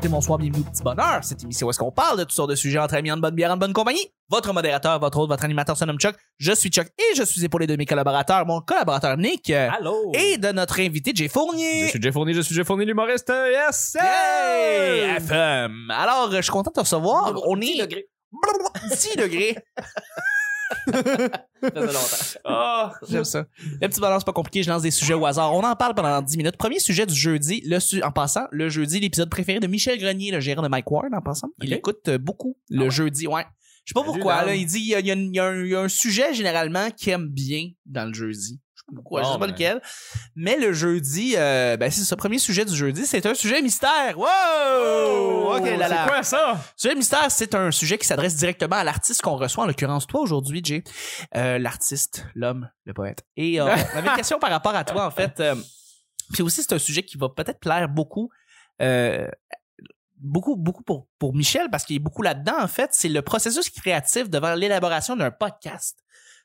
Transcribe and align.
matin, 0.00 0.08
bonsoir, 0.14 0.38
bienvenue 0.38 0.62
au 0.66 0.70
Petit 0.70 0.82
Bonheur. 0.82 1.22
Cette 1.22 1.42
émission 1.42 1.66
où 1.66 1.70
est-ce 1.70 1.78
qu'on 1.78 1.92
parle 1.92 2.16
de 2.16 2.22
toutes 2.22 2.32
sortes 2.32 2.48
de 2.48 2.54
sujets 2.54 2.78
entre 2.78 2.94
amis, 2.94 3.12
en 3.12 3.18
bonne 3.18 3.34
bière, 3.34 3.50
en 3.50 3.58
bonne 3.58 3.74
compagnie. 3.74 4.06
Votre 4.30 4.54
modérateur, 4.54 4.98
votre 4.98 5.18
hôte, 5.18 5.28
votre 5.28 5.44
animateur 5.44 5.76
se 5.76 5.84
nomme 5.84 5.98
Chuck. 5.98 6.16
Je 6.38 6.52
suis 6.52 6.70
Chuck 6.70 6.86
et 6.98 7.14
je 7.16 7.22
suis 7.22 7.44
épaulé 7.44 7.66
de 7.66 7.76
mes 7.76 7.84
collaborateurs, 7.84 8.46
mon 8.46 8.62
collaborateur 8.62 9.18
Nick 9.18 9.50
Allô? 9.50 10.10
et 10.14 10.38
de 10.38 10.52
notre 10.52 10.80
invité 10.80 11.12
Jay 11.14 11.28
Fournier. 11.28 11.84
Je 11.84 11.88
suis 11.90 12.00
Jeff 12.02 12.14
Fournier, 12.14 12.32
je 12.32 12.40
suis 12.40 12.54
Jeff 12.54 12.66
Fournier, 12.66 12.86
l'humoriste. 12.86 13.30
Yes! 13.30 13.94
Hey! 14.00 15.16
FM. 15.16 15.90
Alors, 15.90 16.30
euh, 16.32 16.36
je 16.36 16.42
suis 16.42 16.52
content 16.52 16.70
de 16.70 16.76
te 16.76 16.80
recevoir. 16.80 17.34
On 17.46 17.60
est 17.60 17.78
degré. 17.78 18.06
10 18.88 19.16
degrés. 19.18 19.58
Ça 20.86 21.70
faisait 21.70 21.86
longtemps. 21.86 22.40
Ah, 22.44 22.92
j'aime 23.08 23.24
ça. 23.24 23.46
Le 23.80 23.88
petit 23.88 24.00
balance 24.00 24.24
pas 24.24 24.32
compliqué, 24.32 24.62
je 24.62 24.70
lance 24.70 24.82
des 24.82 24.90
sujets 24.90 25.14
au 25.14 25.26
hasard. 25.26 25.54
On 25.54 25.62
en 25.62 25.76
parle 25.76 25.94
pendant 25.94 26.20
10 26.22 26.36
minutes. 26.36 26.56
Premier 26.56 26.78
sujet 26.78 27.06
du 27.06 27.14
jeudi, 27.14 27.62
le 27.66 27.78
su- 27.80 28.02
en 28.02 28.12
passant, 28.12 28.46
le 28.50 28.68
jeudi, 28.68 29.00
l'épisode 29.00 29.30
préféré 29.30 29.60
de 29.60 29.66
Michel 29.66 29.98
Grenier, 29.98 30.30
le 30.30 30.40
gérant 30.40 30.62
de 30.62 30.68
Mike 30.68 30.90
Ward, 30.90 31.12
en 31.12 31.20
passant. 31.20 31.48
Il 31.62 31.72
écoute 31.72 32.08
euh, 32.08 32.18
beaucoup 32.18 32.56
le 32.68 32.80
Ah 32.80 32.84
ouais? 32.84 32.90
jeudi, 32.90 33.26
ouais. 33.26 33.44
Je 33.84 33.92
sais 33.92 33.94
pas 33.94 34.04
pourquoi, 34.04 34.44
là, 34.44 34.54
il 34.54 34.66
dit, 34.66 34.78
il 34.78 34.86
y 34.88 34.94
a, 34.94 35.00
il 35.00 35.06
y 35.06 35.10
a 35.10 35.14
une- 35.14 35.32
il 35.34 35.36
y 35.36 35.40
a 35.40 35.46
un, 35.46 35.64
il 35.64 35.70
y 35.70 35.74
a 35.74 35.80
un 35.80 35.88
sujet 35.88 36.32
généralement 36.34 36.90
qu'il 36.90 37.12
aime 37.12 37.28
bien 37.28 37.70
dans 37.86 38.06
le 38.06 38.12
jeudi. 38.14 38.60
Pas 38.90 38.96
pourquoi, 38.96 39.22
je 39.22 39.26
sais 39.28 39.32
pas 39.34 39.46
ben. 39.46 39.52
lequel. 39.52 39.82
Mais 40.34 40.56
le 40.56 40.72
jeudi, 40.72 41.34
euh, 41.36 41.76
ben 41.76 41.90
c'est 41.90 42.02
ce 42.02 42.14
premier 42.14 42.38
sujet 42.38 42.64
du 42.64 42.74
jeudi, 42.74 43.06
c'est 43.06 43.24
un 43.26 43.34
sujet 43.34 43.62
mystère. 43.62 44.18
Wow! 44.18 45.56
ok, 45.56 45.64
là, 45.64 45.88
là. 45.88 45.88
C'est 45.88 46.10
quoi 46.10 46.22
ça? 46.22 46.60
Sujet 46.76 46.94
mystère, 46.94 47.30
c'est 47.30 47.54
un 47.54 47.70
sujet 47.70 47.98
qui 47.98 48.06
s'adresse 48.06 48.36
directement 48.36 48.76
à 48.76 48.84
l'artiste 48.84 49.22
qu'on 49.22 49.36
reçoit, 49.36 49.64
en 49.64 49.66
l'occurrence 49.66 50.06
toi 50.06 50.20
aujourd'hui, 50.20 50.60
Jay. 50.64 50.82
Euh, 51.36 51.58
l'artiste, 51.58 52.26
l'homme, 52.34 52.68
le 52.84 52.94
poète. 52.94 53.24
Et 53.36 53.60
euh, 53.60 53.64
on 53.94 53.98
avait 53.98 54.08
une 54.08 54.16
question 54.16 54.38
par 54.38 54.50
rapport 54.50 54.74
à 54.74 54.84
toi, 54.84 55.06
en 55.06 55.10
fait. 55.10 55.40
Euh, 55.40 55.54
puis 56.32 56.42
aussi, 56.42 56.62
c'est 56.62 56.74
un 56.74 56.78
sujet 56.78 57.02
qui 57.02 57.16
va 57.16 57.28
peut-être 57.28 57.60
plaire 57.60 57.88
beaucoup. 57.88 58.30
beaucoup, 60.18 60.56
beaucoup 60.56 60.82
pour, 60.82 61.06
pour 61.18 61.34
Michel, 61.34 61.68
parce 61.70 61.84
qu'il 61.84 61.96
est 61.96 62.00
beaucoup 62.00 62.22
là-dedans, 62.22 62.60
en 62.60 62.68
fait. 62.68 62.90
C'est 62.92 63.08
le 63.08 63.22
processus 63.22 63.70
créatif 63.70 64.28
devant 64.28 64.54
l'élaboration 64.54 65.16
d'un 65.16 65.30
podcast. 65.30 65.98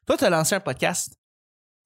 Toi, 0.05 0.17
tu 0.17 0.23
as 0.23 0.29
lancé 0.29 0.55
un 0.55 0.59
podcast, 0.59 1.15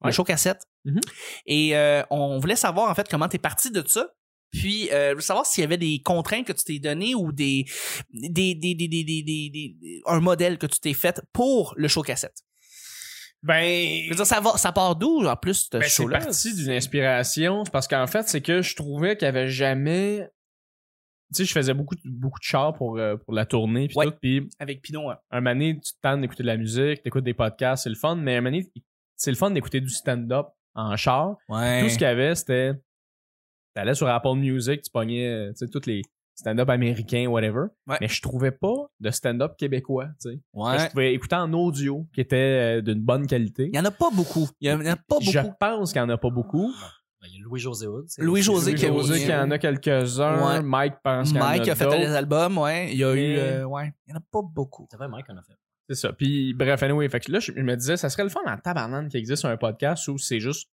le 0.08 0.12
show 0.12 0.24
cassette. 0.24 0.62
Mhm. 0.86 1.00
Et 1.46 1.76
euh, 1.76 2.04
on 2.10 2.40
voulait 2.40 2.56
savoir, 2.56 2.90
en 2.90 2.96
fait, 2.96 3.08
comment 3.10 3.28
tu 3.28 3.36
es 3.36 3.40
parti 3.40 3.72
de 3.72 3.84
ça. 3.88 4.08
Puis, 4.52 4.90
euh, 4.92 5.12
je 5.12 5.16
veux 5.16 5.22
savoir 5.22 5.46
s'il 5.46 5.62
y 5.62 5.66
avait 5.66 5.78
des 5.78 6.02
contraintes 6.02 6.48
que 6.48 6.54
tu 6.54 6.64
t'es 6.64 6.80
données 6.80 7.14
ou 7.14 7.32
des, 7.32 7.66
des, 8.12 8.56
des, 8.56 8.74
des, 8.74 8.88
des, 8.88 10.02
un 10.08 10.20
modèle 10.22 10.58
que 10.58 10.66
tu 10.66 10.80
t'es 10.80 10.94
fait 10.96 11.22
pour 11.34 11.74
le 11.78 11.88
show 11.88 12.02
cassette. 12.02 12.38
Ben. 13.44 14.04
Je 14.06 14.10
veux 14.10 14.16
dire, 14.16 14.26
ça, 14.26 14.40
va, 14.42 14.58
ça 14.58 14.72
part 14.72 14.96
d'où, 14.96 15.26
en 15.26 15.36
plus, 15.36 15.68
ce 15.72 15.78
ben, 15.78 15.82
c'est 15.84 15.90
show-là? 15.90 16.20
parti 16.20 16.54
d'une 16.56 16.72
inspiration. 16.72 17.64
Parce 17.72 17.88
qu'en 17.88 18.08
fait, 18.08 18.28
c'est 18.28 18.42
que 18.42 18.62
je 18.62 18.76
trouvais 18.76 19.16
qu'il 19.18 19.26
y 19.26 19.30
avait 19.30 19.50
jamais. 19.50 20.28
Tu 21.34 21.44
sais, 21.44 21.46
je 21.46 21.54
faisais 21.54 21.76
beaucoup, 21.76 21.94
de- 21.96 22.02
beaucoup 22.06 22.40
de 22.40 22.44
chars 22.44 22.74
pour, 22.74 22.98
euh, 22.98 23.16
pour 23.18 23.34
la 23.36 23.46
tournée. 23.46 23.88
Puis 23.88 23.98
Ouais. 23.98 24.06
tout. 24.08 24.14
Puis 24.20 24.50
Avec 24.58 24.82
Pinot, 24.82 25.12
hein. 25.12 25.18
un 25.30 25.42
donné, 25.44 25.76
tu 25.80 25.94
te 25.94 25.98
tentes 26.02 26.22
d'écouter 26.22 26.42
de 26.42 26.48
la 26.48 26.58
musique, 26.58 27.04
t'écoutes 27.04 27.24
des 27.24 27.36
podcasts, 27.36 27.84
c'est 27.84 27.90
le 27.90 27.96
fun. 27.96 28.16
Mais 28.16 28.36
un 28.38 28.42
moment 28.42 28.50
donné, 28.58 28.72
c'est 29.20 29.30
le 29.32 29.38
fun 29.38 29.52
d'écouter 29.52 29.82
du 29.82 29.90
stand-up 29.90 30.48
en 30.74 30.96
char. 30.98 31.36
Ouais. 31.50 31.82
Tout 31.84 31.90
ce 31.90 31.94
qu'il 31.94 32.04
y 32.04 32.06
avait, 32.06 32.34
c'était. 32.36 32.74
T'allais 33.76 33.94
sur 33.94 34.08
Apple 34.08 34.36
Music, 34.36 34.82
tu 34.82 34.90
pognais, 34.92 35.28
euh, 35.28 35.50
tu 35.52 35.58
sais, 35.58 35.68
tous 35.68 35.86
les 35.86 36.02
stand-up 36.36 36.70
américains, 36.70 37.28
whatever. 37.28 37.66
Ouais. 37.86 37.98
Mais 38.02 38.08
je 38.08 38.22
trouvais 38.22 38.52
pas 38.52 38.88
de 39.00 39.12
stand-up 39.12 39.56
québécois, 39.58 40.08
tu 40.22 40.32
sais. 40.32 40.40
Ouais. 40.54 40.80
Je 40.80 40.88
pouvais 40.90 41.14
écouter 41.14 41.36
en 41.36 41.52
audio, 41.54 42.08
qui 42.14 42.22
était 42.22 42.80
euh, 42.80 42.82
d'une 42.82 43.02
bonne 43.02 43.28
qualité. 43.28 43.70
Il 43.72 43.76
y 43.76 43.80
en 43.80 43.86
a 43.86 43.92
pas 43.92 44.10
beaucoup. 44.12 44.50
Il 44.62 44.70
y 44.70 44.74
en 44.74 44.80
a 44.86 44.96
pas 44.96 45.02
beaucoup. 45.20 45.24
Je 45.24 45.40
pense 45.60 45.92
qu'il 45.92 46.02
y 46.02 46.04
en 46.04 46.10
a 46.10 46.18
pas 46.18 46.30
beaucoup. 46.30 46.74
Ben, 47.22 47.28
Il 47.32 47.38
y 47.38 47.42
a 47.42 47.44
Louis-José 47.44 47.88
Hood. 47.88 48.06
Louis-José 48.18 48.74
qui 48.76 48.86
a- 48.86 48.90
José 48.90 49.26
qui 49.26 49.34
en 49.34 49.52
a 49.52 49.58
quelques-uns. 49.60 50.48
Ouais. 50.48 50.62
Mike 50.64 50.96
pense 51.04 51.28
qu'il 51.30 51.38
y 51.38 51.42
en 51.42 51.46
a 51.46 51.50
Mike 51.58 51.68
a 51.68 51.76
fait 51.76 51.90
des 51.98 52.06
albums, 52.08 52.58
ouais. 52.58 52.92
Il 52.94 52.98
y 52.98 53.04
a 53.04 53.14
eu, 53.14 53.36
euh, 53.38 53.64
ouais. 53.66 53.94
Il 54.08 54.12
y 54.12 54.14
en 54.14 54.18
a 54.18 54.24
pas 54.32 54.42
beaucoup. 54.42 54.88
C'est 54.90 54.98
vrai, 54.98 55.10
Mike, 55.10 55.26
on 55.30 55.36
a 55.38 55.44
fait. 55.44 55.54
C'est 55.90 55.96
ça. 55.96 56.14
Puis 56.14 56.54
bref, 56.54 56.84
anyway, 56.84 57.10
fait 57.10 57.20
que 57.20 57.32
là, 57.32 57.40
je 57.40 57.52
me 57.52 57.76
disais, 57.76 57.98
ça 57.98 58.10
serait 58.10 58.24
le 58.24 58.30
fun 58.30 58.42
en 58.46 58.58
tabarnane 58.58 59.10
qu'il 59.10 59.20
existe 59.20 59.44
un 59.46 59.58
podcast 59.58 60.08
où 60.08 60.18
c'est 60.20 60.40
juste 60.40 60.70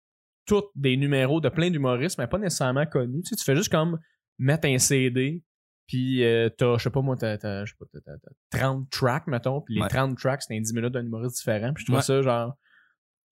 tous 0.47 0.63
des 0.75 0.97
numéros 0.97 1.41
de 1.41 1.49
plein 1.51 1.71
d'humoristes, 1.71 2.19
mais 2.19 2.27
pas 2.27 2.39
nécessairement 2.39 2.87
connus. 2.87 3.23
Tu 3.23 3.29
sais, 3.31 3.37
tu 3.37 3.45
fais 3.45 3.55
juste 3.55 3.71
comme 3.71 3.99
mettre 4.39 4.67
un 4.67 4.79
CD, 4.79 5.43
puis 5.87 6.25
euh, 6.25 6.49
t'as, 6.49 6.79
je 6.79 6.85
sais 6.85 6.91
pas 6.91 7.03
moi, 7.03 7.17
t'as, 7.17 7.37
t'as, 7.39 7.65
je 7.67 7.73
sais 7.73 7.77
pas, 7.79 7.85
t'as, 7.93 8.01
t'as- 8.01 8.19
t'as 8.51 8.59
30 8.59 8.89
tracks, 8.91 9.27
mettons, 9.27 9.61
puis 9.61 9.75
les 9.75 9.83
Ouais. 9.83 9.89
30 9.89 10.17
tracks, 10.19 10.43
c'est 10.43 10.57
un 10.57 10.61
10 10.61 10.73
minutes 10.75 10.93
d'un 10.93 11.05
humoriste 11.05 11.37
différent. 11.37 11.73
Puis 11.75 11.83
je 11.83 11.87
trouve 11.87 11.97
Ouais. 11.99 12.03
ça 12.03 12.23
genre... 12.23 12.57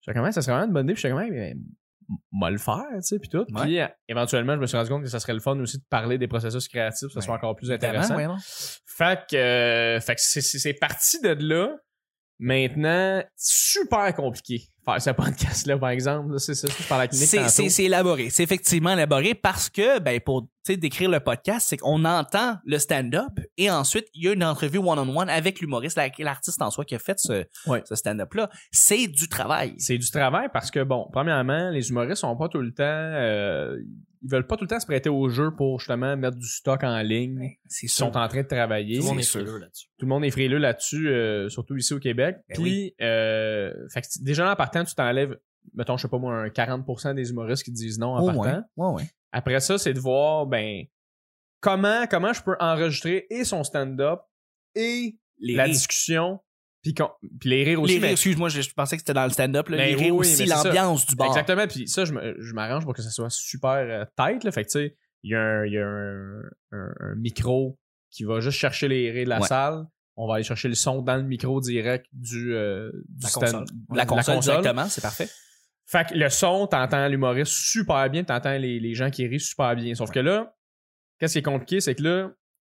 Je 0.07 0.11
comment 0.13 0.31
ça 0.31 0.41
serait 0.41 0.53
vraiment 0.53 0.67
une 0.67 0.73
bonne 0.73 0.85
idée, 0.85 0.93
puis 0.93 1.01
je 1.01 1.07
suis 1.07 1.15
comme, 1.15 1.29
mais 1.29 1.55
m'a 2.31 2.49
le 2.49 2.57
faire, 2.57 2.85
tu 2.95 3.01
sais, 3.01 3.19
puis 3.19 3.29
tout. 3.29 3.45
Puis 3.45 3.79
éventuellement, 4.07 4.55
je 4.55 4.59
me 4.59 4.65
suis 4.65 4.77
rendu 4.77 4.89
compte 4.89 5.03
que 5.03 5.09
ça 5.09 5.19
serait 5.19 5.33
le 5.33 5.39
fun 5.39 5.59
aussi 5.59 5.77
de 5.77 5.83
parler 5.89 6.17
des 6.17 6.27
processus 6.27 6.67
créatifs, 6.67 7.13
que 7.13 7.21
soit 7.21 7.33
Ouais. 7.33 7.37
encore 7.37 7.55
plus 7.55 7.71
intéressant. 7.71 8.15
Ouais? 8.15 8.27
Fait 8.85 9.19
que, 9.29 9.35
euh, 9.35 9.99
fait 9.99 10.15
que 10.15 10.21
c'est, 10.21 10.73
parti 10.73 11.21
de 11.21 11.29
là. 11.39 11.75
Maintenant, 12.39 13.23
super 13.35 14.15
compliqué 14.15 14.71
faire 14.83 15.01
ce 15.01 15.09
podcast-là, 15.11 15.77
par 15.77 15.89
exemple. 15.89 16.39
C'est 16.39 16.55
ça, 16.55 16.67
je 16.67 16.87
parle 16.87 17.07
Nick 17.11 17.69
C'est, 17.69 17.83
élaboré. 17.83 18.29
C'est 18.29 18.43
effectivement 18.43 18.91
élaboré 18.91 19.35
parce 19.35 19.69
que, 19.69 19.99
ben, 19.99 20.19
pour, 20.19 20.47
sais, 20.63 20.77
décrire 20.77 21.09
le 21.09 21.19
podcast, 21.19 21.67
c'est 21.69 21.77
qu'on 21.77 22.05
entend 22.05 22.57
le 22.65 22.77
stand-up 22.79 23.31
et 23.57 23.69
ensuite, 23.71 24.07
il 24.13 24.23
y 24.25 24.27
a 24.27 24.33
une 24.33 24.43
entrevue 24.43 24.77
one-on-one 24.79 25.29
avec 25.29 25.59
l'humoriste, 25.59 25.99
l'artiste 26.19 26.61
en 26.61 26.71
soi 26.71 26.85
qui 26.85 26.95
a 26.95 26.99
fait 26.99 27.17
ce, 27.19 27.45
Ouais. 27.67 27.81
ce 27.85 27.95
stand-up-là. 27.95 28.49
C'est 28.71 29.07
du 29.07 29.27
travail. 29.29 29.73
C'est 29.77 29.97
du 29.97 30.09
travail 30.11 30.49
parce 30.53 30.71
que, 30.71 30.83
bon, 30.83 31.07
premièrement, 31.11 31.69
les 31.69 31.89
humoristes 31.89 32.21
sont 32.21 32.35
pas 32.37 32.47
tout 32.49 32.61
le 32.61 32.73
temps... 32.73 32.83
euh, 32.83 33.77
ils 34.23 34.29
veulent 34.29 34.45
pas 34.45 34.55
tout 34.55 34.65
le 34.65 34.67
temps 34.67 34.79
se 34.79 34.85
prêter 34.85 35.09
au 35.09 35.29
jeu 35.29 35.49
pour, 35.55 35.79
justement, 35.79 36.15
mettre 36.15 36.37
du 36.37 36.45
stock 36.47 36.83
en 36.83 36.99
ligne. 37.01 37.55
C'est 37.67 37.87
Ils 37.87 37.89
sûr. 37.89 38.05
sont 38.05 38.17
en 38.17 38.27
train 38.27 38.43
de 38.43 38.47
travailler. 38.47 38.97
Tout 38.99 39.03
le 39.05 39.09
monde 39.09 39.19
est 39.19 39.23
frileux 39.23 39.57
là-dessus. 39.57 39.87
Tout 39.97 40.05
le 40.05 40.09
monde 40.09 40.23
est 40.25 40.29
frileux 40.29 40.57
là-dessus, 40.59 41.09
euh, 41.09 41.49
surtout 41.49 41.75
ici 41.75 41.91
au 41.95 41.99
Québec. 41.99 42.37
Ben 42.47 42.55
Puis, 42.61 42.93
euh, 43.01 43.73
fait 43.91 44.01
que 44.01 44.07
déjà 44.21 44.45
là, 44.45 44.51
en 44.51 44.55
partant, 44.55 44.83
tu 44.83 44.93
t'enlèves, 44.93 45.35
mettons, 45.73 45.97
je 45.97 46.03
sais 46.03 46.07
pas 46.07 46.19
moi, 46.19 46.35
un 46.35 46.49
40% 46.49 47.15
des 47.15 47.31
humoristes 47.31 47.63
qui 47.63 47.71
disent 47.71 47.97
non 47.97 48.09
en 48.13 48.19
Au 48.21 48.25
partant. 48.27 48.63
moins. 48.75 48.91
Ouais, 48.93 49.01
ouais. 49.01 49.09
Après 49.31 49.59
ça, 49.59 49.77
c'est 49.77 49.93
de 49.93 49.99
voir, 49.99 50.45
ben, 50.45 50.83
comment, 51.61 52.05
comment 52.07 52.33
je 52.33 52.41
peux 52.41 52.55
enregistrer 52.59 53.27
et 53.29 53.43
son 53.43 53.63
stand-up 53.63 54.19
et 54.75 55.17
Les 55.39 55.55
la 55.55 55.63
rires. 55.65 55.73
discussion, 55.73 56.39
puis, 56.83 56.93
les 57.45 57.63
rires 57.63 57.81
aussi. 57.81 57.93
Les 57.93 57.99
rires, 57.99 58.11
excuse-moi, 58.11 58.49
je, 58.49 58.61
je 58.61 58.73
pensais 58.73 58.95
que 58.95 59.01
c'était 59.01 59.13
dans 59.13 59.23
le 59.25 59.29
stand-up. 59.31 59.69
Ben 59.69 59.77
les 59.77 59.93
rires 59.95 60.15
oui, 60.15 60.21
aussi, 60.31 60.45
l'ambiance 60.45 61.05
du 61.05 61.15
bar. 61.15 61.27
Exactement, 61.27 61.67
puis 61.67 61.87
ça, 61.87 62.05
je 62.05 62.53
m'arrange 62.53 62.83
pour 62.85 62.93
que 62.93 63.01
ça 63.03 63.09
soit 63.11 63.29
super 63.29 63.69
euh, 63.71 64.05
tight, 64.17 64.43
là. 64.43 64.51
Fait 64.51 64.63
que, 64.63 64.69
tu 64.69 64.79
sais, 64.79 64.97
il 65.23 65.31
y 65.31 65.35
a, 65.35 65.39
un, 65.41 65.65
y 65.67 65.77
a 65.77 65.85
un, 65.85 66.41
un- 66.71 66.93
un 66.99 67.15
micro 67.15 67.77
qui 68.09 68.23
va 68.23 68.39
juste 68.39 68.57
chercher 68.57 68.87
les 68.87 69.11
rires 69.11 69.25
de 69.25 69.29
la 69.29 69.39
Ouais. 69.41 69.47
salle. 69.47 69.85
On 70.17 70.27
va 70.27 70.35
aller 70.35 70.43
chercher 70.43 70.67
le 70.67 70.75
son 70.75 71.01
dans 71.03 71.15
le 71.15 71.23
micro 71.23 71.61
direct 71.61 72.05
du, 72.11 72.53
euh, 72.55 72.91
du 73.07 73.23
La 73.23 73.29
stand- 73.29 73.43
console. 73.43 73.65
De 73.91 73.97
la 73.97 74.05
console, 74.05 74.39
directement, 74.39 74.87
c'est 74.89 75.01
parfait. 75.01 75.29
Fait 75.91 76.07
que 76.07 76.13
le 76.13 76.29
son, 76.29 76.67
t'entends 76.67 77.07
l'humoriste 77.07 77.51
super 77.51 78.09
bien, 78.09 78.23
t'entends 78.23 78.57
les, 78.57 78.79
les 78.79 78.93
gens 78.93 79.09
qui 79.09 79.27
rient 79.27 79.41
super 79.41 79.75
bien. 79.75 79.93
Sauf 79.93 80.09
que 80.09 80.19
là, 80.19 80.55
qu'est-ce 81.19 81.33
qui 81.33 81.39
est 81.39 81.43
compliqué, 81.43 81.81
c'est 81.81 81.95
que 81.95 82.03
là, 82.03 82.31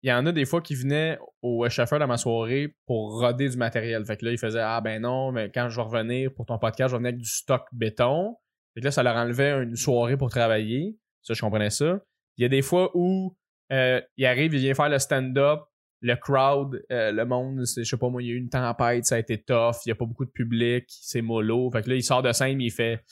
il 0.03 0.09
y 0.09 0.13
en 0.13 0.25
a 0.25 0.31
des 0.31 0.45
fois 0.45 0.61
qui 0.61 0.75
venaient 0.75 1.19
au 1.41 1.67
chauffeur 1.69 1.99
dans 1.99 2.07
ma 2.07 2.17
soirée 2.17 2.75
pour 2.85 3.19
roder 3.19 3.49
du 3.49 3.57
matériel. 3.57 4.05
Fait 4.05 4.17
que 4.17 4.25
là, 4.25 4.31
ils 4.31 4.37
faisaient 4.37 4.61
Ah 4.61 4.81
ben 4.81 5.01
non, 5.01 5.31
mais 5.31 5.51
quand 5.51 5.69
je 5.69 5.75
vais 5.75 5.81
revenir 5.81 6.33
pour 6.33 6.45
ton 6.45 6.57
podcast, 6.57 6.89
je 6.89 6.95
vais 6.95 6.99
venir 6.99 7.09
avec 7.09 7.19
du 7.19 7.29
stock 7.29 7.67
béton. 7.71 8.35
Fait 8.73 8.79
que 8.79 8.85
là, 8.85 8.91
ça 8.91 9.03
leur 9.03 9.15
enlevait 9.15 9.61
une 9.61 9.75
soirée 9.75 10.17
pour 10.17 10.29
travailler. 10.29 10.97
Ça, 11.21 11.33
je 11.33 11.41
comprenais 11.41 11.69
ça. 11.69 11.99
Il 12.37 12.43
y 12.43 12.45
a 12.45 12.49
des 12.49 12.61
fois 12.61 12.89
où 12.95 13.37
euh, 13.71 14.01
il 14.17 14.25
arrive, 14.25 14.53
il 14.53 14.59
vient 14.59 14.73
faire 14.73 14.89
le 14.89 14.99
stand-up, 14.99 15.59
le 16.03 16.15
crowd, 16.15 16.83
euh, 16.91 17.11
le 17.11 17.25
monde, 17.25 17.63
c'est- 17.65 17.83
je 17.83 17.89
sais 17.89 17.97
pas 17.97 18.09
moi, 18.09 18.23
il 18.23 18.27
y 18.27 18.31
a 18.31 18.33
eu 18.33 18.37
une 18.37 18.49
tempête, 18.49 19.05
ça 19.05 19.15
a 19.15 19.19
été 19.19 19.37
tough, 19.41 19.75
il 19.85 19.89
y 19.89 19.91
a 19.91 19.95
pas 19.95 20.05
beaucoup 20.05 20.25
de 20.25 20.31
public, 20.31 20.85
c'est 20.87 21.21
mollo. 21.21 21.69
Fait 21.71 21.83
que 21.83 21.89
là, 21.89 21.95
il 21.95 22.03
sort 22.03 22.23
de 22.23 22.31
scène, 22.31 22.59
il 22.59 22.71
fait 22.71 23.03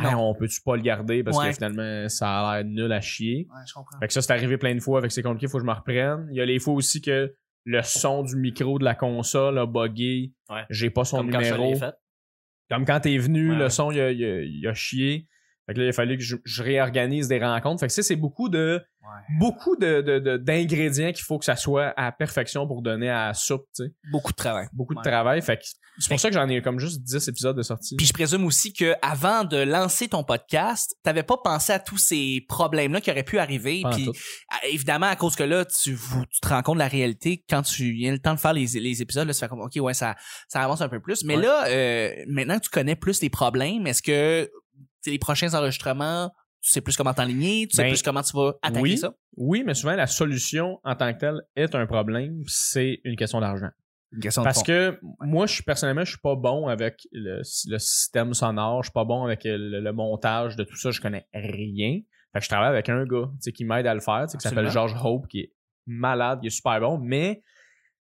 Non. 0.00 0.30
on 0.30 0.34
peut-tu 0.34 0.60
pas 0.62 0.76
le 0.76 0.82
garder 0.82 1.24
parce 1.24 1.36
Ouais. 1.38 1.48
que 1.48 1.54
finalement, 1.54 2.08
ça 2.08 2.50
a 2.50 2.56
l'air 2.62 2.64
nul 2.64 2.92
à 2.92 3.00
chier. 3.00 3.48
Ouais, 3.50 3.60
je 3.66 3.72
comprends. 3.74 3.98
Fait 3.98 4.06
que 4.06 4.12
ça, 4.12 4.22
c'est 4.22 4.32
arrivé 4.32 4.56
plein 4.58 4.74
de 4.74 4.80
fois, 4.80 5.00
fait 5.00 5.08
que 5.08 5.12
c'est 5.12 5.22
compliqué, 5.22 5.48
faut 5.48 5.58
que 5.58 5.64
je 5.64 5.68
me 5.68 5.74
reprenne. 5.74 6.28
Il 6.30 6.36
y 6.36 6.40
a 6.40 6.44
les 6.44 6.58
fois 6.60 6.74
aussi 6.74 7.00
que 7.00 7.34
le 7.64 7.82
son 7.82 8.22
du 8.22 8.36
micro 8.36 8.78
de 8.78 8.84
la 8.84 8.94
console 8.94 9.58
a 9.58 9.66
buggé. 9.66 10.32
Ouais. 10.48 10.62
J'ai 10.70 10.90
pas 10.90 11.04
son 11.04 11.16
Comme 11.18 11.30
quand 11.32 11.40
je 11.42 11.52
numéro. 11.52 11.74
fait. 11.74 11.94
Comme 12.70 12.84
quand 12.84 13.00
t'es 13.00 13.18
venu, 13.18 13.50
Ouais, 13.52 13.58
le 13.58 13.68
son, 13.70 13.90
il 13.90 14.00
a, 14.00 14.10
il 14.12 14.24
a- 14.24 14.42
il 14.42 14.66
a 14.68 14.74
chié. 14.74 15.26
Fait 15.66 15.74
que 15.74 15.78
là, 15.80 15.86
il 15.86 15.88
a 15.88 15.92
fallu 15.92 16.16
que 16.16 16.22
je, 16.22 16.36
je 16.44 16.62
réorganise 16.62 17.28
des 17.28 17.38
rencontres. 17.38 17.80
Fait 17.80 17.88
que 17.88 17.92
ça, 17.92 18.02
c'est 18.02 18.16
beaucoup 18.16 18.48
de 18.48 18.80
Ouais. 19.06 19.36
beaucoup 19.38 19.76
de, 19.76 20.00
de- 20.00 20.18
de- 20.18 20.36
d'ingrédients 20.36 21.12
qu'il 21.12 21.22
faut 21.22 21.38
que 21.38 21.44
ça 21.44 21.54
soit 21.54 21.94
à 21.96 22.10
perfection 22.10 22.66
pour 22.66 22.82
donner 22.82 23.08
à 23.08 23.28
la 23.28 23.34
soupe, 23.34 23.64
tu 23.76 23.84
sais. 23.84 23.92
Beaucoup 24.10 24.32
de 24.32 24.36
travail. 24.36 24.66
Beaucoup 24.72 24.96
de 24.96 25.00
travail. 25.00 25.40
Fait 25.42 25.58
que 25.58 25.62
c'est 26.00 26.08
pour 26.08 26.18
ça 26.18 26.28
que 26.28 26.34
j'en 26.34 26.48
ai 26.48 26.60
comme 26.60 26.80
juste 26.80 27.02
10 27.04 27.28
épisodes 27.28 27.56
de 27.56 27.62
sortie. 27.62 27.94
Puis 27.94 28.04
je 28.06 28.12
présume 28.12 28.44
aussi 28.44 28.72
que 28.72 28.94
avant 29.02 29.44
de 29.44 29.58
lancer 29.58 30.08
ton 30.08 30.24
podcast, 30.24 30.96
t'avais 31.04 31.22
pas 31.22 31.36
pensé 31.36 31.72
à 31.72 31.78
tous 31.78 31.98
ces 31.98 32.44
problèmes-là 32.48 33.00
qui 33.00 33.12
auraient 33.12 33.22
pu 33.22 33.38
arriver. 33.38 33.82
Pas 33.82 33.90
Puis 33.90 34.10
à- 34.50 34.66
évidemment, 34.66 35.06
à 35.06 35.14
cause 35.14 35.36
que 35.36 35.44
là, 35.44 35.64
tu, 35.66 35.92
vous- 35.94 36.26
tu 36.26 36.40
te 36.40 36.48
rends 36.48 36.62
compte 36.62 36.74
de 36.78 36.80
la 36.80 36.88
réalité 36.88 37.44
quand 37.48 37.62
tu 37.62 37.92
viens 37.92 38.10
le 38.10 38.18
temps 38.18 38.34
de 38.34 38.40
faire 38.40 38.54
les, 38.54 38.66
les 38.66 39.02
épisodes, 39.02 39.28
là, 39.28 39.34
tu 39.34 39.38
fais 39.38 39.46
comme 39.48 39.60
ok, 39.60 39.76
ouais, 39.76 39.94
ça, 39.94 40.16
ça 40.48 40.62
avance 40.62 40.80
un 40.80 40.88
peu 40.88 40.98
plus. 40.98 41.22
Mais 41.24 41.36
Ouais. 41.36 41.42
là, 41.44 41.66
euh, 41.68 42.10
maintenant 42.26 42.58
que 42.58 42.64
tu 42.64 42.70
connais 42.70 42.96
plus 42.96 43.22
les 43.22 43.30
problèmes, 43.30 43.86
est-ce 43.86 44.02
que 44.02 44.50
les 45.10 45.18
prochains 45.18 45.52
enregistrements, 45.54 46.30
Tu 46.62 46.70
sais 46.72 46.80
plus 46.80 46.96
comment 46.96 47.14
t'enligner, 47.14 47.68
tu 47.68 47.76
sais 47.76 47.82
Ben, 47.84 47.90
plus 47.92 48.02
comment 48.02 48.22
tu 48.22 48.36
vas 48.36 48.54
attaquer 48.62 48.80
oui. 48.82 48.98
ça? 48.98 49.14
Oui, 49.36 49.62
mais 49.64 49.74
souvent, 49.74 49.94
la 49.94 50.06
solution 50.08 50.80
en 50.82 50.96
tant 50.96 51.12
que 51.14 51.18
telle 51.18 51.40
est 51.54 51.74
un 51.74 51.86
problème, 51.86 52.42
c'est 52.46 53.00
une 53.04 53.14
question 53.16 53.40
d'argent. 53.40 53.70
Parce 54.42 54.62
que 54.62 54.98
moi, 55.20 55.46
je 55.46 55.54
suis 55.54 55.62
personnellement, 55.62 56.04
je 56.04 56.10
suis 56.10 56.20
pas 56.20 56.34
bon 56.36 56.66
avec 56.68 57.06
le, 57.12 57.42
le 57.68 57.78
système 57.78 58.34
sonore, 58.34 58.82
je 58.82 58.88
suis 58.88 58.92
pas 58.92 59.04
bon 59.04 59.24
avec 59.24 59.44
le, 59.44 59.80
le 59.80 59.92
montage 59.92 60.56
de 60.56 60.64
tout 60.64 60.76
ça, 60.76 60.90
je 60.90 61.00
connais 61.00 61.26
rien. 61.34 62.00
Fait 62.32 62.38
que 62.38 62.44
je 62.44 62.48
travaille 62.48 62.70
avec 62.70 62.88
un 62.88 63.04
gars, 63.04 63.28
qui 63.54 63.64
m'aide 63.64 63.86
à 63.86 63.94
le 63.94 64.00
faire, 64.00 64.26
qui 64.26 64.40
s'appelle. 64.40 64.70
George 64.70 64.94
Hope, 65.02 65.26
qui 65.28 65.40
est 65.40 65.52
malade, 65.86 66.40
qui 66.40 66.46
est 66.48 66.50
super 66.50 66.80
bon, 66.80 66.98
mais 66.98 67.42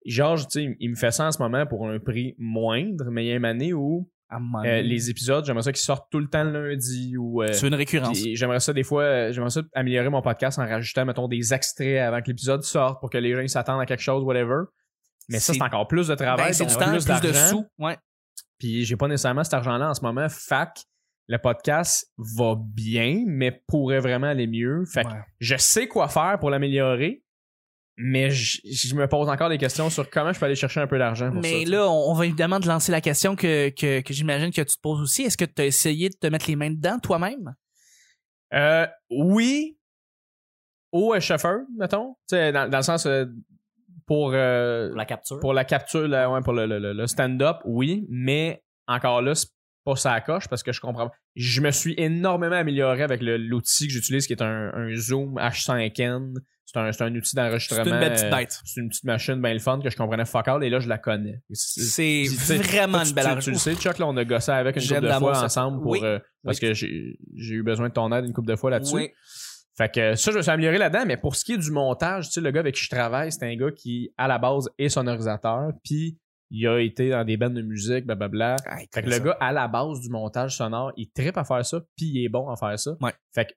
George, 0.06 0.46
il 0.56 0.90
me 0.90 0.96
fait 0.96 1.12
ça 1.12 1.28
en 1.28 1.32
ce 1.32 1.40
moment 1.42 1.66
pour 1.66 1.88
un 1.90 2.00
prix 2.00 2.36
moindre, 2.38 3.10
mais 3.12 3.26
il 3.26 3.28
y 3.30 3.32
a 3.32 3.36
une 3.36 3.46
année 3.46 3.74
où 3.74 4.10
euh, 4.32 4.82
les 4.82 5.10
épisodes, 5.10 5.46
j'aimerais 5.46 5.64
ça 5.64 5.72
qu'ils 5.72 5.82
sortent 5.82 6.10
tout 6.12 6.20
le 6.20 6.28
temps 6.28 6.44
le 6.44 6.70
lundi 6.70 7.16
ou 7.18 7.42
euh, 7.42 7.52
tu 7.54 7.60
veux 7.62 7.68
une 7.68 7.76
récurrence. 7.76 8.18
J'aimerais 8.34 8.60
ça 8.60 8.74
des 8.74 8.84
fois, 8.84 9.04
euh, 9.04 9.32
j'aimerais 9.32 9.50
ça 9.52 9.62
améliorer 9.74 10.10
mon 10.10 10.22
podcast 10.22 10.60
en 10.60 10.66
rajoutant, 10.68 11.06
mettons, 11.06 11.28
des 11.28 11.54
extraits 11.54 12.00
avant 12.02 12.22
que 12.22 12.28
l'épisode 12.28 12.64
sorte 12.64 13.00
pour 13.00 13.10
que 13.10 13.18
les 13.18 13.34
gens 13.34 13.48
s'attendent 13.48 13.82
à 13.82 13.86
quelque 13.86 14.02
chose, 14.04 14.24
whatever. 14.24 14.64
Mais 15.30 15.40
ça, 15.40 15.54
C'est- 15.54 15.60
c'est 15.60 15.64
encore 15.66 15.88
plus 15.88 16.08
de 16.08 16.16
travail, 16.16 16.48
Ben, 16.48 16.54
c'est 16.54 16.64
donc 16.66 16.74
du 16.74 16.80
temps, 16.80 16.92
plus 16.92 17.06
plus, 17.06 17.22
de 17.30 17.34
sous. 17.34 17.66
Ouais. 17.80 17.98
Puis 18.60 18.86
j'ai 18.86 18.96
pas 18.98 19.08
nécessairement 19.08 19.44
cet 19.44 19.54
argent-là 19.54 19.90
en 19.90 19.94
ce 19.94 20.02
moment. 20.02 20.28
Fac, 20.30 20.80
le 21.28 21.38
podcast 21.38 22.10
va 22.18 22.56
bien, 22.58 23.24
mais 23.28 23.62
pourrait 23.68 24.00
vraiment 24.00 24.28
aller 24.28 24.48
mieux. 24.48 24.84
Fait 24.92 25.04
que 25.04 25.10
je 25.40 25.56
sais 25.58 25.88
quoi 25.88 26.08
faire 26.08 26.38
pour 26.40 26.50
l'améliorer, 26.50 27.24
mais 27.98 28.30
je, 28.30 28.60
je 28.64 28.96
me 28.96 29.08
pose 29.08 29.28
encore 29.28 29.50
des 29.50 29.58
questions 29.58 29.90
sur 29.90 30.10
comment 30.10 30.32
je 30.32 30.40
peux 30.40 30.46
aller 30.46 30.56
chercher 30.56 30.80
un 30.80 30.88
peu 30.88 30.98
d'argent 31.00 31.32
pour. 31.32 31.42
Mais 31.42 31.66
là, 31.66 31.90
on, 31.90 32.14
va 32.14 32.26
évidemment 32.26 32.60
te 32.60 32.68
lancer 32.68 32.92
la 32.92 33.02
question 33.02 33.36
que, 33.36 33.70
que, 33.70 34.02
que 34.02 34.14
j'imagine 34.14 34.52
que 34.52 34.62
tu 34.62 34.76
te 34.76 34.82
poses 34.82 35.02
aussi. 35.02 35.24
Est-ce 35.24 35.38
que 35.38 35.46
tu 35.46 35.62
as 35.62 35.66
essayé 35.66 36.10
de 36.10 36.16
te 36.16 36.28
mettre 36.28 36.46
les 36.48 36.56
mains 36.56 36.70
dedans 36.72 37.00
toi-même? 37.00 37.56
Euh, 38.54 38.86
oui, 39.10 39.78
au 40.92 41.20
chauffeur, 41.20 41.60
mettons. 41.78 42.16
Dans, 42.32 42.70
dans 42.70 42.78
le 42.78 42.84
sens 42.84 43.06
euh, 43.06 43.26
pour, 44.06 44.32
euh, 44.34 44.90
Pour 44.90 44.98
la 44.98 45.06
capture. 45.06 45.40
pour 45.40 45.54
la 45.54 45.66
capture, 45.66 46.08
là, 46.08 46.30
ouais, 46.30 46.42
pour 46.42 46.54
le, 46.54 46.66
le- 46.66 46.94
le- 46.94 47.08
stand-up, 47.08 47.58
oui, 47.66 48.06
mais 48.10 48.64
encore 48.88 49.22
là, 49.22 49.36
c'est 49.36 49.50
pas 49.84 49.96
ça 49.96 50.14
à 50.14 50.22
coche 50.22 50.48
parce 50.48 50.64
que 50.64 50.72
je 50.72 50.80
comprends. 50.82 51.10
Je 51.36 51.62
me 51.62 51.72
suis 51.72 51.94
énormément 51.98 52.56
amélioré 52.56 53.04
avec 53.04 53.22
le- 53.22 53.38
l'outil 53.38 53.88
que 53.88 53.94
j'utilise 53.94 54.28
qui 54.28 54.34
est 54.34 54.42
un, 54.42 54.72
un 54.74 54.96
Zoom 54.96 55.38
H5N. 55.40 56.36
C'est 56.70 56.78
un, 56.78 56.92
un 57.08 57.16
outil 57.16 57.34
d'enregistrement. 57.36 57.84
C'est 57.86 57.90
une 57.90 58.00
belle 58.00 58.12
petite 58.12 58.26
euh, 58.26 58.30
bête. 58.36 58.60
C'est 58.66 58.82
une 58.82 58.90
petite 58.90 59.04
machine 59.06 59.42
bien 59.42 59.54
le 59.54 59.60
fun 59.60 59.80
que 59.82 59.90
je 59.90 59.96
comprenais 59.96 60.26
fuck 60.26 60.48
all 60.50 60.64
et 60.66 60.70
là 60.70 60.80
je 60.82 60.90
la 60.90 60.98
connais. 60.98 61.42
C'est 61.54 62.26
vraiment 62.58 63.04
une 63.04 63.14
belle 63.14 63.38
tu, 63.38 63.46
tu 63.46 63.52
le 63.52 63.58
sais, 63.58 63.74
Chuck, 63.76 63.98
là, 64.00 64.06
on 64.08 64.18
a 64.18 64.26
gossé 64.26 64.52
avec 64.52 64.76
une 64.76 64.82
couple 64.82 65.02
de 65.02 65.12
fois 65.14 65.36
ça. 65.36 65.46
ensemble 65.46 65.82
pour 65.82 65.92
Oui. 65.92 66.00
euh, 66.04 66.20
parce 66.44 66.60
que 66.60 66.74
j'ai 66.74 67.16
eu 67.36 67.64
besoin 67.64 67.88
de 67.88 67.94
ton 67.94 68.12
aide 68.12 68.26
une 68.26 68.34
couple 68.34 68.50
de 68.50 68.56
fois 68.58 68.70
là-dessus. 68.70 68.96
Oui. 68.96 69.10
Fait 69.78 69.94
que 69.94 70.16
ça, 70.16 70.32
je 70.32 70.38
me 70.38 70.42
suis 70.42 70.52
amélioré 70.52 70.78
là-dedans, 70.78 71.06
mais 71.06 71.18
pour 71.18 71.36
ce 71.36 71.46
qui 71.46 71.54
est 71.54 71.58
du 71.58 71.70
montage, 71.72 72.28
tu 72.28 72.32
sais, 72.34 72.42
le 72.42 72.50
gars 72.52 72.62
avec 72.62 72.74
qui 72.76 72.84
je 72.84 72.90
travaille, 72.90 73.32
c'est 73.32 73.44
un 73.46 73.56
gars 73.56 73.70
qui, 73.72 74.12
à 74.18 74.28
la 74.28 74.40
base, 74.40 74.70
est 74.80 74.90
sonorisateur, 74.90 75.70
puis 75.84 76.18
il 76.50 76.66
a 76.68 76.80
été 76.80 77.12
dans 77.12 77.24
des 77.24 77.38
bandes 77.38 77.54
de 77.54 77.62
musique, 77.62 78.06
blablabla. 78.08 78.56
Ah, 78.66 78.78
Fait 78.92 79.04
que 79.04 79.10
le 79.10 79.20
gars, 79.20 79.38
à 79.40 79.52
la 79.54 79.68
base 79.68 80.00
du 80.00 80.10
montage 80.10 80.58
sonore, 80.58 80.92
il 80.98 81.12
trippe 81.12 81.38
à 81.38 81.44
faire 81.44 81.64
ça, 81.64 81.80
puis 81.96 82.08
il 82.08 82.26
est 82.26 82.30
bon 82.30 82.50
à 82.50 82.56
faire 82.56 82.78
ça. 82.80 82.92
Ouais. 83.02 83.14
Fait 83.36 83.46
que, 83.46 83.52
tu 83.52 83.56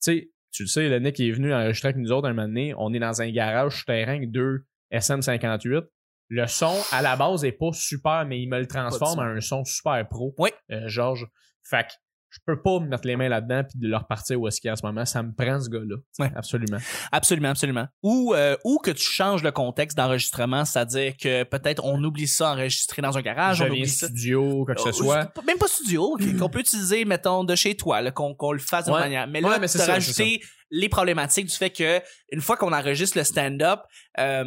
sais, 0.00 0.30
tu 0.54 0.62
le 0.62 0.68
sais, 0.68 0.88
le 0.88 1.00
Nick 1.00 1.18
est 1.18 1.32
venu 1.32 1.52
enregistrer 1.52 1.88
avec 1.88 2.00
nous 2.00 2.12
autres 2.12 2.28
un 2.28 2.32
moment 2.32 2.46
donné, 2.46 2.74
on 2.78 2.94
est 2.94 3.00
dans 3.00 3.20
un 3.20 3.30
garage 3.30 3.80
souterrain 3.80 4.16
avec 4.16 4.30
deux 4.30 4.64
SM58. 4.92 5.82
Le 6.28 6.46
son, 6.46 6.74
à 6.92 7.02
la 7.02 7.16
base, 7.16 7.44
est 7.44 7.52
pas 7.52 7.72
super, 7.72 8.24
mais 8.24 8.40
il 8.40 8.48
me 8.48 8.60
le 8.60 8.66
transforme 8.66 9.18
en 9.18 9.22
un 9.22 9.40
son 9.40 9.64
super 9.64 10.08
pro. 10.08 10.32
Oui. 10.38 10.50
Euh, 10.70 10.88
Georges. 10.88 11.26
Fait 11.68 11.84
que, 11.84 11.92
je 12.34 12.40
peux 12.46 12.60
pas 12.60 12.80
me 12.80 12.88
mettre 12.88 13.06
les 13.06 13.16
mains 13.16 13.28
là-dedans 13.28 13.62
puis 13.68 13.78
de 13.78 13.86
le 13.88 13.96
repartir 13.96 14.40
où 14.40 14.48
est-ce 14.48 14.60
qu'il 14.60 14.68
est 14.68 14.72
en 14.72 14.76
ce 14.76 14.84
moment. 14.84 15.04
Ça 15.04 15.22
me 15.22 15.32
prend 15.32 15.60
ce 15.60 15.68
gars-là. 15.70 15.96
Ouais. 16.18 16.32
Absolument. 16.34 16.78
Absolument, 17.12 17.48
absolument. 17.50 17.86
Ou, 18.02 18.34
euh, 18.34 18.56
ou 18.64 18.78
que 18.78 18.90
tu 18.90 19.04
changes 19.04 19.42
le 19.42 19.52
contexte 19.52 19.96
d'enregistrement, 19.96 20.64
c'est-à-dire 20.64 21.14
que 21.16 21.44
peut-être 21.44 21.84
on 21.84 22.02
oublie 22.02 22.26
ça 22.28 22.52
enregistré 22.52 23.02
dans 23.02 23.16
un 23.16 23.22
garage, 23.22 23.58
je 23.58 23.64
on 23.64 23.68
oublie 23.68 23.88
studio, 23.88 24.64
quoi 24.64 24.74
que 24.74 24.80
ce 24.82 24.88
Euh, 24.88 24.92
soit. 24.92 25.32
Même 25.46 25.58
pas 25.58 25.68
studio, 25.68 26.16
qu'on 26.38 26.48
peut 26.48 26.60
utiliser, 26.60 27.04
mettons, 27.04 27.44
de 27.44 27.54
chez 27.54 27.76
toi, 27.76 28.10
qu'on 28.10 28.52
le 28.52 28.58
fasse 28.58 28.86
Ouais. 28.86 29.00
manière. 29.00 29.26
Mais 29.26 29.40
là, 29.40 29.48
Ouais, 29.48 29.58
mais 29.58 29.66
de 29.66 29.70
ça, 29.72 29.86
rajouter 29.92 30.40
les 30.70 30.88
problématiques 30.88 31.46
du 31.46 31.54
fait 31.54 31.70
que 31.70 32.00
une 32.32 32.40
fois 32.40 32.56
qu'on 32.56 32.72
enregistre 32.72 33.16
le 33.16 33.24
stand-up, 33.24 33.80
euh, 34.18 34.44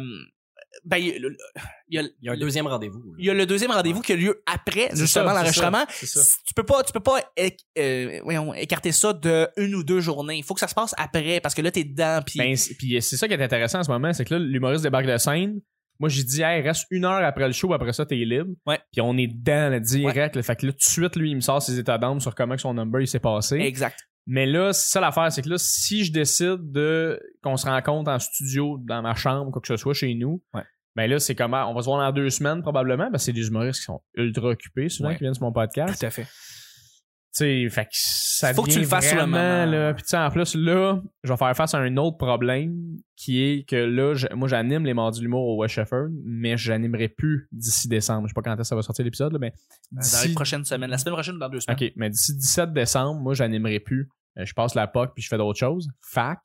ben, 0.84 0.96
il 0.98 1.06
y 1.06 1.12
a 1.14 1.18
le- 1.18 1.36
il 1.88 1.94
y 1.96 1.98
a, 1.98 2.02
Il 2.02 2.10
y 2.22 2.28
a 2.28 2.32
un 2.32 2.34
le- 2.34 2.40
deuxième 2.40 2.66
rendez-vous. 2.66 3.02
il 3.18 3.24
y 3.24 3.30
a 3.30 3.34
le 3.34 3.46
deuxième 3.46 3.70
rendez-vous 3.70 4.00
qui 4.02 4.12
a 4.12 4.16
lieu 4.16 4.42
après, 4.46 4.90
justement, 4.94 5.32
l'enregistrement. 5.32 5.84
Tu 6.46 6.54
peux 6.54 6.62
pas, 6.64 6.82
tu 6.82 6.92
peux 6.92 7.00
pas 7.00 7.20
euh, 7.78 8.20
voyons, 8.22 8.54
écarter 8.54 8.92
ça 8.92 9.12
de 9.12 9.48
une 9.56 9.74
ou 9.74 9.82
deux 9.82 10.00
journées. 10.00 10.36
Il 10.36 10.44
faut 10.44 10.54
que 10.54 10.60
ça 10.60 10.68
se 10.68 10.74
passe 10.74 10.94
après, 10.98 11.40
parce 11.40 11.54
que 11.54 11.62
là, 11.62 11.70
t'es 11.70 11.84
dedans, 11.84 12.20
puis 12.24 12.38
Ben, 12.38 12.56
c'est- 12.56 12.74
puis 12.74 13.00
c'est 13.02 13.16
ça 13.16 13.26
qui 13.28 13.34
est 13.34 13.42
intéressant 13.42 13.80
en 13.80 13.84
ce 13.84 13.90
moment, 13.90 14.12
c'est 14.12 14.24
que 14.24 14.34
là, 14.34 14.40
l'humoriste 14.40 14.82
débarque 14.84 15.06
de 15.06 15.16
scène. 15.16 15.60
Moi, 16.00 16.08
j'ai 16.08 16.22
dit, 16.22 16.42
hey, 16.42 16.62
reste 16.62 16.86
une 16.92 17.04
heure 17.04 17.24
après 17.24 17.46
le 17.48 17.52
show, 17.52 17.72
après 17.74 17.92
ça, 17.92 18.06
t'es 18.06 18.14
libre. 18.14 18.50
Ouais. 18.66 18.78
Puis 18.92 19.00
on 19.00 19.16
est 19.16 19.26
dedans, 19.26 19.68
là, 19.70 19.80
direct. 19.80 20.36
là. 20.36 20.42
fait 20.44 20.54
que 20.54 20.66
là, 20.66 20.72
tout 20.72 20.78
de 20.78 20.82
suite, 20.84 21.16
lui, 21.16 21.30
il 21.30 21.34
me 21.34 21.40
sort 21.40 21.60
ses 21.60 21.76
états 21.76 21.98
d'âme 21.98 22.20
sur 22.20 22.36
comment 22.36 22.56
son 22.56 22.72
number 22.74 23.00
il 23.00 23.08
s'est 23.08 23.18
passé. 23.18 23.56
exact. 23.56 23.98
Mais 24.30 24.44
là, 24.44 24.74
c'est 24.74 24.90
ça 24.90 25.00
l'affaire, 25.00 25.32
c'est 25.32 25.40
que 25.40 25.48
là, 25.48 25.56
si 25.58 26.04
je 26.04 26.12
décide 26.12 26.70
de 26.70 27.18
qu'on 27.42 27.56
se 27.56 27.66
rencontre 27.66 28.10
en 28.10 28.18
studio, 28.18 28.78
dans 28.86 29.00
ma 29.00 29.14
chambre, 29.14 29.50
quoi 29.50 29.62
que 29.62 29.68
ce 29.68 29.76
soit 29.78 29.94
chez 29.94 30.14
nous, 30.14 30.42
Ouais. 30.52 30.62
ben 30.94 31.08
là, 31.08 31.18
c'est 31.18 31.34
comment 31.34 31.64
on 31.70 31.74
va 31.74 31.80
se 31.80 31.86
voir 31.86 31.98
dans 31.98 32.12
deux 32.12 32.28
semaines 32.28 32.60
probablement, 32.60 33.10
parce 33.10 33.22
que 33.22 33.26
c'est 33.26 33.32
des 33.32 33.48
humoristes 33.48 33.80
qui 33.80 33.84
sont 33.86 34.02
ultra 34.14 34.48
occupés 34.48 34.90
souvent 34.90 35.08
Ouais. 35.08 35.16
qui 35.16 35.20
viennent 35.24 35.32
sur 35.34 35.44
mon 35.44 35.52
podcast. 35.52 35.98
Tout 35.98 36.04
à 36.06 36.10
fait. 36.10 36.26
Tu 37.36 37.44
sais, 37.44 37.68
fait 37.70 37.84
que 37.84 37.90
ça 37.92 38.52
Faut 38.54 38.62
que 38.64 38.70
tu 38.70 38.80
le 38.80 38.86
fasses 38.86 39.06
sur 39.08 39.16
le 39.16 39.22
vraiment, 39.22 39.36
moment. 39.38 39.70
là. 39.70 39.94
Puis 39.94 40.02
tu 40.02 40.08
sais, 40.08 40.16
en 40.16 40.30
plus, 40.30 40.54
là, 40.56 41.00
je 41.22 41.30
vais 41.32 41.36
faire 41.36 41.54
face 41.56 41.72
à 41.74 41.78
un 41.78 41.96
autre 41.98 42.16
problème 42.16 42.96
qui 43.16 43.42
est 43.42 43.68
que 43.68 43.76
là, 43.76 44.14
je- 44.14 44.26
moi, 44.34 44.48
j'anime 44.48 44.84
les 44.84 44.94
Mardis 44.94 45.18
de 45.20 45.24
l'humour 45.24 45.44
au 45.46 45.56
West 45.60 45.74
Shefford, 45.74 46.08
mais 46.24 46.56
j'animerai 46.56 47.08
plus 47.08 47.46
d'ici 47.52 47.86
décembre. 47.86 48.26
Je 48.26 48.32
sais 48.32 48.34
pas 48.34 48.42
quand 48.42 48.52
est-ce 48.54 48.60
que 48.62 48.66
ça 48.68 48.74
va 48.76 48.82
sortir 48.82 49.04
l'épisode, 49.04 49.36
mais 49.40 49.52
Dans 49.92 50.00
les 50.26 50.32
prochaines 50.34 50.64
semaines. 50.64 50.90
La 50.90 50.98
semaine 50.98 51.14
prochaine 51.14 51.36
ou 51.36 51.38
dans 51.38 51.48
deux 51.48 51.60
semaines. 51.60 51.78
OK, 51.80 51.92
mais 51.96 52.10
d'ici 52.10 52.34
17 52.34 52.72
décembre, 52.72 53.20
moi, 53.20 53.34
j'animerai 53.34 53.78
plus. 53.80 54.08
Euh, 54.38 54.44
Je 54.44 54.54
passe 54.54 54.74
la 54.74 54.86
POC 54.86 55.14
puis 55.14 55.22
je 55.22 55.28
fais 55.28 55.38
d'autres 55.38 55.58
choses. 55.58 55.88
Fac, 56.02 56.40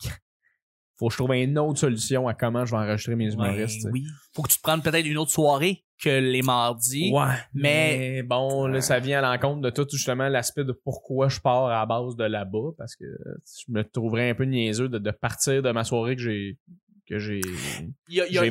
faut 0.98 1.08
que 1.08 1.14
je 1.14 1.18
trouve 1.18 1.34
une 1.34 1.58
autre 1.58 1.80
solution 1.80 2.28
à 2.28 2.34
comment 2.34 2.66
je 2.66 2.72
vais 2.72 2.78
enregistrer 2.82 3.16
mes 3.16 3.34
humoristes. 3.34 3.82
tu 3.82 3.92
oui. 3.92 4.06
Faut 4.36 4.44
que 4.44 4.50
tu 4.50 4.58
te 4.58 4.62
prennes 4.62 4.82
peut-être 4.82 5.06
une 5.06 5.18
autre 5.18 5.32
soirée 5.32 5.84
que 6.02 6.10
les 6.20 6.42
mardis. 6.42 7.12
Ouais, 7.14 7.26
mais- 7.54 7.98
mais 7.98 8.24
bon, 8.24 8.68
là, 8.68 8.82
ça 8.82 9.00
vient 9.00 9.24
à 9.24 9.32
l'encontre 9.34 9.62
de 9.62 9.70
tout 9.70 9.88
justement 9.92 10.28
l'aspect 10.28 10.64
de 10.66 10.72
pourquoi 10.74 11.30
je 11.30 11.40
pars 11.40 11.66
à 11.68 11.80
la 11.80 11.86
base 11.86 12.16
de 12.16 12.26
là-bas, 12.26 12.72
parce 12.78 12.96
que 12.96 13.06
je 13.06 13.72
me 13.72 13.84
trouverais 13.84 14.30
un 14.32 14.36
peu 14.36 14.44
niaiseux 14.44 14.90
de, 14.90 14.98
de 14.98 15.12
partir 15.12 15.62
de 15.64 15.72
ma 15.72 15.84
soirée 15.84 16.16
que 16.16 16.22
j'ai 16.22 16.58
que 17.06 17.20
j'ai 17.20 17.42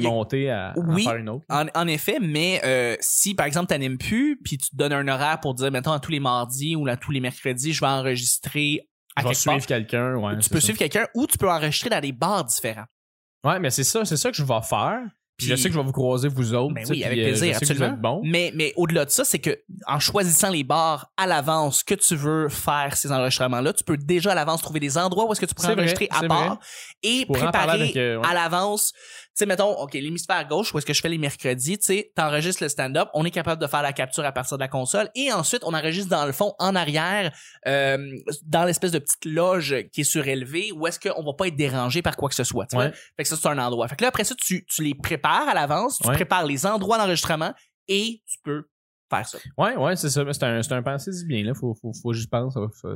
montée 0.01 0.51
à, 0.51 0.75
faire 1.03 1.17
une 1.17 1.29
autre. 1.31 1.45
En, 1.49 1.67
en 1.75 1.87
effet, 1.87 2.19
mais 2.21 2.61
euh, 2.65 2.97
si 3.01 3.35
par 3.35 3.47
exemple 3.47 3.69
t'animes 3.69 3.97
plus, 3.99 4.39
puis 4.43 4.59
tu 4.59 4.69
te 4.71 4.77
donnes 4.77 4.93
un 4.93 5.09
horaire 5.09 5.41
pour 5.41 5.55
dire, 5.55 5.71
mettons, 5.73 5.93
à 5.93 6.01
tous 6.01 6.11
les 6.13 6.21
mardis 6.21 6.77
ou 6.77 6.87
à 6.87 6.97
tous 6.97 7.13
les 7.13 7.21
mercredis, 7.21 7.73
je 7.73 7.81
vais 7.81 7.87
enregistrer 7.87 8.89
à 9.17 9.23
Je 9.23 9.29
vais 9.29 9.35
quelque 9.35 9.45
part. 9.45 9.53
suivre 9.55 9.67
quelqu'un, 9.67 10.15
ouais. 10.17 10.39
tu 10.39 10.49
peux 10.49 10.61
ça. 10.61 10.65
suivre 10.65 10.79
quelqu'un 10.79 11.07
ou 11.15 11.27
tu 11.27 11.39
peux 11.39 11.51
enregistrer 11.51 11.91
dans 11.91 12.01
des 12.01 12.13
bars 12.13 12.45
différents. 12.45 12.87
Ouais, 13.45 13.59
mais 13.59 13.71
c'est 13.71 13.85
ça, 13.85 14.05
c'est 14.05 14.17
ça 14.17 14.31
que 14.31 14.37
je 14.37 14.45
vais 14.45 14.63
faire. 14.63 15.01
Puis 15.39 15.49
je 15.49 15.57
sais 15.57 15.69
que 15.69 15.75
je 15.75 15.79
vais 15.79 15.85
vous 15.85 15.93
croiser 15.93 16.29
vous 16.29 16.55
autres. 16.55 16.75
Ben 16.75 16.85
oui, 16.89 17.03
avec 17.03 17.19
euh, 17.19 17.23
plaisir, 17.23 17.57
absolument. 17.57 18.21
Mais, 18.23 18.53
mais 18.55 18.73
au-delà 18.77 19.05
de 19.05 19.11
ça, 19.11 19.25
c'est 19.25 19.39
que 19.39 19.59
en 19.87 19.99
choisissant 19.99 20.51
les 20.51 20.63
bars 20.63 21.11
à 21.17 21.27
l'avance 21.27 21.83
que 21.83 21.95
tu 21.95 22.15
veux 22.15 22.49
faire 22.49 22.97
ces 22.97 23.11
enregistrements-là, 23.11 23.73
tu 23.73 23.83
peux 23.83 23.97
déjà 23.97 24.33
à 24.33 24.35
l'avance 24.35 24.63
trouver 24.63 24.79
des 24.79 24.99
endroits 24.99 25.27
où 25.27 25.33
est-ce 25.33 25.41
que 25.41 25.47
tu 25.47 25.55
pourrais 25.55 25.73
vrai, 25.73 25.83
enregistrer 25.83 26.07
à 26.11 26.23
part 26.29 26.61
et 27.03 27.27
préparer 27.27 27.83
avec, 27.83 27.97
euh, 27.97 28.19
ouais. 28.19 28.27
à 28.27 28.35
l'avance. 28.35 28.93
Tu 29.35 29.39
sais, 29.39 29.47
mettons, 29.47 29.73
OK, 29.81 29.95
l'hémisphère 29.95 30.47
gauche, 30.47 30.75
où 30.75 30.79
est-ce 30.79 30.85
que 30.85 30.93
je 30.93 31.01
fais 31.01 31.09
les 31.09 31.17
mercredis, 31.17 31.79
tu 31.79 31.85
sais, 31.87 32.13
t'enregistres 32.15 32.63
le 32.63 32.69
stand-up, 32.69 33.09
on 33.15 33.25
est 33.25 33.31
capable 33.31 33.63
de 33.63 33.67
faire 33.67 33.81
la 33.81 33.95
capture 33.95 34.25
à 34.27 34.33
partir 34.33 34.59
de 34.59 34.63
la 34.63 34.69
console 34.69 35.09
et 35.15 35.33
ensuite 35.33 35.63
on 35.65 35.73
enregistre 35.73 36.11
dans 36.11 36.27
le 36.27 36.33
fond, 36.33 36.55
en 36.59 36.77
arrière, 36.77 37.33
euh, 37.67 37.97
dans 38.45 38.65
l'espèce 38.65 38.91
de 38.91 38.99
petite 38.99 39.25
loge 39.25 39.75
qui 39.91 40.03
est 40.03 40.05
surélevée 40.05 40.71
où 40.73 40.87
est-ce 40.87 41.01
qu'on 41.01 41.23
va 41.25 41.33
pas 41.33 41.47
être 41.49 41.57
dérangé 41.57 42.03
par 42.03 42.15
quoi 42.17 42.29
que 42.29 42.35
ce 42.35 42.45
soit. 42.45 42.67
tu 42.67 42.77
vois? 42.77 42.87
Ouais. 42.87 42.93
Fait 43.17 43.23
que 43.23 43.29
ça, 43.31 43.37
c'est 43.41 43.49
un 43.49 43.59
endroit. 43.59 43.89
Fait 43.89 43.97
que 43.97 44.03
là, 44.03 44.09
après 44.09 44.25
ça, 44.25 44.35
tu, 44.35 44.67
tu 44.67 44.83
les 44.85 44.95
prépares 44.95 45.49
à 45.49 45.55
l'avance, 45.55 45.99
tu 45.99 46.07
Ouais. 46.09 46.15
prépares 46.15 46.45
les 46.45 46.67
endroits 46.67 46.99
d'enregistrement 46.99 47.55
et 47.89 48.21
tu 48.31 48.39
peux 48.45 48.65
faire 49.17 49.27
ça. 49.29 49.39
Ouais, 49.59 49.77
ouais, 49.77 49.97
c'est 49.97 50.11
ça. 50.11 50.25
mais 50.25 50.33
C'est 50.33 50.45
un, 50.45 50.63
c'est 50.63 50.73
un 50.73 50.83
pensée 50.83 51.11
du 51.11 51.25
bien, 51.27 51.45
là. 51.45 51.55
Faut, 51.55 51.75
faut, 51.75 51.93
faut 51.93 52.11
que 52.11 52.17
j'y 52.17 52.27
pense. 52.27 52.55
Ça, 52.55 52.61
ça, 52.73 52.89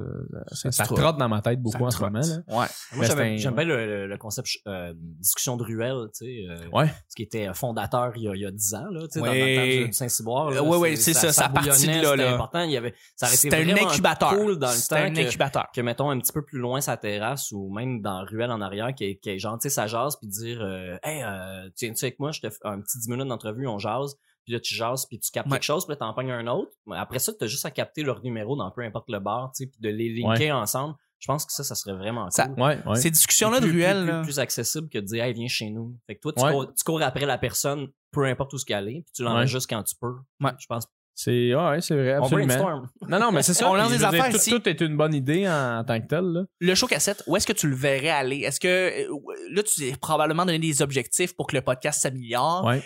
ça, 0.54 0.72
ça 0.72 0.84
trotte 0.84 1.16
dans 1.18 1.28
ma 1.28 1.40
tête 1.40 1.60
beaucoup 1.60 1.78
Ça 1.78 1.84
en 1.84 1.90
ce 1.90 2.00
moment, 2.00 2.20
là. 2.20 2.58
Ouais. 2.58 2.66
Moi, 2.94 3.36
j'aime 3.36 3.54
bien 3.54 3.64
le, 3.64 3.86
le- 3.86 4.06
le 4.06 4.18
concept 4.18 4.48
euh, 4.66 4.92
discussion 4.96 5.56
de 5.56 5.62
ruelle, 5.62 6.08
tu 6.16 6.24
sais, 6.26 6.46
euh, 6.48 6.68
Ouais. 6.72 6.86
ce 7.08 7.14
qui 7.16 7.22
était 7.22 7.52
fondateur 7.54 8.12
il 8.16 8.22
y 8.22 8.28
a, 8.28 8.34
il 8.34 8.40
y 8.40 8.46
a 8.46 8.50
10 8.50 8.74
ans, 8.74 8.86
là, 8.90 9.00
tu 9.02 9.08
sais, 9.12 9.20
Ouais. 9.20 9.28
dans 9.28 9.34
le 9.34 9.80
temps 9.82 9.86
du 9.88 9.92
Saint-Cyboire. 9.92 10.48
Euh, 10.48 10.60
ouais, 10.62 10.76
ouais, 10.78 10.96
c'est 10.96 11.14
ça, 11.14 11.32
ça 11.32 11.48
bouillonnait, 11.48 11.68
partit 11.68 11.86
de 11.86 11.92
là, 11.92 12.10
C'était 12.10 12.16
là. 12.16 12.34
important, 12.34 12.60
il 12.62 12.70
y 12.70 12.76
avait, 12.76 12.94
ça 13.16 13.26
aurait 13.26 13.34
été 13.34 13.50
C'était 13.50 13.70
un 13.72 13.86
incubateur. 13.86 14.30
cool 14.36 14.58
dans 14.58 14.68
le 14.68 14.72
C'était 14.74 14.94
temps 14.96 15.02
un 15.02 15.12
que, 15.12 15.20
incubateur. 15.26 15.66
que, 15.74 15.80
mettons, 15.80 16.10
un 16.10 16.18
petit 16.18 16.32
peu 16.32 16.42
plus 16.44 16.58
loin 16.58 16.80
sa 16.80 16.96
terrasse 16.96 17.52
ou 17.52 17.70
même 17.72 18.00
dans 18.00 18.20
la 18.20 18.24
ruelle 18.26 18.50
en 18.50 18.60
arrière, 18.60 18.94
qui 18.94 19.04
est, 19.04 19.16
qui 19.16 19.30
est 19.30 19.38
genre, 19.38 19.58
tu 19.58 19.68
sais, 19.68 19.74
ça 19.74 19.86
jase 19.86 20.16
puis 20.16 20.28
dire, 20.28 20.60
euh, 20.62 20.96
hey, 21.02 21.22
euh, 21.22 21.68
tiens-tu 21.74 22.04
avec 22.04 22.18
moi, 22.18 22.32
je 22.32 22.40
te 22.40 22.50
fais 22.50 22.58
un 22.64 22.80
petit 22.80 22.98
10 22.98 23.08
minutes 23.10 23.28
d'entrevue, 23.28 23.66
on 23.66 23.78
jase, 23.78 24.16
puis 24.46 24.54
là, 24.54 24.60
tu 24.60 24.74
jases, 24.74 25.04
puis 25.06 25.18
tu 25.20 25.30
captes 25.30 25.48
Ouais. 25.48 25.54
quelque 25.58 25.64
chose, 25.64 25.84
puis 25.84 25.92
là, 25.92 25.96
t'en 25.96 26.14
pognes 26.14 26.30
un 26.30 26.46
autre. 26.46 26.70
Après 26.92 27.18
ça, 27.18 27.32
t'as 27.38 27.46
juste 27.46 27.66
à 27.66 27.70
capter 27.70 28.02
leur 28.04 28.22
numéro 28.22 28.56
dans 28.56 28.70
peu 28.70 28.82
importe 28.82 29.10
le 29.10 29.18
bar, 29.18 29.50
tu 29.54 29.64
sais, 29.64 29.70
puis 29.70 29.78
de 29.80 29.88
les 29.90 30.08
linker 30.14 30.56
ensemble. 30.56 30.94
Je 31.18 31.26
pense 31.26 31.44
que 31.46 31.52
ça, 31.52 31.64
ça 31.64 31.74
serait 31.74 31.94
vraiment 31.96 32.30
Ça- 32.30 32.46
cool. 32.46 32.62
Ouais, 32.62 32.78
ouais. 32.86 32.96
Ces 32.96 33.10
discussions-là 33.10 33.58
de 33.60 33.66
plus, 33.66 33.72
ruelle, 33.78 34.02
plus, 34.04 34.06
là. 34.12 34.22
plus 34.22 34.38
accessible 34.38 34.88
que 34.88 34.98
de 34.98 35.04
dire, 35.04 35.24
hey, 35.24 35.32
viens 35.34 35.48
chez 35.48 35.70
nous. 35.70 35.96
Fait 36.06 36.14
que 36.14 36.20
toi, 36.20 36.32
tu, 36.32 36.42
Ouais. 36.44 36.52
cours, 36.52 36.72
tu 36.74 36.84
cours 36.84 37.02
après 37.02 37.26
la 37.26 37.38
personne, 37.38 37.88
peu 38.12 38.24
importe 38.26 38.52
où 38.52 38.58
ce 38.58 38.64
qu'elle 38.66 38.88
est, 38.88 39.02
puis 39.02 39.12
tu 39.14 39.22
l'enregistres 39.22 39.66
quand 39.68 39.82
tu 39.82 39.94
peux. 40.00 40.14
Ouais. 40.40 40.52
Je 40.58 40.66
pense. 40.66 40.86
C'est 41.18 41.54
ouais, 41.54 41.68
ouais, 41.70 41.80
c'est 41.80 41.94
vrai, 41.96 42.18
On 42.18 42.24
absolument. 42.24 42.46
brainstorm. 42.48 42.88
Non, 43.08 43.18
non, 43.18 43.32
mais 43.32 43.42
c'est 43.42 43.54
ça. 43.54 43.70
On 43.70 43.74
lance 43.74 43.88
des 43.90 43.96
je 43.96 44.04
veux 44.04 44.10
dire, 44.10 44.20
affaires 44.20 44.30
tout, 44.30 44.36
ici. 44.36 44.50
tout 44.50 44.68
est 44.68 44.78
une 44.82 44.98
bonne 44.98 45.14
idée 45.14 45.48
en, 45.48 45.78
en 45.78 45.84
tant 45.84 45.98
que 45.98 46.06
tel. 46.06 46.24
Là. 46.24 46.42
le 46.60 46.74
show 46.74 46.86
cassette, 46.86 47.22
où 47.26 47.34
est-ce 47.34 47.46
que 47.46 47.54
tu 47.54 47.66
le 47.70 47.74
verrais 47.74 48.10
aller? 48.10 48.40
Est-ce 48.40 48.60
que 48.60 48.68
euh, 48.68 49.08
là, 49.50 49.62
tu 49.62 49.76
t'es 49.80 49.96
probablement 49.96 50.44
donné 50.44 50.58
des 50.58 50.82
objectifs 50.82 51.34
pour 51.34 51.46
que 51.46 51.56
le 51.56 51.62
podcast 51.62 52.02
s'améliore. 52.02 52.66
Ouais. 52.66 52.82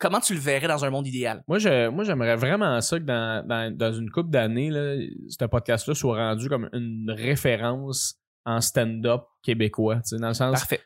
Comment 0.00 0.20
tu 0.20 0.34
le 0.34 0.40
verrais 0.40 0.66
dans 0.68 0.84
un 0.84 0.90
monde 0.90 1.06
idéal? 1.06 1.42
Moi, 1.48 1.58
je, 1.58 1.88
moi, 1.88 2.04
j'aimerais 2.04 2.36
vraiment 2.36 2.80
ça 2.80 2.98
que 2.98 3.04
dans, 3.04 3.46
dans, 3.46 3.76
dans 3.76 3.92
une 3.92 4.10
couple 4.10 4.30
d'années, 4.30 4.70
là, 4.70 4.96
ce 5.28 5.44
podcast-là 5.44 5.94
soit 5.94 6.16
rendu 6.16 6.48
comme 6.48 6.68
une 6.72 7.10
référence 7.16 8.16
en 8.44 8.60
stand-up 8.60 9.22
québécois. 9.42 9.96
tu 9.96 10.02
sais, 10.16 10.18
Dans 10.18 10.28
le 10.28 10.34
sens, 10.34 10.52
Parfait. 10.52 10.80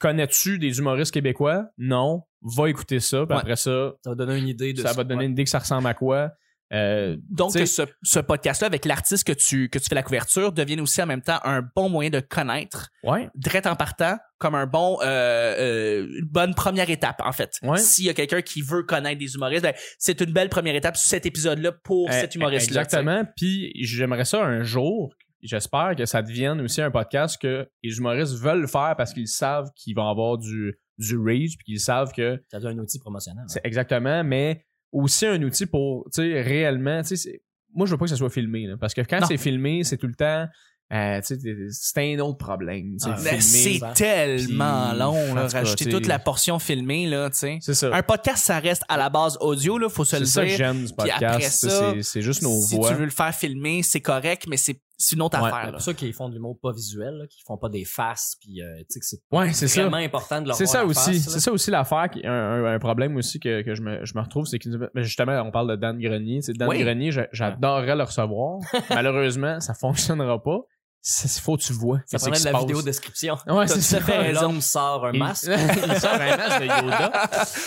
connais-tu 0.00 0.58
des 0.58 0.78
humoristes 0.78 1.12
québécois? 1.12 1.66
Non. 1.78 2.22
Va 2.42 2.68
écouter 2.68 3.00
ça. 3.00 3.24
Puis 3.26 3.34
Ouais. 3.34 3.40
après 3.40 3.56
ça, 3.56 3.92
Ça 4.02 4.10
va 4.10 4.16
donner 4.16 4.38
une 4.38 4.48
idée 4.48 4.72
de 4.72 4.80
ça 4.82 4.90
ce- 4.92 4.96
va 4.96 5.04
te 5.04 5.08
donner 5.08 5.20
ouais. 5.20 5.26
une 5.26 5.32
idée 5.32 5.44
que 5.44 5.50
ça 5.50 5.58
ressemble 5.60 5.86
à 5.86 5.94
quoi. 5.94 6.30
Euh, 6.74 7.16
Donc, 7.30 7.52
ce, 7.52 7.82
ce 8.02 8.18
podcast-là, 8.20 8.66
avec 8.66 8.84
l'artiste 8.84 9.26
que 9.26 9.32
tu, 9.32 9.68
que 9.68 9.78
tu 9.78 9.86
fais 9.88 9.94
la 9.94 10.02
couverture, 10.02 10.52
devienne 10.52 10.80
aussi 10.80 11.00
en 11.00 11.06
même 11.06 11.22
temps 11.22 11.38
un 11.44 11.62
bon 11.76 11.88
moyen 11.88 12.10
de 12.10 12.20
connaître, 12.20 12.88
ouais. 13.04 13.28
direct 13.34 13.66
en 13.66 13.76
partant, 13.76 14.16
comme 14.38 14.54
un 14.56 14.66
bon, 14.66 14.98
euh, 15.02 15.06
euh, 15.06 16.06
une 16.18 16.26
bonne 16.26 16.54
première 16.54 16.90
étape, 16.90 17.20
en 17.24 17.32
fait. 17.32 17.52
Ouais. 17.62 17.78
S'il 17.78 18.04
y 18.06 18.10
a 18.10 18.14
quelqu'un 18.14 18.42
qui 18.42 18.60
veut 18.60 18.82
connaître 18.82 19.18
des 19.20 19.34
humoristes, 19.34 19.62
ben, 19.62 19.74
c'est 19.98 20.20
une 20.20 20.32
belle 20.32 20.48
première 20.48 20.74
étape 20.74 20.96
sur 20.96 21.08
cet 21.08 21.24
épisode-là 21.26 21.72
pour 21.84 22.08
Euh, 22.10 22.12
cet 22.12 22.34
humoriste-là. 22.34 22.82
Exactement. 22.82 23.24
Puis 23.36 23.70
j'aimerais 23.84 24.24
ça 24.24 24.42
un 24.44 24.62
jour. 24.64 25.14
J'espère 25.42 25.94
que 25.96 26.06
ça 26.06 26.22
devienne 26.22 26.60
aussi 26.62 26.80
un 26.80 26.90
podcast 26.90 27.40
que 27.40 27.68
les 27.82 27.98
humoristes 27.98 28.34
veulent 28.34 28.66
faire 28.66 28.94
parce 28.96 29.12
qu'ils 29.12 29.28
savent 29.28 29.68
qu'ils 29.76 29.94
vont 29.94 30.08
avoir 30.08 30.38
du, 30.38 30.74
du 30.98 31.18
reach, 31.18 31.56
puis 31.58 31.64
qu'ils 31.66 31.80
savent 31.80 32.12
que 32.12 32.42
Ça 32.50 32.58
donne 32.60 32.78
un 32.78 32.82
outil 32.82 32.98
promotionnel. 32.98 33.44
c'est 33.48 33.60
exactement, 33.64 34.24
mais 34.24 34.64
aussi 34.94 35.26
un 35.26 35.42
outil 35.42 35.66
pour, 35.66 36.04
tu 36.12 36.22
sais, 36.22 36.40
réellement, 36.42 37.02
tu 37.02 37.08
sais, 37.08 37.16
c'est- 37.16 37.42
moi 37.74 37.86
je 37.86 37.90
veux 37.92 37.98
pas 37.98 38.04
que 38.04 38.10
ça 38.10 38.16
soit 38.16 38.30
filmé, 38.30 38.66
là, 38.66 38.76
parce 38.80 38.94
que 38.94 39.00
quand 39.02 39.24
c'est 39.26 39.36
filmé, 39.36 39.82
c'est 39.84 39.96
tout 39.96 40.06
le 40.06 40.14
temps, 40.14 40.46
euh, 40.92 41.20
tu 41.26 41.34
sais, 41.34 41.54
c'est 41.70 42.14
un 42.14 42.18
autre 42.20 42.38
problème, 42.38 42.96
Ah, 43.04 43.16
c'est 43.40 43.80
tellement 43.94 44.92
long, 44.92 45.34
là, 45.34 45.48
sais- 45.48 45.88
toute 45.90 46.06
la 46.06 46.18
portion 46.18 46.58
filmée, 46.58 47.06
là, 47.06 47.30
tu 47.30 47.38
sais. 47.38 47.58
C'est 47.60 47.74
ça. 47.74 47.94
Un 47.94 48.02
podcast, 48.02 48.44
ça 48.44 48.58
reste 48.60 48.82
à 48.88 48.96
la 48.96 49.10
base 49.10 49.36
audio, 49.40 49.78
là, 49.78 49.88
faut 49.88 50.04
se 50.04 50.12
C'est 50.16 50.20
le 50.20 50.26
ça 50.26 50.42
que 50.42 50.48
dire. 50.48 50.56
j'aime 50.58 50.84
du 50.84 50.92
Puis 50.96 51.10
après 51.10 51.26
podcast, 51.32 51.68
ça, 51.68 51.92
c'est- 51.94 52.02
c'est 52.02 52.22
juste 52.22 52.42
nos 52.42 52.60
si 52.60 52.76
voix. 52.76 52.90
tu 52.90 52.96
veux 52.96 53.04
le 53.04 53.10
faire 53.10 53.34
filmer, 53.34 53.82
c'est 53.82 54.00
correct, 54.00 54.46
mais 54.48 54.56
c'est 54.56 54.78
c'est 54.96 55.16
une 55.16 55.22
autre 55.22 55.40
Ouais. 55.40 55.48
affaire. 55.48 55.64
C'est 55.66 55.72
pour 55.72 55.80
ça 55.82 55.94
qu'ils 55.94 56.12
font 56.14 56.28
de 56.28 56.34
l'humour 56.34 56.58
pas 56.60 56.72
visuel, 56.72 57.14
là, 57.14 57.26
qu'ils 57.26 57.42
font 57.46 57.56
pas 57.58 57.68
des 57.68 57.84
faces, 57.84 58.36
puis 58.40 58.62
euh, 58.62 58.76
tu 58.78 58.84
sais 58.90 59.00
que 59.00 59.06
c'est 59.06 59.20
Ouais, 59.32 59.52
ça. 59.52 59.82
vraiment 59.82 59.96
important 59.96 60.40
de 60.42 60.48
leur 60.48 60.56
C'est 60.56 60.66
ça 60.66 60.78
la 60.78 60.86
aussi. 60.86 61.20
C'est 61.20 61.40
ça 61.40 61.52
aussi 61.52 61.70
l'affaire. 61.70 62.08
qui- 62.10 62.24
Un, 62.26 62.32
un- 62.32 62.74
un 62.74 62.78
problème 62.78 63.16
aussi 63.16 63.38
que, 63.40 63.62
que 63.62 63.74
je, 63.74 63.82
me, 63.82 64.04
je 64.04 64.14
me 64.14 64.20
retrouve, 64.22 64.46
c'est 64.46 64.58
que 64.58 64.68
justement, 64.96 65.40
on 65.42 65.50
parle 65.50 65.70
de 65.70 65.76
Dan 65.76 65.98
Grenier. 65.98 66.40
Dan 66.48 66.68
Oui. 66.68 66.80
Grenier, 66.82 67.10
j'a- 67.10 67.28
j'adorerais 67.32 67.96
le 67.96 68.02
recevoir. 68.04 68.58
Malheureusement, 68.90 69.60
ça 69.60 69.74
fonctionnera 69.74 70.42
pas. 70.42 70.60
Il 71.06 71.28
faut 71.42 71.56
que 71.58 71.62
tu 71.62 71.74
vois. 71.74 72.00
Ça 72.06 72.18
qui 72.30 72.40
de 72.40 72.50
la 72.50 72.58
vidéo 72.60 72.80
description. 72.80 73.36
Ouais, 73.46 73.68
c'est 73.68 73.82
ça. 73.82 74.00
fait. 74.00 74.16
raison. 74.16 74.58
Sort 74.62 75.04
un 75.04 75.12
Il- 75.12 75.18
masque. 75.18 75.46
il 75.48 76.00
sort 76.00 76.14
un 76.14 76.36
masque 76.36 76.60
de 76.60 76.64
Yoda. 76.64 77.12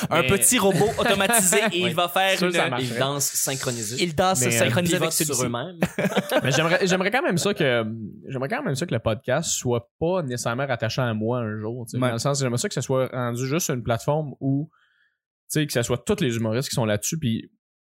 Un 0.09 0.21
Mais- 0.23 0.27
petit 0.27 0.57
robot 0.57 0.89
automatisé 0.97 1.59
et 1.71 1.81
il 1.81 1.93
va 1.93 2.07
faire 2.09 2.41
une... 2.41 2.97
dansent 2.97 3.31
synchronisés. 3.33 3.97
Il 4.03 4.15
danse 4.15 4.39
Mais, 4.41 4.47
euh, 4.47 4.59
synchronisé 4.59 4.93
Pivotent 4.97 5.13
avec 5.13 5.27
sur 5.35 5.43
eux-mêmes. 5.45 5.77
Mais 6.43 6.51
j'aimerais, 6.51 6.87
j'aimerais 6.87 7.11
quand 7.11 7.21
même 7.21 7.37
ça 7.37 7.53
que, 7.53 7.85
j'aimerais 8.27 8.49
quand 8.49 8.63
même 8.63 8.75
ça 8.75 8.87
que 8.87 8.93
le 8.93 8.99
podcast 8.99 9.51
soit 9.51 9.87
pas 9.99 10.23
nécessairement 10.23 10.65
rattaché 10.65 11.01
à 11.03 11.13
moi 11.13 11.39
un 11.41 11.59
jour. 11.59 11.85
tu 11.85 11.91
sais, 11.91 11.97
Ouais. 11.97 12.07
Dans 12.07 12.13
le 12.13 12.19
sens, 12.19 12.39
j'aimerais 12.39 12.57
ça 12.57 12.67
que 12.69 12.73
ça 12.73 12.81
soit 12.81 13.07
rendu 13.13 13.45
juste 13.45 13.69
une 13.69 13.83
plateforme 13.83 14.33
où, 14.39 14.67
tu 15.51 15.59
sais, 15.59 15.67
que 15.67 15.73
ça 15.73 15.83
soit 15.83 15.99
tous 16.03 16.21
les 16.21 16.35
humoristes 16.37 16.69
qui 16.69 16.75
sont 16.75 16.85
là-dessus. 16.85 17.19
Puis, 17.19 17.51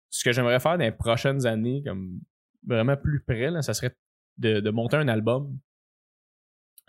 ce 0.10 0.24
que 0.24 0.32
j'aimerais 0.32 0.62
faire 0.62 0.78
dans 0.78 0.86
les 0.86 0.92
prochaines 0.94 1.46
années, 1.46 1.84
comme 1.86 2.20
vraiment 2.66 2.96
plus 2.96 3.22
près, 3.28 3.50
là, 3.52 3.62
ça 3.62 3.74
serait 3.74 3.94
de, 4.38 4.60
de 4.60 4.70
monter 4.70 4.98
un 4.98 5.08
album. 5.08 5.58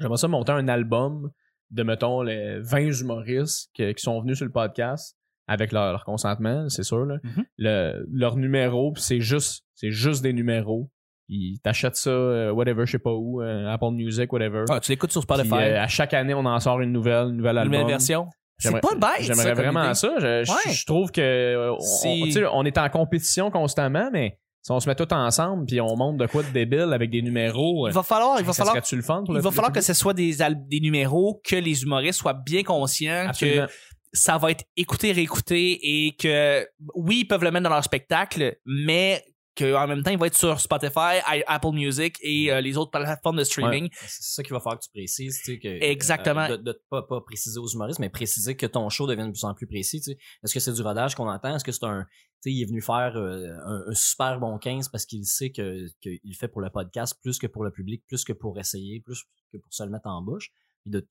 J'aimerais 0.00 0.16
ça 0.18 0.28
monter 0.28 0.52
un 0.52 0.68
album 0.68 1.30
de, 1.70 1.82
mettons, 1.82 2.22
les 2.22 2.58
20 2.60 3.00
humoristes 3.00 3.70
que- 3.76 3.92
qui 3.92 4.02
sont 4.02 4.20
venus 4.20 4.36
sur 4.38 4.46
le 4.46 4.52
podcast 4.52 5.16
avec 5.46 5.72
leur, 5.72 5.92
leur 5.92 6.04
consentement, 6.04 6.68
c'est 6.68 6.82
sûr. 6.82 7.04
Là. 7.04 7.18
Mhm. 7.22 7.44
Le- 7.58 8.06
leur 8.10 8.36
numéro, 8.36 8.92
c'est 8.96 9.20
juste, 9.20 9.64
c'est 9.74 9.90
juste 9.90 10.22
des 10.22 10.32
numéros. 10.32 10.90
Ils 11.28 11.58
t'achètent 11.62 11.96
ça, 11.96 12.10
euh, 12.10 12.50
whatever, 12.52 12.84
je 12.86 12.92
sais 12.92 12.98
pas 12.98 13.12
où, 13.12 13.40
euh, 13.40 13.66
Apple 13.68 13.92
Music, 13.92 14.30
whatever. 14.32 14.64
Ah, 14.68 14.80
tu 14.80 14.90
l'écoutes 14.90 15.12
sur 15.12 15.24
Puis, 15.26 15.34
Spotify. 15.36 15.54
euh, 15.54 15.80
à 15.82 15.86
chaque 15.86 16.12
année, 16.12 16.34
on 16.34 16.44
en 16.44 16.58
sort 16.60 16.80
une 16.80 16.92
nouvelle, 16.92 17.28
une 17.28 17.36
nouvelle 17.36 17.52
Une 17.56 17.62
album. 17.62 17.72
nouvelle 17.80 17.92
version? 17.92 18.28
C'est 18.58 18.68
J'aimerais- 18.68 18.80
pas 18.82 18.94
bête, 18.94 19.22
J'aimerais 19.26 19.54
vraiment 19.54 19.84
idée. 19.84 19.94
ça. 19.94 20.14
Je, 20.18 20.44
je- 20.44 20.50
Ouais. 20.52 20.72
je 20.72 20.86
trouve 20.86 21.10
que 21.10 22.46
on 22.52 22.64
est 22.64 22.78
en 22.78 22.88
compétition 22.88 23.50
constamment, 23.50 24.10
mais 24.12 24.38
si 24.64 24.72
on 24.72 24.80
se 24.80 24.88
met 24.88 24.94
tout 24.94 25.12
ensemble 25.12 25.66
puis 25.66 25.80
on 25.80 25.94
monte 25.94 26.16
de 26.16 26.26
quoi 26.26 26.42
de 26.42 26.48
débile 26.48 26.90
avec 26.94 27.10
des 27.10 27.20
numéros, 27.20 27.86
Il 27.86 27.92
va 27.92 28.02
falloir, 28.02 28.40
il 28.40 28.46
va 28.46 28.54
falloir, 28.54 28.74
serait-tu 28.74 28.96
le 28.96 29.02
fun 29.02 29.22
pour 29.24 29.36
il 29.36 29.42
va 29.42 29.50
falloir 29.50 29.72
que 29.72 29.82
ce 29.82 29.92
soit 29.92 30.14
des, 30.14 30.34
numéros 30.80 31.40
que 31.44 31.56
les 31.56 31.82
humoristes 31.82 32.18
soient 32.20 32.32
bien 32.32 32.62
conscients 32.62 33.26
Absolument. 33.28 33.66
que 33.66 33.72
ça 34.14 34.38
va 34.38 34.52
être 34.52 34.64
écouté, 34.76 35.12
réécouté 35.12 36.06
et 36.06 36.16
que 36.16 36.66
oui, 36.94 37.20
ils 37.20 37.24
peuvent 37.26 37.44
le 37.44 37.50
mettre 37.50 37.64
dans 37.64 37.74
leur 37.74 37.84
spectacle, 37.84 38.56
mais 38.64 39.22
qu'en 39.56 39.86
même 39.86 40.02
temps, 40.02 40.10
il 40.10 40.18
va 40.18 40.26
être 40.26 40.36
sur 40.36 40.60
Spotify, 40.60 41.20
Apple 41.46 41.72
Music 41.72 42.16
et 42.20 42.52
euh, 42.52 42.60
les 42.60 42.76
autres 42.76 42.90
plateformes 42.90 43.36
de 43.36 43.44
streaming. 43.44 43.88
C'est 44.06 44.22
ça 44.22 44.42
qu'il 44.42 44.52
va 44.52 44.60
falloir 44.60 44.78
que 44.78 44.84
tu 44.84 44.90
précises, 44.90 45.40
tu 45.44 45.52
sais, 45.52 45.58
que. 45.58 45.82
Exactement. 45.82 46.42
euh, 46.42 46.56
de, 46.56 46.62
de 46.62 46.82
pas, 46.90 47.02
pas 47.02 47.20
préciser 47.20 47.58
aux 47.58 47.68
humoristes, 47.68 47.98
mais 47.98 48.10
préciser 48.10 48.56
que 48.56 48.66
ton 48.66 48.88
show 48.88 49.06
devienne 49.06 49.28
de 49.28 49.32
plus 49.32 49.44
en 49.44 49.54
plus 49.54 49.66
précis, 49.66 50.00
tu 50.00 50.12
sais. 50.12 50.18
Est-ce 50.42 50.54
que 50.54 50.60
c'est 50.60 50.72
du 50.72 50.82
rodage 50.82 51.14
qu'on 51.14 51.28
entend? 51.28 51.54
Est-ce 51.56 51.64
que 51.64 51.72
c'est 51.72 51.84
un, 51.84 52.04
tu 52.04 52.50
sais, 52.50 52.52
il 52.52 52.62
est 52.62 52.66
venu 52.66 52.82
faire 52.82 53.16
euh, 53.16 53.48
un, 53.64 53.90
un 53.90 53.94
super 53.94 54.38
bon 54.40 54.58
15 54.58 54.88
parce 54.88 55.06
qu'il 55.06 55.24
sait 55.24 55.50
que, 55.50 55.86
qu'il 56.00 56.36
fait 56.38 56.48
pour 56.48 56.60
le 56.60 56.70
podcast 56.70 57.16
plus 57.22 57.38
que 57.38 57.46
pour 57.46 57.64
le 57.64 57.70
public, 57.70 58.02
plus 58.06 58.24
que 58.24 58.32
pour 58.32 58.58
essayer, 58.58 59.00
plus 59.00 59.24
que 59.52 59.58
pour 59.58 59.72
se 59.72 59.82
le 59.82 59.90
mettre 59.90 60.08
en 60.08 60.22
bouche? 60.22 60.50
Puis 60.82 60.90
de 60.90 61.06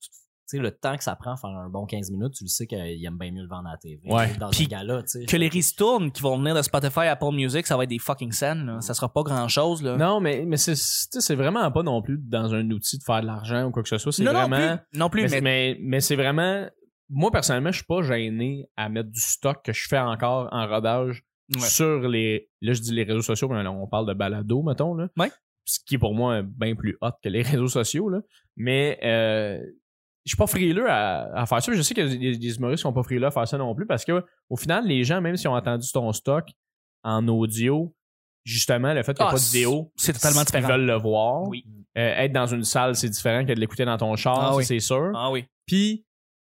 sais, 0.46 0.58
le 0.58 0.70
temps 0.70 0.96
que 0.96 1.04
ça 1.04 1.16
prend 1.16 1.32
à 1.32 1.36
faire 1.36 1.50
un 1.50 1.68
bon 1.68 1.86
15 1.86 2.10
minutes, 2.10 2.34
tu 2.34 2.44
le 2.44 2.48
sais 2.48 2.66
qu'il 2.66 3.04
aime 3.04 3.16
bien 3.18 3.30
mieux 3.32 3.42
le 3.42 3.48
vendre 3.48 3.68
à 3.68 3.72
la 3.72 3.78
TV. 3.78 4.00
Ouais. 4.10 4.34
Dans 4.38 4.50
Puis 4.50 4.64
un 4.64 4.68
gala, 4.68 5.02
tu 5.02 5.20
sais. 5.20 5.24
Que 5.26 5.36
les 5.36 5.48
ristournes 5.48 6.10
qui 6.12 6.22
vont 6.22 6.38
venir 6.38 6.54
de 6.54 6.62
Spotify, 6.62 7.00
Apple 7.06 7.32
Music, 7.32 7.66
ça 7.66 7.76
va 7.76 7.84
être 7.84 7.90
des 7.90 7.98
fucking 7.98 8.32
scènes. 8.32 8.66
là. 8.66 8.80
Ça 8.80 8.94
sera 8.94 9.12
pas 9.12 9.22
grand 9.22 9.48
chose. 9.48 9.82
Là. 9.82 9.96
Non, 9.96 10.20
mais, 10.20 10.44
mais 10.46 10.56
c'est, 10.56 10.72
tu 10.74 10.78
sais, 10.80 11.20
c'est 11.20 11.34
vraiment 11.34 11.70
pas 11.70 11.82
non 11.82 12.02
plus 12.02 12.18
dans 12.18 12.54
un 12.54 12.70
outil 12.70 12.98
de 12.98 13.02
faire 13.04 13.20
de 13.22 13.26
l'argent 13.26 13.64
ou 13.66 13.70
quoi 13.70 13.82
que 13.82 13.88
ce 13.88 13.98
soit. 13.98 14.12
C'est 14.12 14.22
non, 14.24 14.32
non 14.32 14.46
vraiment. 14.48 14.76
plus. 14.90 14.98
Non 14.98 15.08
plus, 15.10 15.22
mais, 15.22 15.28
mais, 15.28 15.30
c'est- 15.30 15.40
mais, 15.40 15.78
mais 15.80 16.00
c'est 16.00 16.16
vraiment. 16.16 16.66
Moi, 17.10 17.30
personnellement, 17.30 17.70
je 17.70 17.76
suis 17.76 17.86
pas 17.86 18.02
gêné 18.02 18.66
à 18.76 18.88
mettre 18.88 19.10
du 19.10 19.20
stock 19.20 19.62
que 19.64 19.72
je 19.72 19.86
fais 19.88 19.98
encore 19.98 20.48
en 20.52 20.66
rodage 20.66 21.22
Ouais. 21.54 21.60
sur 21.60 22.08
les. 22.08 22.48
Là, 22.62 22.72
je 22.72 22.80
dis 22.80 22.92
les 22.94 23.02
réseaux 23.02 23.20
sociaux, 23.20 23.48
mais 23.50 23.62
là, 23.62 23.70
on 23.70 23.86
parle 23.86 24.06
de 24.08 24.14
balado, 24.14 24.62
mettons. 24.62 24.94
Là. 24.94 25.08
Ouais. 25.18 25.30
Ce 25.66 25.78
qui 25.86 25.96
est 25.96 25.98
pour 25.98 26.14
moi 26.14 26.40
bien 26.42 26.74
plus 26.74 26.96
hot 27.02 27.10
que 27.22 27.28
les 27.28 27.42
réseaux 27.42 27.68
sociaux. 27.68 28.08
Là. 28.08 28.20
Mais 28.56 28.98
euh, 29.04 29.60
je 30.24 30.30
suis 30.30 30.36
pas 30.36 30.46
frileux 30.46 30.88
à, 30.90 31.30
à 31.34 31.46
faire 31.46 31.62
ça. 31.62 31.72
Je 31.72 31.82
sais 31.82 31.94
qu'il 31.94 32.06
y 32.06 32.28
a 32.28 32.32
des, 32.32 32.38
des 32.38 32.56
humoristes 32.56 32.82
sont 32.82 32.92
pas 32.92 33.02
frileux 33.02 33.26
à 33.26 33.30
faire 33.30 33.46
ça 33.46 33.58
non 33.58 33.74
plus 33.74 33.86
parce 33.86 34.04
que 34.04 34.24
au 34.48 34.56
final, 34.56 34.86
les 34.86 35.04
gens, 35.04 35.20
même 35.20 35.36
s'ils 35.36 35.48
ont 35.48 35.54
entendu 35.56 35.86
ton 35.92 36.12
stock 36.12 36.48
en 37.02 37.26
audio, 37.28 37.94
justement, 38.44 38.92
le 38.94 39.02
fait 39.02 39.14
qu'il 39.14 39.22
n'y 39.24 39.26
a 39.26 39.30
Ah, 39.30 39.32
pas 39.34 39.38
de 39.38 39.44
vidéo, 39.44 39.92
c'est 39.96 40.12
totalement 40.14 40.40
ils 40.40 40.44
différent. 40.46 40.68
veulent 40.68 40.86
le 40.86 40.94
voir. 40.96 41.42
Oui. 41.48 41.64
Euh, 41.96 42.14
être 42.16 42.32
dans 42.32 42.46
une 42.46 42.64
salle, 42.64 42.96
c'est 42.96 43.08
différent 43.08 43.44
que 43.44 43.52
de 43.52 43.60
l'écouter 43.60 43.84
dans 43.84 43.96
ton 43.98 44.16
char, 44.16 44.38
Ah 44.40 44.50
ça, 44.50 44.56
oui. 44.56 44.64
c'est 44.64 44.80
sûr. 44.80 45.12
Ah 45.14 45.30
oui. 45.30 45.44
Puis, 45.66 46.04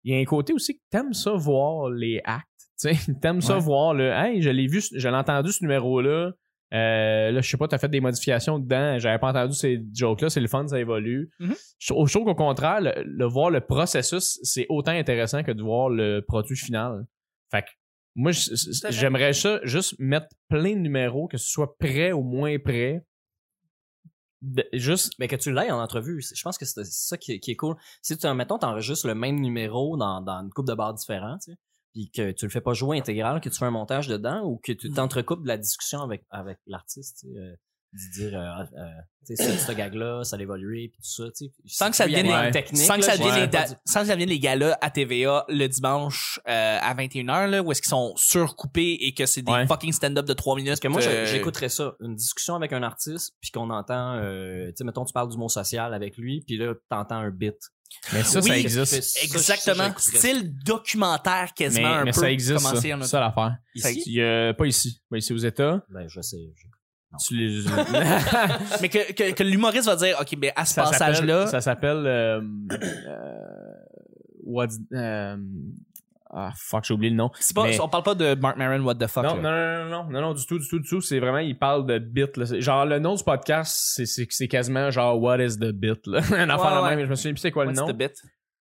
il 0.04 0.14
y 0.14 0.16
a 0.16 0.20
un 0.20 0.24
côté 0.24 0.52
aussi 0.52 0.76
que 0.76 0.82
t'aimes 0.90 1.12
ça 1.14 1.32
voir 1.32 1.90
les 1.90 2.20
actes. 2.24 2.46
T'aimes 3.20 3.40
ça 3.42 3.54
Ouais. 3.56 3.60
voir 3.60 3.92
le 3.94 4.10
Hey, 4.10 4.40
je 4.40 4.48
l'ai 4.50 4.66
vu, 4.66 4.80
je 4.94 5.06
l'ai 5.08 5.14
entendu 5.16 5.52
ce 5.52 5.62
numéro-là. 5.62 6.32
Euh, 6.72 7.30
là, 7.32 7.40
je 7.40 7.50
sais 7.50 7.56
pas, 7.56 7.66
t'as 7.66 7.78
fait 7.78 7.88
des 7.88 8.00
modifications 8.00 8.58
dedans. 8.58 8.98
J'avais 8.98 9.18
pas 9.18 9.30
entendu 9.30 9.54
ces 9.54 9.82
jokes-là. 9.92 10.30
C'est 10.30 10.40
le 10.40 10.46
fun, 10.48 10.66
ça 10.68 10.78
évolue. 10.78 11.30
Mhm. 11.40 11.54
je, 11.78 11.86
trouve- 11.92 12.06
je 12.08 12.12
trouve 12.12 12.24
qu'au 12.26 12.34
contraire, 12.36 12.80
le, 12.80 12.92
le 13.04 13.24
voir 13.26 13.50
le 13.50 13.60
processus, 13.60 14.38
c'est 14.44 14.66
autant 14.68 14.92
intéressant 14.92 15.42
que 15.42 15.50
de 15.52 15.62
voir 15.62 15.88
le 15.88 16.20
produit 16.20 16.56
final. 16.56 17.06
Fait 17.50 17.62
que 17.62 17.68
moi, 18.14 18.30
j'aimerais 18.90 19.32
ça 19.32 19.60
juste 19.64 19.94
mettre 19.98 20.26
plein 20.48 20.74
de 20.74 20.80
numéros, 20.80 21.26
que 21.28 21.38
ce 21.38 21.48
soit 21.48 21.76
prêt 21.78 22.12
ou 22.12 22.22
moins 22.22 22.58
prêt. 22.58 23.04
De- 24.42 24.66
juste 24.72 25.12
Mais 25.18 25.28
que 25.28 25.36
tu 25.36 25.52
l'aies 25.52 25.70
en 25.70 25.80
entrevue, 25.82 26.22
je 26.22 26.42
pense 26.42 26.56
que 26.56 26.64
c'est 26.64 26.84
ça 26.84 27.18
qui 27.18 27.32
est, 27.32 27.40
qui 27.40 27.50
est 27.50 27.56
cool. 27.56 27.76
Si 28.00 28.16
tu, 28.16 28.26
mettons, 28.32 28.58
t'enregistres 28.58 29.06
le 29.06 29.14
même 29.14 29.38
numéro 29.38 29.96
dans, 29.98 30.22
dans 30.22 30.42
une 30.42 30.50
coupe 30.50 30.66
de 30.66 30.74
bars 30.74 30.94
différents, 30.94 31.36
tu 31.44 31.52
sais, 31.52 31.58
puis 31.92 32.10
que 32.10 32.32
tu 32.32 32.46
le 32.46 32.50
fais 32.50 32.60
pas 32.60 32.72
jouer 32.72 32.98
intégral, 32.98 33.40
que 33.40 33.48
tu 33.48 33.58
fais 33.58 33.64
un 33.64 33.70
montage 33.70 34.08
dedans 34.08 34.42
ou 34.44 34.60
que 34.62 34.72
tu 34.72 34.90
t'entrecoupes 34.90 35.42
de 35.42 35.48
la 35.48 35.58
discussion 35.58 36.00
avec, 36.00 36.24
avec 36.30 36.58
l'artiste, 36.66 37.20
tu 37.20 37.32
sais, 37.32 37.38
euh, 37.38 37.56
de 37.92 38.12
dire, 38.12 38.38
euh, 38.38 38.62
euh, 38.78 38.84
tu 39.26 39.34
sais, 39.36 39.42
ce, 39.58 39.66
ce 39.66 39.72
gag-là, 39.72 40.22
ça 40.24 40.36
a 40.36 40.40
évolué, 40.40 40.88
puis 40.92 41.00
tout 41.02 41.10
ça, 41.10 41.24
tu 41.36 41.46
sais. 41.46 41.52
Sans 41.66 41.90
que 41.90 41.96
ça 41.96 42.04
devienne 42.06 42.26
des 42.26 42.46
les- 42.46 42.50
techniques, 42.52 42.82
sans 42.84 42.94
que 42.94 43.00
là, 43.00 43.06
ça 43.06 43.12
je 43.14 43.18
devienne 43.18 43.34
sais 43.34 43.40
les, 43.40 43.46
da- 43.48 43.66
sans 43.84 44.00
que 44.00 44.06
ça 44.06 44.12
devienne 44.14 44.28
les 44.28 44.38
galas 44.38 44.78
à 44.80 44.90
TVA 44.90 45.44
le 45.48 45.66
dimanche 45.66 46.38
euh, 46.48 46.78
à 46.80 46.94
21h 46.94 47.46
là 47.50 47.62
où 47.62 47.72
est-ce 47.72 47.82
qu'ils 47.82 47.90
sont 47.90 48.14
surcoupés 48.16 48.96
et 49.00 49.12
que 49.12 49.26
c'est 49.26 49.42
des 49.42 49.50
Ouais. 49.52 49.66
fucking 49.66 49.92
stand-up 49.92 50.24
de 50.24 50.32
3 50.32 50.54
minutes 50.56 50.70
Parce 50.70 50.80
que 50.80 50.88
moi, 50.88 51.02
euh, 51.02 51.26
j'écouterais 51.26 51.68
ça. 51.68 51.94
Une 52.00 52.14
discussion 52.14 52.54
avec 52.54 52.72
un 52.72 52.82
artiste, 52.82 53.34
puis 53.40 53.50
qu'on 53.50 53.70
entend, 53.70 54.14
euh, 54.16 54.68
tu 54.68 54.74
sais, 54.76 54.84
mettons, 54.84 55.04
tu 55.04 55.12
parles 55.12 55.28
du 55.30 55.36
mot 55.36 55.48
social 55.48 55.92
avec 55.92 56.16
lui, 56.16 56.42
puis 56.46 56.56
là, 56.56 56.74
t'entends 56.88 57.16
un 57.18 57.30
bit. 57.30 57.56
Mais 58.12 58.22
ça, 58.22 58.38
Oui, 58.38 58.46
ça 58.46 58.54
Ça, 58.54 58.58
existe. 58.96 59.02
ça, 59.02 59.24
exactement 59.24 59.92
ça. 59.98 60.18
style 60.18 60.54
documentaire 60.64 61.46
Mais, 61.58 61.64
quasiment 61.64 61.88
un 61.88 62.04
mais 62.04 62.12
peu 62.12 62.20
ça 62.20 62.30
existe, 62.30 62.60
ça. 62.60 63.02
ça 63.04 63.20
l'affaire. 63.20 63.56
Ici? 63.74 64.02
Il 64.06 64.12
y 64.14 64.22
a- 64.22 64.54
pas 64.54 64.66
ici. 64.66 65.02
Pas 65.10 65.18
ici 65.18 65.32
aux 65.32 65.38
États. 65.38 65.82
Ben, 65.90 66.06
je 66.08 66.20
sais. 66.20 66.36
je- 66.54 66.66
Tu 67.18 67.36
les... 67.36 67.64
mais 68.80 68.88
que, 68.88 69.12
que, 69.12 69.32
que 69.32 69.42
l'humoriste 69.42 69.86
va 69.86 69.96
dire 69.96 70.16
ok 70.20 70.36
ben 70.38 70.52
à 70.54 70.64
ce 70.64 70.74
ça 70.74 70.82
passage 70.84 71.16
s'appelle- 71.16 71.28
là 71.28 71.46
Ça 71.48 71.60
s'appelle. 71.60 72.06
Euh, 72.06 72.40
euh, 72.70 73.74
what's- 74.46 74.78
euh, 74.92 75.36
ah, 76.32 76.52
fuck, 76.56 76.84
j'ai 76.84 76.94
oublié 76.94 77.10
le 77.10 77.16
nom. 77.16 77.30
c'est 77.40 77.56
pas 77.56 77.64
mais- 77.64 77.80
on 77.80 77.88
parle 77.88 78.04
pas 78.04 78.14
de 78.14 78.34
Mark 78.36 78.56
Maron 78.56 78.80
what 78.84 78.94
the 78.94 79.08
fuck 79.08 79.24
Non, 79.24 79.34
là. 79.42 79.42
non, 79.42 79.50
non, 79.50 79.84
non, 79.90 80.04
non, 80.04 80.10
non, 80.12 80.20
non, 80.28 80.34
du 80.34 80.46
tout, 80.46 80.58
du 80.60 80.68
tout, 80.68 80.78
du 80.78 80.88
tout. 80.88 81.00
C'est 81.00 81.18
vraiment, 81.18 81.38
il 81.38 81.58
parle 81.58 81.84
de 81.86 81.98
bit. 81.98 82.36
Là. 82.36 82.44
Genre, 82.60 82.86
le 82.86 83.00
nom 83.00 83.16
du 83.16 83.24
podcast, 83.24 83.76
c'est, 83.96 84.06
c'est, 84.06 84.28
c'est 84.30 84.46
quasiment 84.46 84.90
genre 84.92 85.20
What 85.20 85.38
is 85.42 85.58
the 85.58 85.72
bit? 85.72 86.06
Là? 86.06 86.18
Un 86.36 86.48
affaire 86.48 86.76
de 86.76 86.82
ouais. 86.84 86.96
même. 86.96 87.04
Je 87.06 87.10
me 87.10 87.14
souviens 87.16 87.32
plus 87.32 87.40
c'est 87.40 87.50
quoi 87.50 87.64
le 87.64 87.72
nom. 87.72 87.88
the 87.88 87.96
bit? 87.96 88.12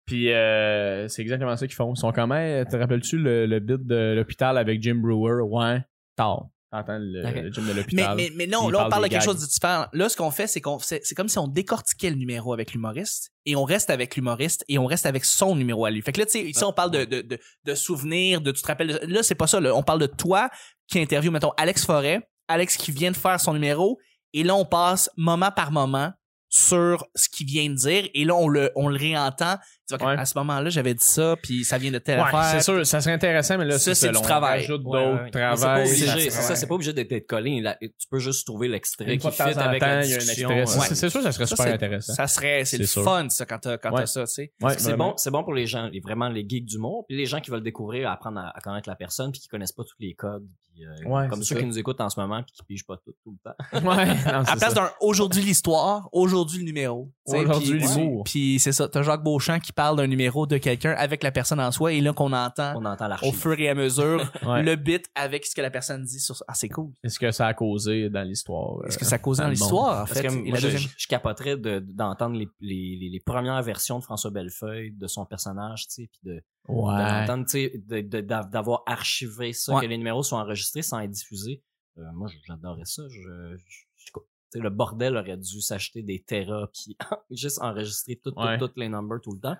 Puis 0.08 0.34
euh, 0.34 1.08
c'est 1.08 1.22
exactement 1.22 1.56
ça 1.56 1.68
qu'ils 1.68 1.76
font. 1.76 1.94
Ils 1.94 2.00
sont 2.00 2.12
quand 2.12 2.26
même. 2.26 2.66
Te 2.66 2.76
rappelles-tu 2.76 3.20
le, 3.20 3.46
le 3.46 3.60
bit 3.60 3.86
de 3.86 4.16
l'hôpital 4.16 4.58
avec 4.58 4.82
Jim 4.82 4.96
Brewer? 4.96 5.44
Ouais, 5.44 5.82
tard. 6.16 6.48
T'entends 6.72 7.00
le, 7.00 7.26
Ok. 7.28 7.36
le 7.36 7.52
gym 7.52 7.64
de 7.64 7.68
Mais, 7.70 7.74
l'hôpital. 7.74 8.16
mais, 8.16 8.32
mais 8.36 8.46
non, 8.46 8.70
là, 8.70 8.86
on 8.86 8.90
parle 8.90 9.04
de 9.06 9.08
quelque 9.10 9.20
gags. 9.22 9.26
chose 9.34 9.42
de 9.42 9.48
différent. 9.48 9.86
Là, 9.92 10.08
ce 10.08 10.16
qu'on 10.16 10.30
fait, 10.30 10.46
c'est 10.46 10.62
qu'on, 10.62 10.78
c'est, 10.78 11.02
c'est 11.04 11.16
comme 11.16 11.28
si 11.28 11.40
on 11.40 11.48
décortiquait 11.48 12.12
le 12.12 12.16
numéro 12.16 12.54
avec 12.54 12.74
l'humoriste 12.74 13.32
et 13.48 13.56
on 13.56 13.64
reste 13.64 13.90
avec 13.90 14.16
l'humoriste 14.16 14.64
et 14.68 14.78
on 14.78 14.86
reste 14.86 15.08
avec 15.08 15.26
son 15.26 15.56
numéro 15.56 15.86
à 15.86 15.90
lui. 15.92 16.02
Fait 16.04 16.12
que 16.12 16.20
là, 16.20 16.26
tu 16.28 16.34
sais, 16.34 16.44
ici, 16.44 16.64
on 16.64 16.72
parle 16.74 16.92
de, 16.92 17.06
de, 17.06 17.22
de, 17.22 17.40
de 17.66 17.74
souvenirs, 17.76 18.42
de, 18.42 18.52
tu 18.52 18.62
te 18.62 18.68
rappelles, 18.68 19.00
de- 19.02 19.08
là, 19.08 19.24
c'est 19.24 19.34
pas 19.36 19.48
ça, 19.48 19.60
là. 19.60 19.74
On 19.76 19.82
parle 19.82 20.00
de 20.02 20.06
toi 20.06 20.50
qui 20.88 21.00
interview, 21.00 21.32
mettons, 21.32 21.52
Alex 21.58 21.86
Forêt, 21.86 22.22
Alex 22.48 22.78
qui 22.78 22.92
vient 22.92 23.12
de 23.12 23.18
faire 23.18 23.40
son 23.40 23.54
numéro 23.54 23.98
et 24.34 24.44
là, 24.44 24.54
on 24.56 24.66
passe 24.66 25.10
moment 25.18 25.50
par 25.52 25.72
moment 25.72 26.12
sur 26.50 27.06
ce 27.16 27.30
qu'il 27.30 27.48
vient 27.48 27.70
de 27.70 27.76
dire 27.76 28.10
et 28.14 28.26
là, 28.26 28.36
on 28.36 28.48
le, 28.48 28.72
on 28.76 28.90
le 28.90 28.98
réentend. 28.98 29.58
Tu 29.98 30.04
vois, 30.04 30.14
Ouais. 30.14 30.20
à 30.20 30.26
ce 30.26 30.38
moment-là, 30.38 30.70
j'avais 30.70 30.94
dit 30.94 31.04
ça 31.06 31.36
puis 31.42 31.64
ça 31.66 31.78
vient 31.78 31.92
de 31.92 31.98
telle 32.00 32.20
Ouais, 32.20 32.26
affaire. 32.28 32.46
c'est 32.46 32.62
sûr, 32.62 32.86
ça 32.86 33.02
serait 33.02 33.14
intéressant, 33.14 33.58
mais 33.58 33.66
là, 33.66 33.80
Ça, 33.80 33.96
c'est 33.96 34.10
du 34.10 34.22
travail. 34.22 34.68
d'autres 34.68 34.86
ouais. 34.88 35.14
Mais 35.14 35.26
C'est 35.26 35.32
pas 35.40 35.56
travail. 35.56 35.88
obligé, 35.88 36.06
ça 36.06 36.14
c'est 36.18 36.30
ça, 36.48 36.56
c'est 36.56 36.68
pas 36.68 36.76
obligé 36.76 36.94
d'être 36.94 37.28
collé. 37.28 37.62
Là, 37.62 37.76
Tu 37.82 38.08
peux 38.10 38.20
juste 38.20 38.46
trouver 38.46 38.68
l'extrait 38.68 39.18
qui 39.18 39.32
fit 39.32 39.42
avec 39.42 39.80
temps, 39.82 39.88
la 39.88 40.02
discussion. 40.06 40.50
C'est- 40.68 41.10
sûr, 41.10 41.22
ça 41.24 41.32
serait 41.32 41.46
Ça, 41.46 41.56
super 41.56 41.66
c'est- 41.66 41.74
intéressant. 41.74 42.14
Ça 42.14 42.28
serait, 42.28 42.66
c'est 42.66 42.78
le 42.78 42.86
sûr. 42.86 43.04
fun, 43.04 43.28
ça, 43.30 43.46
quand 43.46 43.60
t'as, 43.60 43.78
quand 43.78 44.06
ça, 44.06 44.26
tu 44.26 44.34
sais. 44.34 44.52
Ouais, 44.62 44.78
c'est 44.78 44.96
bon, 44.96 45.14
c'est 45.18 45.32
bon 45.32 45.44
pour 45.44 45.54
les 45.54 45.66
gens, 45.66 45.88
les, 45.88 46.00
vraiment 46.00 46.30
les 46.30 46.46
geeks 46.48 46.66
d'humour, 46.66 47.06
puis 47.08 47.18
les 47.18 47.26
gens 47.26 47.40
qui 47.40 47.52
veulent 47.52 47.64
découvrir, 47.64 48.10
apprendre 48.10 48.40
à, 48.40 48.56
à 48.56 48.62
connaître 48.62 48.88
la 48.90 48.96
personne, 48.96 49.32
puis 49.32 49.42
qui 49.42 49.48
connaissent 49.48 49.72
pas 49.72 49.84
tous 49.84 49.96
les 50.00 50.14
codes, 50.14 50.46
puis, 50.74 50.86
euh, 50.86 51.10
Ouais, 51.10 51.28
comme 51.28 51.44
ceux 51.44 51.56
ça. 51.56 51.62
qui 51.62 51.66
nous 51.68 51.78
écoutent 51.80 52.00
en 52.02 52.10
ce 52.10 52.20
moment, 52.20 52.42
puis 52.44 52.54
qui 52.54 52.64
pigent 52.64 52.86
pas 52.86 52.98
tout, 52.98 53.14
tout 53.24 53.36
le 53.44 53.52
temps. 53.52 53.88
Ouais, 53.90 54.06
non, 54.06 54.14
à 54.26 54.44
la 54.44 54.56
place 54.56 54.74
d'un 54.74 54.90
aujourd'hui 55.02 55.42
l'histoire, 55.42 56.08
aujourd'hui 56.12 56.60
le 56.60 56.66
numéro. 56.66 57.12
Aujourd'hui 57.26 57.80
l'humour. 57.80 58.24
Puis 58.24 58.60
c'est 58.60 58.72
ça, 58.72 58.88
t'as 58.88 59.04
Jacques 59.04 59.24
Beauchamp 59.24 59.60
qui 59.60 59.72
parle 59.82 59.98
d'un 59.98 60.08
numéro 60.08 60.46
de 60.46 60.58
quelqu'un 60.58 60.92
avec 60.98 61.24
la 61.24 61.32
personne 61.32 61.60
en 61.60 61.72
soi 61.72 61.94
et 61.94 62.02
là 62.02 62.12
qu'on 62.14 62.34
entend 62.34 62.74
On 62.76 62.84
entend 62.86 63.10
au 63.24 63.32
fur 63.32 63.58
et 63.60 63.70
à 63.70 63.76
mesure 63.76 64.30
Ouais. 64.46 64.62
le 64.64 64.76
bit 64.76 65.06
avec 65.16 65.46
ce 65.46 65.56
que 65.56 65.62
la 65.62 65.72
personne 65.72 66.04
dit 66.04 66.20
sur 66.20 66.36
Ah, 66.48 66.54
c'est 66.54 66.68
cool. 66.70 66.92
Qu'est-ce 67.02 67.18
que 67.20 67.32
ça 67.32 67.48
a 67.48 67.54
causé 67.54 68.10
dans 68.10 68.24
l'histoire? 68.24 68.86
Est-ce 68.86 68.98
euh, 68.98 69.00
que 69.00 69.06
ça 69.06 69.18
cause 69.20 69.38
dans 69.38 69.46
dans 69.46 69.50
l'histoire, 69.52 70.04
en 70.04 70.06
fait? 70.06 70.22
que 70.24 70.34
moi, 70.34 70.58
je, 70.58 70.68
deuxième- 70.68 70.92
je 70.98 71.08
capoterais 71.08 71.56
de- 71.58 71.80
d'entendre 71.80 72.36
les, 72.38 72.50
les, 72.60 72.98
les, 73.00 73.10
les 73.10 73.20
premières 73.20 73.62
versions 73.64 74.00
de 74.00 74.04
François 74.04 74.32
Bellefeuille, 74.32 74.92
de 74.92 75.08
son 75.08 75.26
personnage, 75.26 75.88
tu 75.88 75.94
sais, 76.04 76.10
puis 76.12 76.20
de, 76.24 76.42
Ouais. 76.68 77.26
d'entendre, 77.26 78.50
d'avoir 78.50 78.84
archivé 78.86 79.54
ça, 79.54 79.74
Ouais. 79.76 79.82
que 79.82 79.88
les 79.88 79.98
numéros 79.98 80.24
soient 80.24 80.40
enregistrés 80.40 80.82
sans 80.82 81.00
être 81.00 81.12
diffusés. 81.12 81.64
Euh, 81.98 82.02
moi, 82.14 82.30
j'adorais 82.48 82.86
ça. 82.86 83.04
Je, 83.10 83.56
je- 83.58 83.86
je- 84.50 84.58
tu 84.58 84.60
sais, 84.60 84.60
le 84.64 84.70
bordel 84.70 85.16
aurait 85.18 85.38
dû 85.38 85.62
s'acheter 85.62 86.02
des 86.04 86.22
terras 86.24 86.68
puis 86.74 86.98
juste 87.32 87.60
enregistrer 87.62 88.20
toutes 88.24 88.36
Ouais. 88.38 88.58
les 88.78 88.90
numbers 88.90 89.20
tout 89.22 89.34
le 89.34 89.40
temps. 89.40 89.58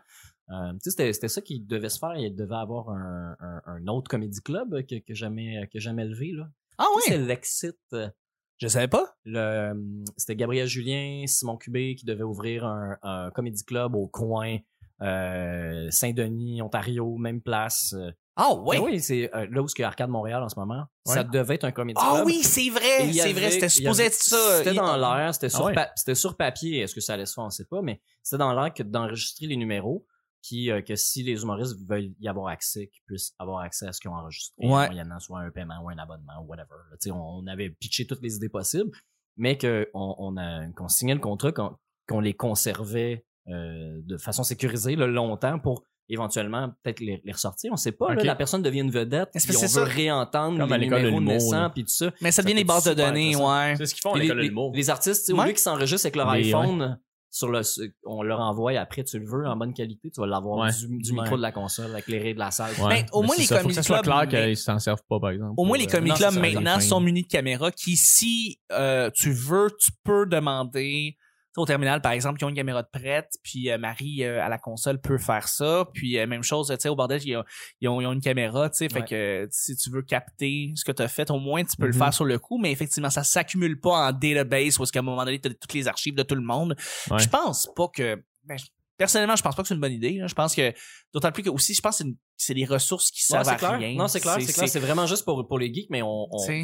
Euh, 0.52 0.72
tu 0.74 0.80
sais, 0.82 0.90
c'était, 0.92 1.14
c'était 1.14 1.28
ça 1.28 1.42
qui 1.42 1.60
devait 1.62 1.90
se 1.90 2.00
faire. 2.00 2.16
Il 2.18 2.36
devait 2.36 2.56
avoir 2.56 2.90
un, 2.90 3.36
un, 3.40 3.62
un 3.66 3.88
autre 3.88 4.10
comédie 4.10 4.42
club 4.42 4.84
que, 4.88 4.96
que 5.00 5.14
jamais 5.14 5.68
que 5.72 5.80
jamais 5.80 6.06
levé 6.06 6.32
là. 6.32 6.50
Ah 6.80 6.86
oui, 6.96 7.02
C'est 7.06 7.18
l'exit. 7.20 7.76
euh, 7.94 8.10
je 8.58 8.68
savais 8.68 8.88
pas. 8.88 9.16
le, 9.26 9.38
euh, 9.40 9.74
c'était 10.18 10.36
Gabriel 10.36 10.68
Julien, 10.68 11.24
Simon 11.28 11.56
Cubé 11.58 11.96
qui 11.96 12.06
devait 12.06 12.24
ouvrir 12.24 12.66
un, 12.66 12.98
un 13.04 13.30
comédie 13.32 13.64
club 13.64 13.96
au 13.96 14.08
coin 14.08 14.58
euh, 15.02 15.88
Saint-Denis, 15.92 16.62
Ontario, 16.62 17.18
même 17.18 17.42
place. 17.42 17.96
Ah 18.42 18.54
oui. 18.56 18.78
ben 18.78 18.84
oui, 18.86 19.00
c'est 19.02 19.34
euh, 19.36 19.48
là 19.52 19.62
où 19.62 19.66
est 19.66 19.84
Arcade 19.84 20.10
Montréal 20.10 20.42
en 20.42 20.50
ce 20.50 20.58
moment. 20.58 20.86
Ouais. 21.06 21.14
Ça 21.14 21.24
devait 21.24 21.56
être 21.56 21.66
un 21.66 21.72
comédie 21.72 22.00
Ah 22.02 22.12
club. 22.16 22.26
oui, 22.28 22.42
c'est 22.44 22.70
vrai, 22.70 23.06
il 23.08 23.12
y 23.12 23.20
c'est 23.20 23.34
vrai, 23.34 23.52
c'était 23.52 23.66
il 23.66 23.70
y 23.70 23.72
supposé 23.72 24.04
avait- 24.04 24.08
être 24.08 24.14
ça. 24.22 24.58
C'était 24.60 24.72
Il- 24.72 24.78
dans 24.78 24.96
l'air, 24.98 25.34
c'était 25.34 25.50
sur, 25.50 25.62
Ah 25.62 25.66
ouais. 25.66 25.74
pa- 25.74 25.92
c'était 25.96 26.16
sur 26.16 26.38
papier. 26.38 26.80
Est-ce 26.80 26.96
que 26.96 27.02
ça 27.02 27.14
allait 27.16 27.26
se 27.26 27.34
faire, 27.34 27.44
on 27.44 27.50
sait 27.50 27.66
pas, 27.66 27.82
mais 27.82 28.02
c'était 28.24 28.38
dans 28.40 28.54
l'air 28.54 28.74
que 28.74 28.84
d'enregistrer 28.84 29.48
les 29.48 29.58
numéros, 29.58 30.06
puis 30.42 30.72
euh, 30.72 30.82
que 30.82 30.96
si 30.96 31.22
les 31.24 31.42
humoristes 31.42 31.76
veulent 31.90 32.12
y 32.20 32.28
avoir 32.30 32.48
accès, 32.48 32.88
qu'ils 32.88 33.04
puissent 33.06 33.34
avoir 33.40 33.60
accès 33.60 33.88
à 33.88 33.92
ce 33.92 34.00
qu'ils 34.00 34.10
ont 34.10 34.16
enregistré, 34.16 34.56
Ouais. 34.66 34.88
moyennant 34.88 35.20
soit 35.20 35.40
un 35.42 35.52
paiement 35.52 35.82
ou 35.84 35.90
un 35.90 35.98
abonnement 35.98 36.42
ou 36.42 36.46
whatever. 36.48 36.70
là. 36.92 37.14
On, 37.14 37.44
on 37.44 37.48
avait 37.48 37.70
pitché 37.70 38.08
toutes 38.08 38.22
les 38.22 38.36
idées 38.38 38.48
possibles, 38.50 38.92
mais 39.36 39.58
que 39.58 39.90
on, 39.94 40.38
a 40.38 40.66
qu'on 40.78 40.88
signait 40.88 41.14
le 41.16 41.20
contrat, 41.20 41.52
qu'on 41.52 41.76
qu'on 42.08 42.22
les 42.22 42.34
conservait 42.34 43.26
euh, 43.50 44.00
de 44.04 44.18
façon 44.18 44.44
sécurisée 44.44 44.96
là, 44.96 45.06
longtemps 45.08 45.60
pour 45.60 45.84
éventuellement 46.10 46.70
peut-être 46.84 47.00
les, 47.00 47.22
les 47.24 47.32
ressortir. 47.32 47.72
On 47.72 47.78
sait 47.78 47.92
pas. 47.92 48.14
là, 48.14 48.24
la 48.24 48.36
personne 48.36 48.62
devient 48.62 48.80
une 48.82 48.92
vedette, 48.92 49.30
Est-ce 49.36 49.46
puis 49.48 49.56
que 49.56 49.58
on 49.64 49.68
c'est 49.68 49.80
veut 49.80 49.86
ça? 49.88 49.92
réentendre 49.94 50.58
Comme 50.60 50.74
les 50.74 50.88
de 50.88 50.96
numéros 50.96 51.22
naissants, 51.22 51.62
là. 51.62 51.70
puis 51.70 51.84
tout 51.84 51.94
ça. 51.94 52.12
Mais 52.22 52.32
ça 52.32 52.38
Ça 52.38 52.44
devient 52.44 52.56
les 52.56 52.64
bases 52.64 52.84
de 52.86 52.94
données, 52.94 53.36
ouais. 53.36 53.74
C'est 53.78 53.86
ce 53.86 53.94
qu'ils 53.94 54.02
font 54.02 54.12
à 54.12 54.14
Puis 54.14 54.22
l'école 54.24 54.38
de 54.38 54.42
les, 54.42 54.48
l'humour. 54.50 54.72
les 54.76 54.90
artistes, 54.90 55.30
au 55.32 55.38
lieu 55.42 55.50
qu'ils 55.50 55.58
s'enregistrent 55.60 56.06
avec 56.06 56.16
leur 56.16 56.34
Les- 56.34 56.48
iPhone, 56.48 57.00
sur 57.32 57.48
le, 57.50 57.62
on 58.06 58.24
leur 58.24 58.40
envoie 58.40 58.72
après, 58.80 59.04
tu 59.04 59.20
le 59.20 59.26
veux, 59.28 59.46
en 59.46 59.56
bonne 59.56 59.72
qualité, 59.76 60.10
tu 60.10 60.20
vas 60.20 60.26
l'avoir 60.26 60.66
Ouais. 60.66 60.72
du, 60.72 60.98
du 60.98 61.12
Ouais. 61.12 61.22
micro 61.22 61.38
de 61.38 61.44
la 61.44 61.52
console, 61.52 61.92
avec 61.92 62.08
les 62.08 62.18
raies 62.18 62.34
de 62.34 62.40
la 62.40 62.50
salle. 62.50 62.72
Ouais. 62.82 62.88
Mais 62.90 63.06
au 63.14 63.22
moins, 63.22 63.36
les 63.38 63.44
ça, 63.44 63.60
faut 63.60 63.68
que 63.68 63.74
ça 63.76 63.82
comedy 63.84 63.86
soit 63.88 64.02
clubs, 64.02 64.30
clair 64.32 64.46
qu'ils 64.48 64.58
s'en 64.58 64.80
servent 64.80 65.04
pas, 65.08 65.20
par 65.20 65.30
exemple. 65.30 65.54
Au 65.58 65.64
moins, 65.66 65.78
les 65.78 65.86
euh, 65.86 65.92
comedy 65.92 66.16
clubs 66.16 66.40
maintenant 66.40 66.80
sont 66.80 67.00
munis 67.00 67.22
de 67.22 67.28
caméras 67.28 67.70
qui, 67.72 67.96
si 67.98 68.60
euh, 68.72 69.12
tu 69.14 69.32
veux, 69.32 69.70
tu 69.80 69.92
peux 70.04 70.26
demander. 70.26 71.18
Au 71.58 71.66
terminal, 71.66 72.00
par 72.02 72.12
exemple, 72.12 72.40
ils 72.40 72.46
ont 72.46 72.50
une 72.50 72.56
caméra 72.56 72.84
de 72.84 72.88
prête, 72.92 73.32
puis 73.44 73.72
euh, 73.72 73.78
Marie 73.80 74.24
euh, 74.24 74.42
à 74.44 74.50
la 74.50 74.58
console 74.60 75.02
peut 75.02 75.18
faire 75.18 75.48
ça. 75.48 75.86
Puis 75.94 76.18
euh, 76.20 76.28
même 76.28 76.44
chose, 76.44 76.68
tu 76.70 76.76
sais, 76.80 76.90
au 76.90 76.96
bordel, 76.96 77.20
ils 77.26 77.38
ont, 77.38 77.44
ils 77.82 77.88
ont, 77.90 78.00
ils 78.02 78.06
ont 78.06 78.14
une 78.14 78.22
caméra, 78.22 78.70
tu 78.70 78.78
sais, 78.78 78.90
fait 78.90 79.04
que 79.04 79.48
si 79.52 79.76
tu 79.76 79.90
veux 79.90 80.04
capter 80.04 80.72
ce 80.76 80.86
que 80.86 80.92
tu 80.92 81.02
as 81.02 81.08
fait, 81.08 81.30
au 81.32 81.40
moins 81.40 81.64
tu 81.64 81.76
peux 81.76 81.88
le 81.88 81.94
Mhm. 81.94 81.98
faire 82.00 82.14
sur 82.14 82.26
le 82.26 82.38
coup, 82.40 82.60
mais 82.60 82.72
effectivement, 82.72 83.10
ça 83.10 83.24
s'accumule 83.24 83.80
pas 83.80 84.10
en 84.10 84.12
database 84.12 84.78
où 84.80 84.84
est-ce 84.84 84.92
qu'à 84.92 85.00
un 85.00 85.04
moment 85.04 85.26
donné, 85.26 85.40
tu 85.40 85.50
as 85.50 85.54
toutes 85.54 85.74
les 85.74 85.88
archives 85.88 86.16
de 86.16 86.24
tout 86.24 86.36
le 86.36 86.42
monde. 86.44 86.76
Ouais. 87.10 87.20
Je 87.20 87.28
pense 87.28 87.68
pas 87.76 87.88
que. 87.88 88.22
ben, 88.46 88.58
personnellement, 88.98 89.36
je 89.36 89.42
pense 89.44 89.56
pas 89.56 89.62
que 89.64 89.68
c'est 89.70 89.74
une 89.76 89.82
bonne 89.82 89.92
idée. 89.94 90.18
là. 90.20 90.28
Je 90.28 90.36
pense 90.36 90.54
que 90.56 90.74
d'autant 91.14 91.32
plus 91.32 91.42
que 91.44 91.50
aussi, 91.50 91.74
je 91.74 91.82
pense 91.82 91.98
que 91.98 92.04
c'est 92.04 92.10
une- 92.10 92.18
c'est 92.42 92.54
des 92.54 92.66
ressources 92.66 93.12
qui 93.12 93.20
Ouais, 93.30 93.38
servent 93.38 93.46
c'est 93.46 93.52
à 93.52 93.56
clair. 93.56 93.78
rien. 93.80 93.96
Non, 93.98 94.08
c'est 94.08 94.20
clair, 94.22 94.38
c'est 94.40 94.54
clair. 94.54 94.68
C'est 94.70 94.80
vraiment 94.80 95.06
juste 95.06 95.26
pour, 95.26 95.46
pour 95.48 95.60
les 95.60 95.74
geeks, 95.74 95.90
mais 95.90 96.02
on, 96.02 96.28
on 96.32 96.38
C'est- 96.40 96.64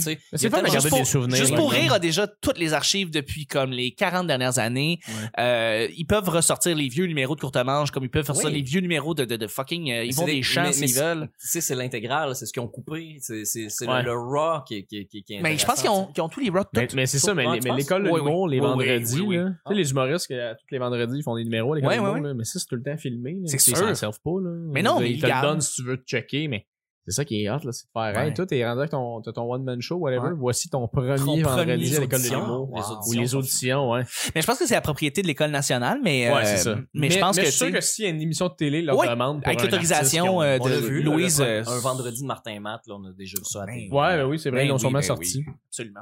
garder 0.63 0.79
Juste 0.79 0.89
pour, 0.89 0.99
des 0.99 1.05
souvenirs. 1.05 1.35
juste 1.37 1.55
pour 1.55 1.71
là. 1.71 1.79
rire 1.79 1.93
a 1.93 1.99
déjà 1.99 2.27
toutes 2.27 2.57
les 2.57 2.73
archives 2.73 3.09
depuis 3.11 3.45
comme 3.45 3.71
les 3.71 3.91
40 3.91 4.25
dernières 4.27 4.57
années. 4.57 4.99
Ouais. 5.07 5.13
Euh, 5.43 5.87
ils 5.97 6.05
peuvent 6.05 6.29
ressortir 6.29 6.75
les 6.75 6.87
vieux 6.87 7.05
numéros 7.05 7.35
de 7.35 7.41
courte 7.41 7.57
manche 7.57 7.91
comme 7.91 8.03
ils 8.03 8.09
peuvent 8.09 8.25
faire 8.25 8.35
ça 8.35 8.47
Oui. 8.47 8.53
les 8.53 8.61
vieux 8.61 8.81
numéros 8.81 9.13
de, 9.13 9.25
de, 9.25 9.35
de 9.35 9.47
fucking 9.47 9.91
euh, 9.91 10.03
ils 10.05 10.13
vont 10.15 10.25
des- 10.25 10.35
des 10.35 10.41
mais- 10.55 10.81
mais 10.81 10.87
c'est- 10.87 11.01
veulent. 11.01 11.29
Tu 11.41 11.47
sais, 11.47 11.61
c'est 11.61 11.75
l'intégral, 11.75 12.35
c'est 12.35 12.45
ce 12.45 12.53
qu'ils 12.53 12.61
ont 12.61 12.67
coupé, 12.67 13.17
c'est, 13.21 13.43
c'est, 13.45 13.67
c'est 13.69 13.87
Ouais. 13.87 14.01
le, 14.01 14.11
le 14.11 14.17
raw 14.17 14.61
qui, 14.67 14.85
qui, 14.85 15.05
qui, 15.07 15.23
qui 15.23 15.33
est 15.33 15.41
Mais 15.41 15.57
je 15.57 15.65
pense 15.65 15.81
qu'ils 15.81 15.89
ont, 15.89 16.05
qu'ils 16.07 16.23
ont 16.23 16.29
tous 16.29 16.39
les 16.39 16.49
rock 16.49 16.67
Mais, 16.73 16.87
tout. 16.87 16.95
mais 16.95 17.05
c'est 17.05 17.19
ça, 17.19 17.33
mais, 17.33 17.45
Ouais, 17.45 17.59
l'école 17.75 18.03
de 18.05 18.09
Oui, 18.09 18.19
l'humour, 18.19 18.47
les 18.47 18.59
vendredis. 18.59 19.03
Tu 19.05 19.35
sais, 19.67 19.73
les 19.73 19.91
humoristes, 19.91 20.27
que, 20.27 20.53
tous 20.53 20.65
les 20.71 20.79
vendredis, 20.79 21.17
ils 21.19 21.23
font 21.23 21.35
des 21.35 21.43
numéros 21.43 21.73
à 21.73 21.75
l'école 21.75 21.89
Ouais, 21.89 21.97
de 21.97 22.01
ouais, 22.01 22.07
l'humour, 22.15 22.27
ouais. 22.29 22.33
mais 22.33 22.43
ça, 22.45 22.59
c'est 22.59 22.65
tout 22.65 22.75
le 22.75 22.83
temps 22.83 22.97
filmé. 22.97 23.35
C'est 23.45 23.59
sûr. 23.59 23.73
Ils 23.73 23.77
s'en 23.77 23.95
servent 23.95 24.19
pas, 24.23 24.39
là. 24.41 24.49
Mais 24.71 24.81
non, 24.81 24.99
mais 24.99 25.11
Ils 25.11 25.19
si 25.65 25.81
tu 25.81 25.83
veux 25.83 25.97
te 25.97 26.07
checker, 26.07 26.47
mais 26.47 26.67
c'est 27.07 27.11
ça 27.11 27.25
qui 27.25 27.43
est 27.43 27.49
hot, 27.49 27.59
là, 27.63 27.71
c'est 27.71 27.85
de 27.85 27.89
faire, 27.93 28.15
Ouais. 28.21 28.27
hey, 28.27 28.33
toi, 28.33 28.45
t'es 28.45 28.65
rendu 28.65 28.79
avec 28.79 28.91
ton, 28.91 29.21
t'as 29.21 29.31
ton 29.31 29.51
one-man 29.53 29.81
show, 29.81 29.95
whatever, 29.97 30.29
Ouais. 30.29 30.33
voici 30.37 30.69
ton 30.69 30.87
premier 30.87 31.15
Ton 31.15 31.23
premier 31.25 31.43
vendredi 31.43 31.95
à 31.95 31.99
l'école 31.99 32.21
de 32.23 32.29
l'humour. 32.29 32.69
Les 32.73 32.81
Wow. 32.81 32.87
auditions 32.91 32.99
Ou 33.07 33.13
les 33.21 33.35
auditions, 33.35 33.91
ouais. 33.91 34.03
Mais 34.33 34.41
je 34.41 34.47
pense 34.47 34.57
que 34.59 34.67
c'est 34.67 34.73
la 34.73 34.81
propriété 34.81 35.21
de 35.21 35.27
l'école 35.27 35.51
nationale, 35.51 35.99
mais 36.03 36.29
Ouais, 36.31 36.37
euh, 36.37 36.41
c'est 36.45 36.57
ça. 36.57 36.75
Mais, 36.93 37.09
je 37.09 37.19
pense 37.19 37.35
mais 37.35 37.43
que 37.43 37.47
je 37.47 37.51
suis 37.51 37.65
sûr 37.65 37.71
que 37.73 37.81
s'il 37.81 38.05
y 38.05 38.07
a 38.07 38.11
une 38.11 38.21
émission 38.21 38.47
de 38.47 38.53
télé, 38.55 38.81
leur 38.81 38.97
Ouais, 38.97 39.07
demande 39.09 39.41
pour 39.41 39.47
avec 39.47 39.61
l'autorisation, 39.61 40.41
artiste 40.41 40.65
euh, 40.71 40.75
de 40.81 40.87
vu, 40.87 41.03
Louise, 41.03 41.41
euh, 41.41 41.63
un 41.65 41.79
vendredi 41.79 42.21
de 42.21 42.27
Martin 42.27 42.59
Matt, 42.59 42.81
là, 42.87 42.95
on 42.99 43.05
a 43.05 43.11
déjà 43.13 43.37
vu 43.37 43.45
ça 43.45 43.63
à 43.63 43.65
Ben, 43.65 43.73
télé. 43.75 43.89
Ouais, 43.91 44.17
ben 44.17 44.25
oui, 44.25 44.39
c'est 44.39 44.49
vrai, 44.49 44.59
Ben 44.61 44.65
ils 44.65 44.69
l'ont 44.69 44.75
oui, 44.75 44.79
sûrement 44.79 44.99
ben 44.99 45.01
sorti. 45.03 45.43
oui. 45.45 45.53
Absolument. 45.69 46.01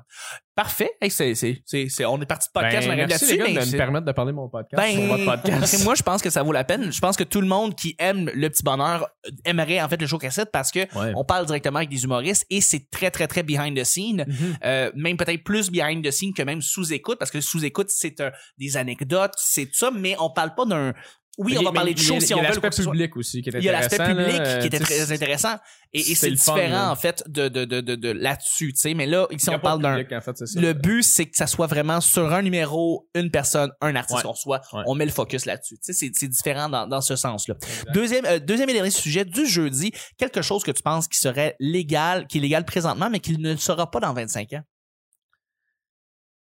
Parfait. 0.56 0.92
Hey, 1.02 1.10
c'est, 1.10 1.34
c'est, 1.36 1.64
c'est, 1.66 1.88
c'est- 1.90 2.06
on 2.06 2.22
est 2.22 2.26
parti 2.28 2.48
de 2.48 2.54
podcast, 2.54 2.88
Ben, 2.88 2.96
merci 2.96 3.10
là-dessus, 3.12 3.32
les 3.32 3.38
gars 3.54 3.60
mais 3.62 3.66
de 3.66 3.72
me 3.72 3.78
permettre 3.78 4.06
de 4.06 4.12
parler 4.12 4.32
de 4.32 4.36
mon 4.36 4.48
podcast 4.50 4.82
Ben, 4.84 5.08
votre 5.08 5.26
podcast. 5.26 5.84
moi, 5.84 5.96
je 5.96 6.04
pense 6.04 6.22
que 6.22 6.30
ça 6.30 6.44
vaut 6.44 6.52
la 6.52 6.64
peine. 6.64 6.92
Je 6.92 7.00
pense 7.02 7.18
que 7.18 7.24
tout 7.24 7.42
le 7.42 7.48
monde 7.48 7.74
qui 7.76 7.96
aime 7.98 8.30
le 8.34 8.50
petit 8.50 8.62
bonheur 8.64 9.08
euh, 9.26 9.32
aimerait 9.46 9.82
en 9.82 9.90
fait 9.90 10.00
le 10.00 10.06
show 10.08 10.18
cassette 10.20 10.52
parce 10.52 10.72
que 10.72 10.82
Ouais. 10.96 11.12
on 11.16 11.24
parle 11.24 11.46
directement 11.46 11.78
avec 11.78 11.90
des 11.90 12.04
humoristes 12.04 12.46
et 12.50 12.62
c'est 12.62 12.90
très 12.90 13.12
très 13.12 13.28
très 13.28 13.44
behind 13.44 13.78
the 13.78 13.84
scene. 13.84 14.26
Mhm. 14.28 14.58
Euh, 14.64 14.92
même 14.96 15.18
peut-être 15.18 15.44
plus 15.44 15.70
behind 15.72 16.06
the 16.06 16.12
scene 16.12 16.34
que 16.34 16.42
même 16.44 16.62
sous 16.62 16.94
écoute 16.94 17.18
parce 17.20 17.32
que 17.32 17.42
sous 17.42 17.64
écoute 17.66 17.90
c'est 17.90 18.20
un- 18.22 18.32
des 18.58 18.78
anecdotes, 18.78 19.34
c'est 19.38 19.66
tout 19.68 19.76
ça, 19.78 19.92
mais 19.92 20.16
on 20.20 20.30
parle 20.30 20.54
pas 20.56 20.66
d'un. 20.66 20.94
Oui, 21.40 21.58
on 21.58 21.64
va 21.64 21.70
il- 21.72 21.74
parler 21.74 21.94
de 21.96 22.00
il 22.00 22.04
y 22.04 22.06
a- 22.06 22.14
show 22.14 22.20
si 22.20 22.28
il 22.28 22.30
y 22.30 22.34
a 22.34 22.36
on 22.38 22.40
veut. 22.42 22.46
l'aspect 22.46 22.62
quoi 22.62 22.70
que 22.70 22.76
ce 22.76 22.84
soit. 22.84 22.92
public 22.92 23.18
aussi 23.18 23.42
qui 23.42 23.50
est 23.50 23.54
Il 23.54 23.64
y 23.64 23.70
a 23.70 23.72
l'aspect 23.72 24.00
intéressant, 24.00 24.24
public 24.28 24.38
là, 24.40 24.58
qui 24.60 24.68
était 24.68 24.80
très 24.80 25.12
intéressant 25.12 25.56
et, 25.92 26.00
et 26.00 26.16
c'est 26.16 26.36
fun, 26.36 26.54
différent 26.56 26.90
en 26.92 26.96
fait 26.96 27.24
de 27.28 27.48
de 27.48 27.66
de 27.66 27.82
de, 27.82 27.96
de 27.96 28.10
là-dessus, 28.12 28.72
tu 28.74 28.80
sais. 28.80 28.94
Mais 28.94 29.08
là 29.08 29.26
ici 29.32 29.46
il 29.48 29.50
y 29.50 29.54
a 29.54 29.58
on 29.58 29.60
parle 29.60 29.82
d'un. 29.82 30.00
en 30.00 30.22
fait. 30.22 30.40
Le 30.56 30.74
but, 30.74 31.02
c'est 31.02 31.26
que 31.26 31.36
ça 31.36 31.48
soit 31.48 31.66
vraiment 31.66 32.02
sur 32.02 32.32
un 32.34 32.42
numéro, 32.44 33.10
une 33.16 33.32
personne, 33.32 33.72
un 33.82 33.96
artiste 33.96 34.18
Ouais. 34.20 34.24
qu'on 34.24 34.36
soit. 34.36 34.62
Ouais. 34.74 34.84
On 34.86 34.94
met 34.94 35.06
le 35.06 35.12
focus 35.12 35.46
là-dessus. 35.46 35.76
Tu 35.78 35.82
sais, 35.82 35.94
c'est, 35.94 36.12
c'est 36.14 36.28
différent 36.28 36.70
dans, 36.70 36.86
dans 36.88 37.02
ce 37.02 37.16
sens-là. 37.16 37.56
Deuxième, 37.94 38.26
euh, 38.26 38.38
deuxième 38.40 38.70
et 38.70 38.74
dernier 38.74 38.92
sujet 38.92 39.26
du 39.26 39.48
jeudi, 39.48 39.92
quelque 40.18 40.42
chose 40.44 40.64
que 40.64 40.72
tu 40.72 40.84
penses 40.84 41.08
qui 41.08 41.18
serait 41.18 41.56
légal, 41.60 42.28
qui 42.28 42.38
est 42.38 42.42
légal 42.42 42.64
présentement, 42.64 43.10
mais 43.10 43.20
qui 43.20 43.38
ne 43.40 43.52
le 43.54 43.58
sera 43.58 43.90
pas 43.90 44.00
dans 44.00 44.14
25 44.14 44.54
ans? 44.54 44.62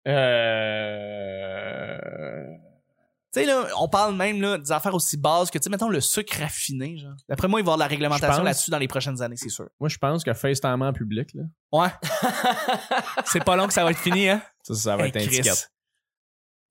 Euh... 0.08 1.98
Tu 3.34 3.40
sais, 3.40 3.46
là, 3.46 3.64
on 3.80 3.88
parle 3.88 4.14
même 4.14 4.40
là, 4.42 4.58
des 4.58 4.70
affaires 4.72 4.94
aussi 4.94 5.16
bases 5.16 5.50
que, 5.50 5.58
tu 5.58 5.64
sais, 5.64 5.70
mettons 5.70 5.88
le 5.88 6.00
sucre 6.02 6.38
raffiné, 6.38 6.98
genre. 6.98 7.14
D'après 7.28 7.48
moi, 7.48 7.60
il 7.60 7.64
va 7.64 7.70
y 7.70 7.72
avoir 7.72 7.76
de 7.78 7.82
la 7.82 7.86
réglementation 7.88 8.36
pense- 8.36 8.44
là-dessus 8.44 8.70
dans 8.70 8.78
les 8.78 8.88
prochaines 8.88 9.22
années, 9.22 9.36
c'est 9.38 9.48
sûr. 9.48 9.68
Moi, 9.80 9.88
je 9.88 9.96
pense 9.96 10.22
que 10.22 10.34
FaceTime 10.34 10.82
en 10.82 10.92
public, 10.92 11.30
là, 11.34 11.42
Ouais. 11.72 11.88
c'est 13.24 13.42
pas 13.44 13.56
long 13.56 13.66
que 13.66 13.72
ça 13.72 13.84
va 13.84 13.90
être 13.90 13.98
fini, 13.98 14.28
hein? 14.28 14.42
ça, 14.62 14.74
ça 14.74 14.96
va 14.96 15.04
Hey, 15.04 15.08
être 15.08 15.16
un 15.16 15.26
Chris. 15.26 15.36
ticket. 15.36 15.50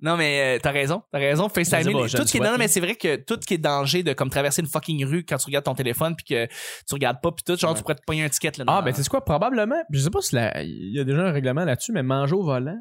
Non, 0.04 0.18
mais 0.18 0.58
euh, 0.58 0.60
t'as 0.62 0.72
raison. 0.72 1.04
T'as 1.12 1.20
raison. 1.20 1.48
FaceTime. 1.48 1.80
Je 1.80 1.84
sais 1.86 1.92
pas, 1.94 2.08
je 2.08 2.18
Tout 2.18 2.22
le 2.24 2.28
ce 2.28 2.32
qui 2.32 2.38
est, 2.38 2.40
souhaite, 2.42 2.52
non, 2.52 2.58
mais 2.58 2.68
c'est 2.68 2.80
vrai 2.80 2.96
que 2.96 3.18
tout 3.18 3.36
ce 3.40 3.46
qui 3.46 3.54
est 3.54 3.60
danger 3.60 4.02
de 4.02 4.14
comme 4.14 4.32
traverser 4.32 4.62
une 4.64 4.68
fucking 4.68 5.06
rue 5.06 5.24
quand 5.24 5.38
tu 5.38 5.46
regardes 5.46 5.66
ton 5.66 5.76
téléphone 5.76 6.16
puis 6.16 6.26
que 6.26 6.48
tu 6.48 6.94
regardes 6.96 7.22
pas 7.22 7.32
puis 7.32 7.44
tout, 7.44 7.56
genre 7.56 7.72
Ouais. 7.72 7.78
tu 7.78 7.84
pourrais 7.84 7.94
te 7.96 8.02
pogner 8.06 8.24
un 8.24 8.30
ticket 8.30 8.52
là. 8.58 8.64
Ah, 8.68 8.82
ben, 8.82 8.94
tu 8.96 9.04
sais 9.04 9.10
quoi, 9.10 9.24
probablement, 9.24 9.76
je 9.92 10.00
sais 10.00 10.10
pas 10.10 10.22
si 10.22 10.34
la- 10.36 10.64
il 10.64 10.96
y 10.96 11.00
a 11.00 11.04
déjà 11.04 11.22
un 11.22 11.32
règlement 11.32 11.66
là-dessus, 11.66 11.92
mais 11.92 12.02
manger 12.02 12.34
au 12.34 12.42
volant. 12.44 12.80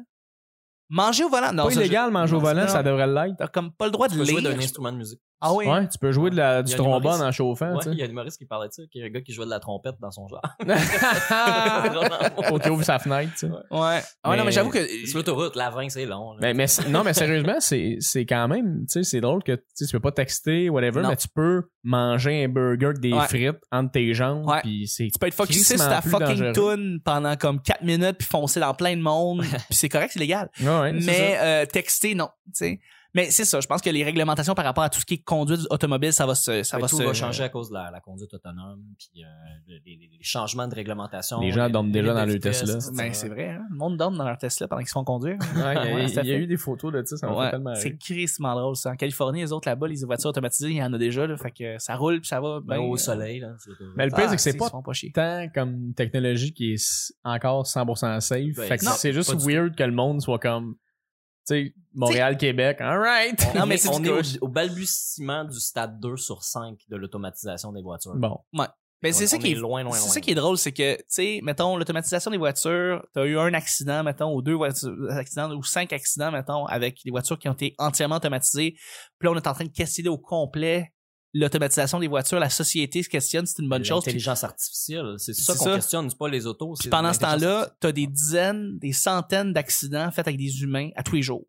Manger 0.93 1.23
au 1.23 1.29
volant. 1.29 1.53
Non, 1.53 1.63
pas 1.63 1.71
ça, 1.71 1.79
illégal, 1.79 2.09
je- 2.09 2.13
manger 2.13 2.35
au 2.35 2.39
volant, 2.39 2.67
ça 2.67 2.83
devrait 2.83 3.07
l'être. 3.07 3.37
T'as 3.37 3.47
comme 3.47 3.71
pas 3.71 3.85
le 3.85 3.91
droit 3.91 4.07
de 4.09 4.13
peux 4.15 4.25
jouer 4.25 4.41
lire. 4.41 4.51
d'un 4.51 4.59
instrument 4.59 4.91
de 4.91 4.97
musique. 4.97 5.21
Ah 5.43 5.53
oui. 5.53 5.65
Ouais, 5.67 5.87
tu 5.87 5.97
peux 5.97 6.11
jouer 6.11 6.29
de 6.29 6.35
la, 6.37 6.61
du 6.63 6.75
trombone 6.75 7.21
en 7.21 7.31
chauffant, 7.31 7.73
Ouais, 7.73 7.81
il 7.87 7.97
y 7.97 8.01
a 8.03 8.05
un 8.05 8.09
humoriste 8.09 8.37
qui 8.37 8.45
parlait 8.45 8.67
de 8.67 8.73
ça, 8.73 8.83
qui 8.91 8.99
est 8.99 9.05
un 9.05 9.09
gars 9.09 9.21
qui 9.21 9.33
jouait 9.33 9.45
de 9.45 9.49
la 9.49 9.59
trompette 9.59 9.95
dans 9.99 10.11
son 10.11 10.27
genre. 10.27 10.41
Faut 12.47 12.59
qu'il 12.59 12.71
ouvre 12.71 12.83
sa 12.83 12.99
fenêtre, 12.99 13.31
tu 13.33 13.47
sais. 13.47 13.47
Ouais. 13.47 14.01
Ah 14.23 14.29
ouais, 14.29 14.37
non, 14.37 14.43
mais 14.43 14.45
Mais- 14.45 14.51
j'avoue 14.51 14.69
que. 14.69 14.85
Sur 15.07 15.17
l'autoroute, 15.17 15.55
la 15.55 15.69
20, 15.69 15.89
c'est 15.89 16.05
long. 16.05 16.33
là. 16.33 16.39
Mais, 16.41 16.53
mais 16.53 16.65
non, 16.89 17.03
mais 17.03 17.13
sérieusement, 17.13 17.55
c'est, 17.59 17.97
c'est 17.99 18.25
quand 18.25 18.47
même, 18.47 18.81
tu 18.81 18.85
sais, 18.89 19.03
c'est 19.03 19.21
drôle 19.21 19.43
que 19.43 19.53
tu 19.77 19.85
peux 19.91 19.99
pas 19.99 20.11
texter, 20.11 20.69
whatever, 20.69 21.01
Non. 21.01 21.09
mais 21.09 21.15
tu 21.15 21.27
peux 21.33 21.63
manger 21.83 22.43
un 22.45 22.47
burger 22.49 22.85
avec 22.87 22.99
des 22.99 23.13
Ouais. 23.13 23.27
frites 23.27 23.59
entre 23.71 23.91
tes 23.91 24.13
jambes, 24.13 24.47
Ouais. 24.47 24.61
puis 24.61 24.87
c'est 24.87 25.07
Tu 25.11 25.19
peux 25.19 25.27
être 25.27 25.33
focusé 25.33 25.77
sur 25.77 25.87
ta 25.89 26.01
fucking 26.01 26.53
tune 26.53 26.99
pendant 27.03 27.35
comme 27.35 27.61
4 27.61 27.81
minutes 27.83 28.17
puis 28.19 28.27
foncer 28.27 28.59
dans 28.59 28.73
plein 28.73 28.95
de 28.95 29.01
monde. 29.01 29.41
puis 29.69 29.75
c'est 29.77 29.89
correct, 29.89 30.11
c'est 30.13 30.19
légal. 30.19 30.49
Ouais, 30.61 30.67
ouais, 30.79 30.91
mais 30.93 31.37
euh, 31.39 31.65
texter, 31.65 32.15
non. 32.15 32.29
Tu 32.47 32.51
sais. 32.53 32.79
Mais 33.13 33.29
c'est 33.29 33.43
ça, 33.45 33.59
je 33.59 33.67
pense 33.67 33.81
que 33.81 33.89
les 33.89 34.03
réglementations 34.03 34.53
par 34.55 34.63
rapport 34.63 34.83
à 34.85 34.89
tout 34.89 34.99
ce 35.01 35.05
qui 35.05 35.15
est 35.15 35.23
conduite 35.23 35.59
automobile, 35.69 36.13
ça 36.13 36.25
va 36.25 36.33
se. 36.35 36.63
Ça 36.63 36.77
va 36.77 36.87
tout 36.87 36.97
se 36.97 37.03
va 37.03 37.13
changer 37.13 37.43
à 37.43 37.49
cause 37.49 37.69
de 37.69 37.73
la, 37.73 37.91
la 37.91 37.99
conduite 37.99 38.33
autonome, 38.33 38.81
puis 38.97 39.23
euh, 39.23 39.27
les, 39.67 39.81
les- 39.85 40.09
les 40.11 40.19
changements 40.23 40.67
de 40.67 40.75
réglementation. 40.75 41.39
Les 41.41 41.51
gens 41.51 41.65
les- 41.65 41.71
dorment 41.73 41.87
les 41.87 41.93
déjà 42.01 42.13
dans 42.13 42.21
de 42.21 42.27
le 42.27 42.33
vitesse, 42.33 42.59
Tesla. 42.63 42.79
Ben, 42.95 43.13
c'est 43.13 43.27
vrai, 43.27 43.49
hein? 43.49 43.63
Le 43.69 43.75
monde 43.75 43.97
dorme 43.97 44.17
dans 44.17 44.23
leur 44.23 44.37
Tesla 44.37 44.67
pendant 44.67 44.79
qu'ils 44.79 44.87
se 44.87 44.93
font 44.93 45.03
conduire. 45.03 45.37
Ouais, 45.39 45.39
il 45.55 45.61
y 45.61 45.61
a- 45.63 45.95
Ouais, 45.95 46.03
il 46.05 46.09
y, 46.09 46.13
tout 46.13 46.19
à 46.19 46.21
a 46.21 46.25
fait. 46.25 46.37
eu 46.37 46.47
des 46.47 46.57
photos 46.57 46.93
de 46.93 47.03
ça, 47.05 47.17
ça 47.17 47.27
m'a 47.27 47.35
Ouais, 47.35 47.45
fait 47.45 47.51
tellement 47.51 47.75
c'est 47.75 47.97
crissement 47.97 48.55
drôle 48.55 48.75
ça. 48.77 48.91
En 48.91 48.95
Californie, 48.95 49.41
les 49.41 49.51
autres 49.51 49.67
là-bas, 49.67 49.87
les 49.87 50.03
voitures 50.05 50.29
automatisées, 50.29 50.69
il 50.69 50.77
y 50.77 50.83
en 50.83 50.93
a 50.93 50.97
déjà, 50.97 51.27
là, 51.27 51.35
fait 51.37 51.51
que 51.51 51.77
ça 51.79 51.95
roule 51.95 52.19
puis 52.21 52.27
ça 52.29 52.39
va. 52.39 52.59
Ben, 52.61 52.77
ben, 52.77 52.79
au 52.79 52.93
euh, 52.93 52.97
soleil, 52.97 53.39
là. 53.41 53.49
Mais 53.97 54.05
le 54.05 54.11
pire, 54.11 54.29
c'est 54.29 54.35
que 54.37 54.41
c'est 54.41 54.57
pas 54.57 54.69
pas 54.69 54.93
chier. 54.93 55.11
tant 55.11 55.47
comme 55.53 55.73
une 55.87 55.93
technologie 55.93 56.53
qui 56.53 56.73
est 56.73 57.13
encore 57.25 57.65
100% 57.65 58.19
safe. 58.21 58.39
Ben, 58.55 58.63
fait 58.67 58.77
que 58.77 58.85
non, 58.85 58.91
c'est 58.95 59.11
juste 59.11 59.33
weird 59.45 59.75
que 59.75 59.83
le 59.83 59.91
monde 59.91 60.21
soit 60.21 60.39
comme, 60.39 60.75
sais, 61.53 61.73
Montréal-Québec, 61.93 62.81
alright! 62.81 63.41
On, 63.53 63.59
Non, 63.59 63.65
mais 63.65 63.87
on 63.89 64.03
est 64.03 64.09
au, 64.09 64.45
au 64.45 64.47
balbutiement 64.47 65.45
du 65.45 65.59
stade 65.59 65.99
2 65.99 66.17
sur 66.17 66.43
5 66.43 66.77
de 66.89 66.95
l'automatisation 66.95 67.71
des 67.71 67.81
voitures. 67.81 68.15
Bon. 68.15 68.39
Ben, 69.01 69.11
c'est 69.13 69.25
ça 69.25 69.39
qui 69.39 69.51
est, 69.51 69.55
loin, 69.55 69.81
loin, 69.81 69.93
c'est 69.93 70.01
loin. 70.01 70.13
ça 70.13 70.21
qui 70.21 70.29
est 70.29 70.35
drôle, 70.35 70.59
c'est 70.59 70.71
que, 70.71 70.95
tu 70.95 71.03
sais, 71.07 71.39
mettons, 71.41 71.75
l'automatisation 71.75 72.29
des 72.29 72.37
voitures, 72.37 73.03
t'as 73.13 73.25
eu 73.25 73.35
un 73.35 73.51
accident, 73.55 74.03
mettons, 74.03 74.31
ou 74.35 74.43
deux 74.43 74.53
voitures, 74.53 74.93
accidents, 75.09 75.51
ou 75.55 75.63
cinq 75.63 75.91
accidents, 75.91 76.31
mettons, 76.31 76.67
avec 76.67 76.99
des 77.03 77.09
voitures 77.09 77.39
qui 77.39 77.49
ont 77.49 77.53
été 77.53 77.73
entièrement 77.79 78.17
automatisées. 78.17 78.75
Puis 79.17 79.25
là, 79.25 79.31
on 79.31 79.35
est 79.35 79.47
en 79.47 79.53
train 79.53 79.65
de 79.65 79.71
questionner 79.71 80.09
au 80.09 80.19
complet 80.19 80.93
l'automatisation 81.33 81.99
des 81.99 82.07
voitures. 82.07 82.39
La 82.39 82.49
société 82.49 83.03
se 83.03 83.09
questionne, 83.09 83.45
c'est 83.45 83.61
une 83.61 83.69
bonne 83.69 83.83
chose. 83.83 84.05
L'intelligence 84.05 84.43
artificielle, 84.43 85.15
c'est 85.17 85.33
ça 85.33 85.55
qu'on 85.55 85.75
questionne, 85.75 86.09
c'est 86.09 86.17
pas 86.17 86.29
les 86.29 86.45
autos. 86.45 86.73
Puis 86.79 86.89
pendant 86.89 87.13
ce 87.13 87.19
temps-là, 87.19 87.75
t'as 87.79 87.91
des 87.91 88.07
dizaines, 88.07 88.77
des 88.79 88.93
centaines 88.93 89.53
d'accidents 89.53 90.11
faits 90.11 90.27
avec 90.27 90.37
des 90.37 90.61
humains 90.61 90.89
à 90.95 91.03
tous 91.03 91.15
les 91.15 91.21
jours. 91.21 91.45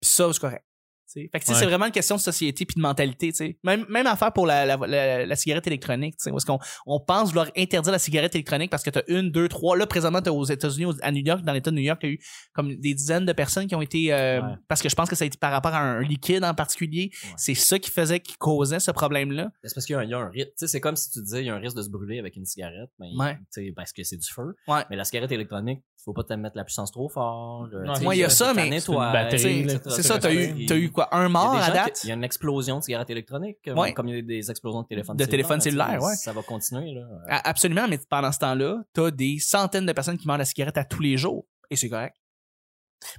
Puis 0.00 0.10
ça, 0.10 0.32
c'est 0.32 0.40
correct. 0.40 0.64
T'sais. 1.10 1.28
Fait 1.32 1.40
que 1.40 1.50
Ouais. 1.50 1.58
c'est 1.58 1.66
vraiment 1.66 1.86
une 1.86 1.92
question 1.92 2.14
de 2.14 2.20
société 2.20 2.64
puis 2.64 2.76
de 2.76 2.80
mentalité. 2.80 3.32
t'sais. 3.32 3.58
Même, 3.64 3.84
même 3.88 4.06
affaire 4.06 4.32
pour 4.32 4.46
la, 4.46 4.64
la, 4.64 4.76
la, 4.76 5.26
la 5.26 5.36
cigarette 5.36 5.66
électronique. 5.66 6.16
t'sais, 6.16 6.30
est-ce 6.30 6.46
qu'on 6.46 6.60
on 6.86 7.00
pense 7.00 7.30
vouloir 7.30 7.48
interdire 7.56 7.90
la 7.90 7.98
cigarette 7.98 8.34
électronique 8.36 8.70
parce 8.70 8.84
que 8.84 8.90
t'as 8.90 9.02
une, 9.08 9.30
deux, 9.32 9.48
trois. 9.48 9.76
Là, 9.76 9.86
présentement, 9.88 10.22
t'as 10.22 10.30
aux 10.30 10.44
États-Unis, 10.44 10.92
à 11.02 11.10
New 11.10 11.24
York, 11.24 11.42
dans 11.42 11.52
l'État 11.52 11.70
de 11.72 11.76
New 11.76 11.82
York, 11.82 11.98
t'as 12.00 12.08
eu 12.08 12.18
comme 12.52 12.76
des 12.76 12.94
dizaines 12.94 13.26
de 13.26 13.32
personnes 13.32 13.66
qui 13.66 13.74
ont 13.74 13.82
été... 13.82 14.12
euh, 14.12 14.40
Ouais. 14.40 14.54
Parce 14.68 14.80
que 14.82 14.88
je 14.88 14.94
pense 14.94 15.08
que 15.10 15.16
ça 15.16 15.24
a 15.24 15.26
été 15.26 15.36
par 15.36 15.50
rapport 15.50 15.74
à 15.74 15.80
un 15.80 16.00
liquide 16.02 16.44
en 16.44 16.54
particulier. 16.54 17.10
Ouais. 17.24 17.30
C'est 17.36 17.54
ça 17.54 17.78
qui 17.80 17.90
faisait, 17.90 18.20
qui 18.20 18.36
causait 18.36 18.78
ce 18.80 18.92
problème-là. 18.92 19.50
C'est 19.64 19.74
parce 19.74 19.84
qu'il 19.86 19.94
y 19.94 19.96
a 19.96 20.00
un, 20.00 20.04
il 20.04 20.10
y 20.10 20.14
a 20.14 20.18
un 20.18 20.28
risque. 20.28 20.48
Tu 20.50 20.52
sais, 20.58 20.66
c'est 20.68 20.80
comme 20.80 20.94
si 20.96 21.10
tu 21.10 21.20
disais, 21.22 21.42
il 21.42 21.46
y 21.46 21.50
a 21.50 21.54
un 21.54 21.58
risque 21.58 21.76
de 21.76 21.82
se 21.82 21.88
brûler 21.90 22.18
avec 22.20 22.36
une 22.36 22.44
cigarette. 22.46 22.90
Mais, 23.00 23.08
sais, 23.50 23.72
parce 23.74 23.92
que 23.92 24.04
c'est 24.04 24.16
du 24.16 24.28
feu. 24.32 24.54
Ouais. 24.68 24.82
Mais 24.90 24.96
la 24.96 25.04
cigarette 25.04 25.32
électronique, 25.32 25.80
faut 26.04 26.12
pas 26.12 26.24
te 26.24 26.32
mettre 26.34 26.56
la 26.56 26.64
puissance 26.64 26.90
trop 26.90 27.08
fort. 27.08 27.68
euh, 27.72 27.84
Moi, 28.02 28.14
il 28.16 28.18
y 28.18 28.22
a 28.22 28.26
euh, 28.26 28.30
ça, 28.30 28.52
mais 28.54 28.80
c'est 28.80 30.02
ça, 30.02 30.18
t'as 30.18 30.32
eu, 30.32 30.66
t'as 30.66 30.76
eu 30.76 30.90
quoi? 30.90 31.08
Un 31.14 31.28
mort 31.28 31.54
à 31.56 31.70
date? 31.70 32.00
Il 32.04 32.08
y 32.08 32.10
a 32.10 32.14
une 32.14 32.24
explosion 32.24 32.78
de 32.78 32.82
cigarettes 32.84 33.10
électroniques, 33.10 33.58
comme, 33.64 33.78
Ouais. 33.78 33.92
comme 33.92 34.08
il 34.08 34.16
y 34.16 34.18
a 34.18 34.22
des 34.22 34.50
explosions 34.50 34.82
de 34.82 34.86
téléphones 34.88 35.16
De 35.16 35.24
téléphones 35.24 35.60
cellulaires, 35.60 35.88
tu 35.94 36.00
sais, 36.00 36.06
ouais. 36.06 36.14
Ça 36.16 36.32
va 36.32 36.42
continuer, 36.42 36.94
là. 36.94 37.06
Absolument, 37.44 37.86
mais 37.88 37.98
pendant 38.08 38.32
ce 38.32 38.38
temps-là, 38.38 38.82
t'as 38.92 39.10
des 39.10 39.38
centaines 39.38 39.86
de 39.86 39.92
personnes 39.92 40.18
qui 40.18 40.26
mangent 40.26 40.38
la 40.38 40.44
cigarette 40.44 40.78
à 40.78 40.84
tous 40.84 41.02
les 41.02 41.16
jours. 41.16 41.44
Et 41.70 41.76
c'est 41.76 41.88
correct. 41.88 42.16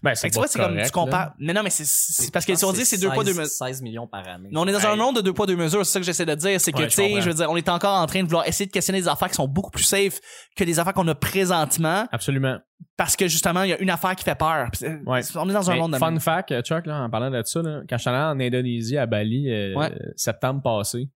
Ben, 0.03 0.13
c'est 0.15 0.29
tu 0.29 0.35
vois, 0.35 0.43
pas 0.43 0.47
c'est 0.47 0.59
comme 0.59 0.79
tu 0.81 0.91
compares. 0.91 1.27
là. 1.29 1.35
Mais 1.39 1.53
non, 1.53 1.63
mais 1.63 1.69
c'est- 1.71 2.31
parce 2.31 2.45
que 2.45 2.53
si 2.55 2.63
on 2.65 2.71
dit 2.71 2.81
que 2.81 2.85
c'est 2.87 2.99
deux 2.99 3.09
poids, 3.09 3.23
deux 3.23 3.31
16 3.33 3.39
mesures. 3.39 3.51
16 3.67 3.81
millions 3.81 4.07
par 4.07 4.27
année. 4.27 4.49
Mais 4.51 4.59
on 4.59 4.67
est 4.67 4.71
dans 4.71 4.85
un 4.85 4.95
monde 4.95 5.15
de 5.15 5.21
deux 5.21 5.33
poids, 5.33 5.47
deux 5.47 5.55
mesures. 5.55 5.85
C'est 5.85 5.93
ça 5.93 5.99
que 5.99 6.05
j'essaie 6.05 6.25
de 6.25 6.35
dire. 6.35 6.61
C'est 6.61 6.71
que, 6.71 6.77
Ouais, 6.77 6.87
tu 6.87 6.93
sais, 6.95 7.21
je 7.21 7.27
veux 7.27 7.33
dire, 7.33 7.49
on 7.49 7.57
est 7.57 7.67
encore 7.69 7.97
en 7.97 8.05
train 8.05 8.19
de 8.21 8.25
vouloir 8.27 8.47
essayer 8.47 8.67
de 8.67 8.71
questionner 8.71 9.01
des 9.01 9.07
affaires 9.07 9.27
qui 9.29 9.35
sont 9.35 9.47
beaucoup 9.47 9.71
plus 9.71 9.83
safe 9.83 10.19
que 10.55 10.63
des 10.63 10.77
affaires 10.79 10.93
qu'on 10.93 11.07
a 11.07 11.15
présentement 11.15 12.07
Absolument. 12.11 12.57
parce 12.95 13.15
que 13.15 13.27
justement, 13.27 13.63
il 13.63 13.69
y 13.69 13.73
a 13.73 13.79
une 13.79 13.89
affaire 13.89 14.15
qui 14.15 14.23
fait 14.23 14.35
peur. 14.37 14.67
C'est- 14.73 14.99
Ouais. 15.05 15.21
On 15.35 15.49
est 15.49 15.53
dans 15.53 15.69
un 15.69 15.73
Mais 15.73 15.79
monde 15.79 15.93
de 15.93 15.97
fun 15.97 16.11
même. 16.11 16.19
fact, 16.19 16.51
euh, 16.51 16.61
Chuck, 16.61 16.85
là, 16.85 17.01
en 17.03 17.09
parlant 17.09 17.31
de 17.31 17.41
ça, 17.43 17.61
là, 17.63 17.81
quand 17.89 17.97
je 17.97 18.01
suis 18.01 18.09
allé 18.09 18.19
en 18.19 18.39
Indonésie, 18.39 18.97
à 18.97 19.05
Bali, 19.07 19.49
euh, 19.49 19.73
Ouais. 19.75 19.91
euh, 19.91 20.11
septembre 20.15 20.61
passé, 20.61 21.09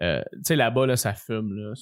euh, 0.00 0.20
tu 0.34 0.40
sais, 0.44 0.56
là-bas, 0.56 0.86
là, 0.86 0.96
ça 0.96 1.14
fume, 1.14 1.52
là, 1.54 1.72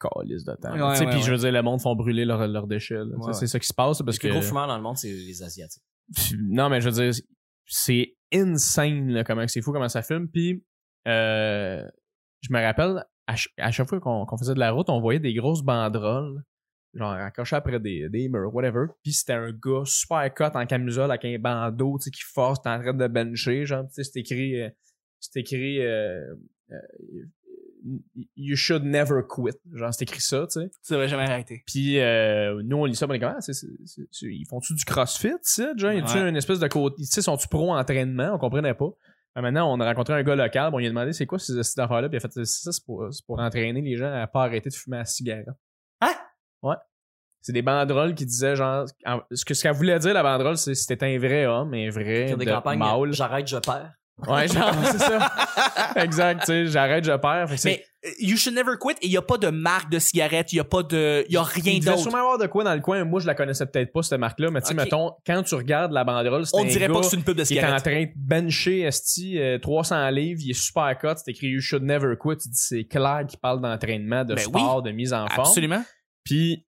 calice 0.00 0.44
de 0.44 0.54
temps. 0.54 0.72
Ouais, 0.72 0.92
Tu 0.94 0.98
sais, 0.98 1.06
puis 1.06 1.16
ouais. 1.16 1.22
je 1.22 1.30
veux 1.32 1.38
dire, 1.38 1.52
le 1.52 1.62
monde 1.62 1.80
font 1.80 1.94
brûler 1.94 2.24
leurs 2.24 2.46
leurs 2.48 2.66
déchets. 2.66 3.00
C'est 3.32 3.46
ça 3.46 3.58
qui 3.58 3.66
se 3.66 3.74
passe, 3.74 4.02
parce 4.02 4.16
Les 4.16 4.18
plus 4.20 4.28
que... 4.28 4.32
gros 4.32 4.42
fumeurs 4.42 4.66
dans 4.68 4.76
le 4.76 4.82
monde, 4.82 4.96
c'est 4.96 5.10
les 5.10 5.42
Asiatiques. 5.42 5.82
Non, 6.48 6.68
mais 6.68 6.80
je 6.80 6.88
veux 6.88 7.10
dire, 7.10 7.22
c'est 7.66 8.14
insane, 8.32 9.08
là, 9.10 9.24
comment 9.24 9.46
c'est 9.48 9.60
fou, 9.62 9.72
comment 9.72 9.88
ça 9.88 10.02
fume. 10.02 10.28
Puis, 10.28 10.64
euh, 11.06 11.82
je 12.42 12.52
me 12.52 12.62
rappelle, 12.62 13.04
à, 13.26 13.32
ch- 13.36 13.52
à 13.58 13.70
chaque 13.70 13.88
fois 13.88 14.00
qu'on 14.00 14.36
faisait 14.38 14.54
de 14.54 14.58
la 14.58 14.70
route, 14.70 14.88
on 14.90 15.00
voyait 15.00 15.20
des 15.20 15.34
grosses 15.34 15.62
banderoles, 15.62 16.42
genre 16.94 17.12
accrochées 17.12 17.56
après 17.56 17.78
des, 17.80 18.08
des 18.08 18.28
murs, 18.28 18.54
whatever. 18.54 18.86
Puis 19.02 19.12
c'était 19.12 19.34
un 19.34 19.50
gars 19.52 19.82
super 19.84 20.32
cut 20.34 20.44
en 20.54 20.64
camisole 20.66 21.10
avec 21.10 21.24
un 21.24 21.38
bandeau, 21.38 21.98
tu 21.98 22.04
sais, 22.04 22.10
qui 22.10 22.22
force, 22.22 22.62
t'es 22.62 22.70
en 22.70 22.80
train 22.80 22.94
de 22.94 23.06
bencher, 23.06 23.66
genre, 23.66 23.84
tu 23.88 24.02
sais, 24.02 24.04
c'est 24.04 24.20
écrit, 24.20 24.60
euh, 24.62 24.70
c'est 25.20 25.40
écrit, 25.40 25.80
euh, 25.82 26.34
euh, 26.70 26.76
You 28.36 28.56
should 28.56 28.84
never 28.84 29.20
quit. 29.28 29.56
Genre, 29.72 29.92
c'est 29.94 30.02
écrit 30.02 30.20
ça, 30.20 30.46
tu 30.50 30.60
sais. 30.60 30.70
Tu 30.86 30.92
devrais 30.92 31.08
jamais 31.08 31.24
arrêter. 31.24 31.62
Puis 31.66 31.98
euh, 32.00 32.60
nous, 32.64 32.76
on 32.78 32.84
lit 32.84 32.96
ça, 32.96 33.06
on 33.08 33.12
est 33.12 33.18
comme, 33.20 33.34
ah, 33.36 33.40
c'est- 33.40 33.52
c'est- 33.52 33.66
c'est- 33.84 34.08
c'est- 34.10 34.26
ils 34.26 34.46
font-tu 34.48 34.74
du 34.74 34.84
crossfit, 34.84 35.32
ça? 35.42 35.72
Genre, 35.76 35.92
Ouais. 35.92 36.28
une 36.28 36.36
espèce 36.36 36.58
de 36.58 36.68
côté. 36.68 36.96
Tu 37.02 37.04
sais, 37.06 37.22
sont-tu 37.22 37.48
pro 37.48 37.72
entraînement? 37.72 38.32
On 38.34 38.38
comprenait 38.38 38.74
pas. 38.74 38.88
Ben, 39.34 39.42
maintenant, 39.42 39.72
on 39.72 39.78
a 39.80 39.84
rencontré 39.86 40.14
un 40.14 40.22
gars 40.24 40.34
local, 40.34 40.70
bon, 40.72 40.80
il 40.80 40.86
a 40.86 40.88
demandé 40.88 41.12
c'est 41.12 41.26
quoi 41.26 41.38
ces 41.38 41.56
affaires-là, 41.78 42.08
puis 42.08 42.16
il 42.16 42.24
a 42.24 42.28
fait 42.28 42.44
ça, 42.44 42.72
c'est 42.72 42.84
pour, 42.84 43.06
c'est 43.12 43.24
pour 43.24 43.38
entraîner 43.38 43.80
les 43.80 43.96
gens 43.96 44.12
à 44.12 44.26
pas 44.26 44.42
arrêter 44.44 44.68
de 44.70 44.74
fumer 44.74 44.96
la 44.96 45.04
cigarette. 45.04 45.46
Hein? 46.00 46.12
Ouais. 46.62 46.74
C'est 47.40 47.52
des 47.52 47.62
banderoles 47.62 48.14
qui 48.14 48.26
disaient 48.26 48.56
genre. 48.56 48.84
en- 49.06 49.20
ce 49.30 49.44
que 49.44 49.54
ce 49.54 49.62
qu'elle 49.62 49.74
voulait 49.74 49.98
dire, 50.00 50.12
la 50.12 50.24
banderole, 50.24 50.56
c'est 50.56 50.74
si 50.74 50.86
t'es 50.88 51.02
un 51.04 51.18
vrai 51.18 51.46
homme, 51.46 51.72
un 51.72 51.88
vrai 51.90 52.24
Il 52.24 52.30
y 52.30 52.32
a 52.32 52.36
des 52.36 52.44
de 52.46 52.50
campagnes, 52.50 52.78
mâle. 52.80 53.12
j'arrête, 53.12 53.46
je 53.46 53.58
perds. 53.58 53.92
Ouais, 54.26 54.48
genre, 54.48 54.72
c'est 54.90 54.98
ça. 54.98 55.30
exact, 55.96 56.40
tu 56.40 56.46
sais, 56.46 56.66
j'arrête, 56.66 57.04
je 57.04 57.12
perds. 57.12 57.48
Fait 57.48 57.54
que 57.54 57.60
c'est- 57.60 57.68
Mais 57.70 57.84
euh, 58.04 58.10
You 58.20 58.36
Should 58.36 58.54
Never 58.54 58.72
Quit, 58.80 58.94
et 59.00 59.06
il 59.06 59.12
y 59.12 59.16
a 59.16 59.22
pas 59.22 59.38
de 59.38 59.48
marque 59.48 59.90
de 59.90 59.98
cigarette, 60.00 60.52
il 60.52 60.56
y 60.56 60.60
a 60.60 60.64
pas 60.64 60.82
de, 60.82 61.24
il 61.28 61.34
y 61.34 61.36
a 61.36 61.42
rien 61.42 61.72
il 61.74 61.80
devait 61.80 61.90
d'autre. 61.92 62.02
sûrement 62.02 62.18
avoir 62.18 62.38
de 62.38 62.46
quoi 62.46 62.64
dans 62.64 62.74
le 62.74 62.80
coin. 62.80 63.04
Moi, 63.04 63.20
je 63.20 63.26
la 63.26 63.34
connaissais 63.34 63.66
peut-être 63.66 63.92
pas, 63.92 64.02
cette 64.02 64.18
marque-là, 64.18 64.50
mais 64.50 64.60
tu 64.60 64.68
sais, 64.68 64.74
Ok. 64.74 64.80
mettons, 64.80 65.12
quand 65.26 65.42
tu 65.44 65.54
regardes 65.54 65.92
la 65.92 66.02
banderole, 66.04 66.46
c'est 66.46 66.56
On 66.56 66.62
un 66.62 66.66
dirait 66.66 66.88
gars 66.88 66.94
pas 66.94 67.00
que 67.00 67.06
c'est 67.06 67.16
une 67.16 67.22
pub 67.24 67.36
de 67.36 67.44
qui 67.44 67.54
est 67.54 67.58
en 67.58 67.78
cigarette. 67.78 67.82
train 67.84 68.02
de 68.04 68.10
bencher, 68.16 68.80
esti, 68.80 69.38
euh, 69.40 69.58
300 69.58 70.10
livres, 70.10 70.40
il 70.44 70.50
est 70.50 70.60
super 70.60 70.96
cut, 70.98 71.08
c'est 71.16 71.30
écrit 71.30 71.48
You 71.48 71.60
should 71.60 71.82
never 71.82 72.14
quit. 72.20 72.36
Tu 72.38 72.48
dis, 72.48 72.56
c'est 72.58 72.84
clair 72.84 73.24
qu'il 73.28 73.38
parle 73.38 73.60
d'entraînement, 73.60 74.24
de 74.24 74.34
Ben 74.34 74.42
sport, 74.44 74.82
de 74.82 74.90
mise 74.90 75.12
en 75.12 75.26
forme. 75.28 75.46
Absolument. 75.46 75.84
Puis 76.24 76.66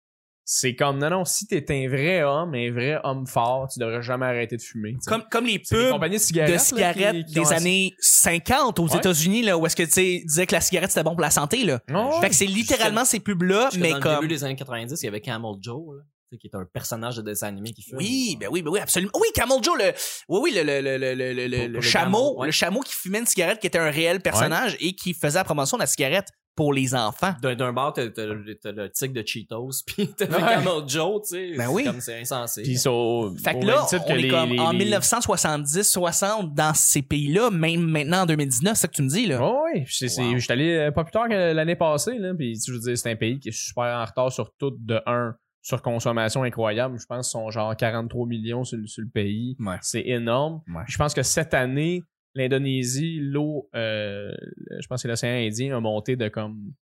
c'est 0.49 0.77
comme 0.77 0.99
non 0.99 1.11
non, 1.11 1.25
si 1.25 1.47
t'es 1.49 1.65
un 1.71 1.89
vrai 1.89 2.23
homme, 2.23 2.55
un 2.55 2.71
vrai 2.73 2.99
homme 3.03 3.27
fort, 3.27 3.67
tu 3.69 3.81
devrais 3.81 4.01
jamais 4.01 4.27
arrêter 4.27 4.57
de 4.57 4.63
fumer. 4.63 4.97
Comme, 5.07 5.25
comme 5.29 5.45
les 5.45 5.59
pubs 5.59 5.91
compagnies 5.91 6.17
de 6.19 6.21
cigarettes, 6.23 6.51
de 6.53 6.55
là, 6.55 6.59
cigarettes 6.61 7.27
qui- 7.27 7.33
qui 7.33 7.41
ont 7.41 7.43
des 7.43 7.53
années 7.53 7.95
50 7.99 8.79
aux 8.79 8.89
Ouais. 8.89 8.97
États-Unis, 8.99 9.43
là, 9.43 9.59
où 9.59 9.67
est-ce 9.67 9.75
que, 9.77 9.83
tu 9.83 9.91
sais, 9.91 10.23
disaient 10.25 10.47
que 10.47 10.55
la 10.55 10.61
cigarette 10.61 10.91
c'était 10.91 11.03
bon 11.03 11.11
pour 11.13 11.21
la 11.21 11.31
santé, 11.33 11.65
là. 11.65 11.81
Non, 11.89 12.21
Fait 12.21 12.29
que 12.31 12.35
c'est 12.37 12.47
littéralement 12.47 13.05
ces 13.05 13.19
pubs-là, 13.21 13.71
Jusque 13.73 13.83
mais 13.83 13.91
dans 13.91 13.97
le 13.97 14.03
comme. 14.03 14.15
début 14.21 14.29
des 14.29 14.45
années 14.45 14.55
90, 14.57 15.03
il 15.03 15.05
y 15.05 15.09
avait 15.09 15.21
Camel 15.21 15.53
Joe, 15.61 15.97
là, 15.97 16.03
tu 16.31 16.37
sais, 16.37 16.39
qui 16.39 16.47
est 16.47 16.55
un 16.57 16.65
personnage 16.65 17.17
de 17.17 17.23
dessin 17.23 17.49
animé 17.49 17.73
qui 17.73 17.83
fume. 17.83 17.99
Oui, 17.99 18.37
ben 18.39 18.49
oui, 18.51 18.63
ben 18.63 18.71
oui, 18.71 18.79
absolument. 18.79 19.13
Oui, 19.17 19.27
Camel 19.35 19.59
Joe, 19.63 19.77
le, 19.79 19.93
oui, 20.29 20.41
oui, 20.45 20.53
le, 20.55 20.63
le, 20.63 20.81
le, 20.81 20.97
le, 20.97 21.15
le, 21.15 21.33
le- 21.33 21.57
Pour- 21.57 21.67
le 21.67 21.73
pour 21.73 21.73
le 21.75 21.81
chameau, 21.81 22.19
camel, 22.31 22.39
ouais. 22.41 22.47
le 22.47 22.53
chameau 22.53 22.81
qui 22.81 22.95
fumait 22.95 23.19
une 23.19 23.27
cigarette 23.27 23.59
qui 23.59 23.67
était 23.67 23.79
un 23.79 23.91
réel 23.91 24.21
personnage 24.21 24.77
et 24.81 24.95
qui 24.95 25.13
faisait 25.13 25.39
la 25.39 25.45
promotion 25.45 25.77
de 25.77 25.83
la 25.83 25.87
cigarette 25.89 26.29
pour 26.57 26.73
les 26.73 26.95
enfants. 26.95 27.35
D'un, 27.43 27.55
d'un 27.55 27.73
bar, 27.73 27.93
t'as, 27.93 28.09
t'as, 28.09 28.25
t'as 28.63 28.73
le 28.73 28.91
tigre 28.91 29.15
de 29.15 29.23
Cheetos, 29.27 29.71
puis 29.87 30.09
t'as 30.17 30.27
le 30.27 30.33
Ouais. 30.33 30.41
Camel 30.41 30.89
Joe, 30.89 31.23
tu 31.23 31.29
sais. 31.29 31.53
Ben 31.57 31.67
c'est 31.67 31.73
oui. 31.73 31.85
comme 31.85 32.01
c'est 32.01 32.21
insensé. 32.21 32.63
Puis 32.63 32.73
ils 32.73 32.79
sont 32.79 32.91
au- 32.91 33.37
Fait 33.37 33.51
au 33.55 33.61
que 33.61 33.67
même 33.67 33.67
là, 33.69 33.85
on 33.85 33.87
que 33.87 34.13
est 34.13 34.17
les- 34.17 34.29
comme 34.29 34.51
les- 34.51 34.59
en 34.59 34.73
les- 34.73 34.79
1970, 34.79 35.83
60 35.85 36.55
dans 36.55 36.75
ces 36.75 37.03
pays-là, 37.03 37.51
même 37.51 37.83
maintenant 37.87 38.23
en 38.23 38.27
2019, 38.27 38.75
c'est 38.75 38.81
ça 38.83 38.89
que 38.89 38.95
tu 38.95 39.03
me 39.03 39.09
dis, 39.09 39.27
là. 39.27 39.39
Oh, 39.43 39.61
oui, 39.75 39.85
c'est, 39.89 40.09
c'est- 40.09 40.23
Wow. 40.23 40.39
j'étais 40.39 40.53
allé 40.55 40.73
euh, 40.77 40.91
pas 40.91 41.05
plus 41.05 41.13
tard 41.13 41.29
que 41.29 41.53
l'année 41.53 41.77
passée, 41.77 42.19
là, 42.19 42.35
puis 42.35 42.59
je 42.67 42.73
veux 42.73 42.79
dire, 42.81 42.97
c'est 42.97 43.11
un 43.11 43.17
pays 43.17 43.39
qui 43.39 43.51
est 43.51 43.53
super 43.57 43.85
en 43.85 44.05
retard 44.05 44.33
sur 44.33 44.51
tout, 44.59 44.73
de 44.79 45.01
un, 45.07 45.35
sur 45.63 45.83
consommation 45.83 46.43
incroyable. 46.45 46.97
Je 47.01 47.07
pense 47.07 47.27
qu'ils 47.29 47.33
sont 47.33 47.51
genre 47.51 47.75
43 47.77 48.27
millions 48.27 48.65
sur, 48.65 48.79
le- 48.79 48.87
sur 48.87 49.03
le 49.03 49.11
pays. 49.11 49.57
Ouais. 49.61 49.77
C'est 49.83 50.07
énorme. 50.07 50.61
Ouais. 50.69 50.83
Je 50.87 50.97
pense 50.97 51.13
que 51.13 51.23
cette 51.23 51.55
année, 51.55 52.03
l'Indonésie, 52.37 53.19
l'eau, 53.21 53.69
euh, 53.75 54.33
je 54.79 54.87
pense 54.87 55.03
que 55.03 55.09
l'océan 55.09 55.33
Indien 55.47 55.77
a 55.77 55.81
monté 55.81 56.17
de 56.17 56.29
comme, 56.29 56.73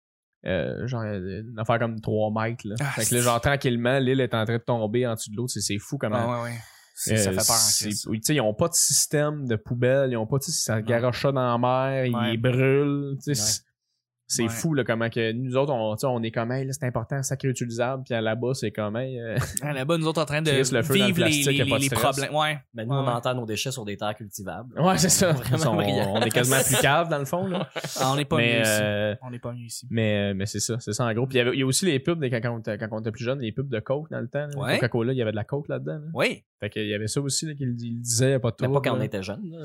euh, 0.45 0.85
genre, 0.87 1.01
euh, 1.03 1.41
une 1.41 1.57
affaire 1.59 1.79
comme 1.79 1.99
3 2.01 2.31
mètres, 2.31 2.67
là. 2.67 2.75
Ah, 2.79 2.91
fait 2.95 3.05
que 3.09 3.15
là, 3.15 3.21
genre, 3.21 3.41
tranquillement, 3.41 3.97
l'île 3.99 4.21
est 4.21 4.33
en 4.33 4.45
train 4.45 4.57
de 4.57 4.63
tomber 4.63 5.07
en 5.07 5.13
dessous 5.15 5.31
de 5.31 5.35
l'eau. 5.37 5.47
C'est, 5.47 5.61
c'est 5.61 5.79
fou 5.79 5.97
comment. 5.97 6.17
Ah, 6.17 6.43
ouais, 6.43 6.49
ouais. 6.51 6.57
C'est- 6.97 7.17
ça 7.17 7.29
Euh, 7.29 7.33
fait 7.33 7.37
peur. 7.47 7.55
sais, 8.23 8.35
ils 8.35 8.41
ont 8.41 8.53
pas 8.53 8.69
de 8.69 8.73
système 8.73 9.45
de 9.47 9.57
poubelle, 9.57 10.11
ils 10.11 10.17
ont 10.17 10.25
pas, 10.27 10.37
sais, 10.39 10.51
ça 10.51 10.81
garoche 10.81 11.21
ça 11.23 11.31
dans 11.33 11.41
la 11.51 11.57
mer, 11.57 12.13
Ouais. 12.13 12.33
ils 12.35 12.37
brûlent, 12.41 13.17
Ouais. 13.27 13.33
C'est- 14.27 14.43
Ouais. 14.43 14.49
fou, 14.49 14.73
là, 14.73 14.83
comment 14.83 15.09
que 15.09 15.31
nous 15.31 15.55
autres, 15.55 15.71
on, 15.73 15.95
on 16.03 16.23
est 16.23 16.31
comme, 16.31 16.51
hey, 16.51 16.65
là, 16.65 16.73
c'est 16.73 16.85
important, 16.85 17.21
sacré 17.23 17.47
utilisable, 17.49 18.03
puis 18.03 18.13
là-bas, 18.19 18.53
c'est 18.53 18.71
comme, 18.71 18.95
hey, 18.97 19.19
euh, 19.19 19.37
Ah, 19.61 19.73
Là-bas, 19.73 19.97
nous 19.97 20.07
autres 20.07 20.21
en 20.21 20.25
train 20.25 20.41
de 20.41 20.49
Chris, 20.49 20.69
le 20.71 20.81
feu 20.83 20.97
dans 20.99 21.05
le 21.07 21.13
vivre 21.13 21.17
les, 21.19 21.31
plastique, 21.43 21.47
les, 21.47 21.63
les 21.63 21.85
stress. 21.85 22.01
problèmes. 22.01 22.35
Ouais. 22.35 22.57
Mais 22.73 22.85
nous, 22.85 22.93
on 22.93 23.07
enterre 23.07 23.35
nos 23.35 23.45
déchets 23.45 23.71
sur 23.71 23.85
des 23.85 23.97
terres 23.97 24.15
cultivables. 24.15 24.79
ouais, 24.79 24.97
c'est 24.97 25.09
ça. 25.09 25.35
On, 25.67 26.21
est 26.21 26.29
quasiment 26.31 26.61
plus 26.63 26.77
cave, 26.81 27.09
dans 27.09 27.19
le 27.19 27.25
fond, 27.25 27.47
là. 27.47 27.67
Ah, 27.99 28.11
on 28.11 28.15
n'est 28.15 28.25
pas 28.25 28.37
mais, 28.37 28.55
mieux 28.57 28.61
ici. 28.61 28.79
euh, 28.81 29.15
On 29.21 29.29
n'est 29.31 29.39
pas 29.39 29.51
mieux 29.53 29.65
ici. 29.65 29.87
mais, 29.89 30.31
euh, 30.31 30.33
mais 30.35 30.45
c'est 30.45 30.59
ça, 30.59 30.77
c'est 30.79 30.93
ça 30.93 31.05
en 31.05 31.13
gros. 31.13 31.25
Puis 31.27 31.35
il 31.37 31.39
y, 31.39 31.41
avait- 31.41 31.53
il 31.55 31.59
y 31.59 31.63
a 31.63 31.65
aussi 31.65 31.85
les 31.85 31.99
pubs, 31.99 32.21
quand, 32.23 32.55
on 32.55 32.59
était, 32.59 32.77
quand 32.77 32.87
on 32.91 32.99
était 32.99 33.11
plus 33.11 33.23
jeune, 33.23 33.39
les 33.39 33.51
pubs 33.51 33.69
de 33.69 33.79
Coke 33.79 34.09
dans 34.11 34.19
le 34.21 34.27
temps. 34.27 34.47
là. 34.47 34.57
Ouais. 34.57 34.75
Coca-Cola, 34.75 35.13
il 35.13 35.17
y 35.17 35.21
avait 35.21 35.31
de 35.31 35.35
la 35.35 35.43
Coke 35.43 35.67
là-dedans. 35.67 35.93
là. 35.99 36.07
Oui. 36.13 36.43
Fait 36.59 36.69
qu'il 36.69 36.87
y 36.87 36.93
avait 36.93 37.07
ça 37.07 37.21
aussi, 37.21 37.45
là, 37.45 37.53
qu'il 37.53 37.75
il 37.79 37.99
disait, 38.01 38.39
pas 38.39 38.51
de 38.51 38.55
Mais 38.61 38.69
pas 38.69 38.81
quand 38.81 38.97
on 38.97 39.01
était 39.01 39.23
jeune, 39.23 39.41
là. 39.51 39.59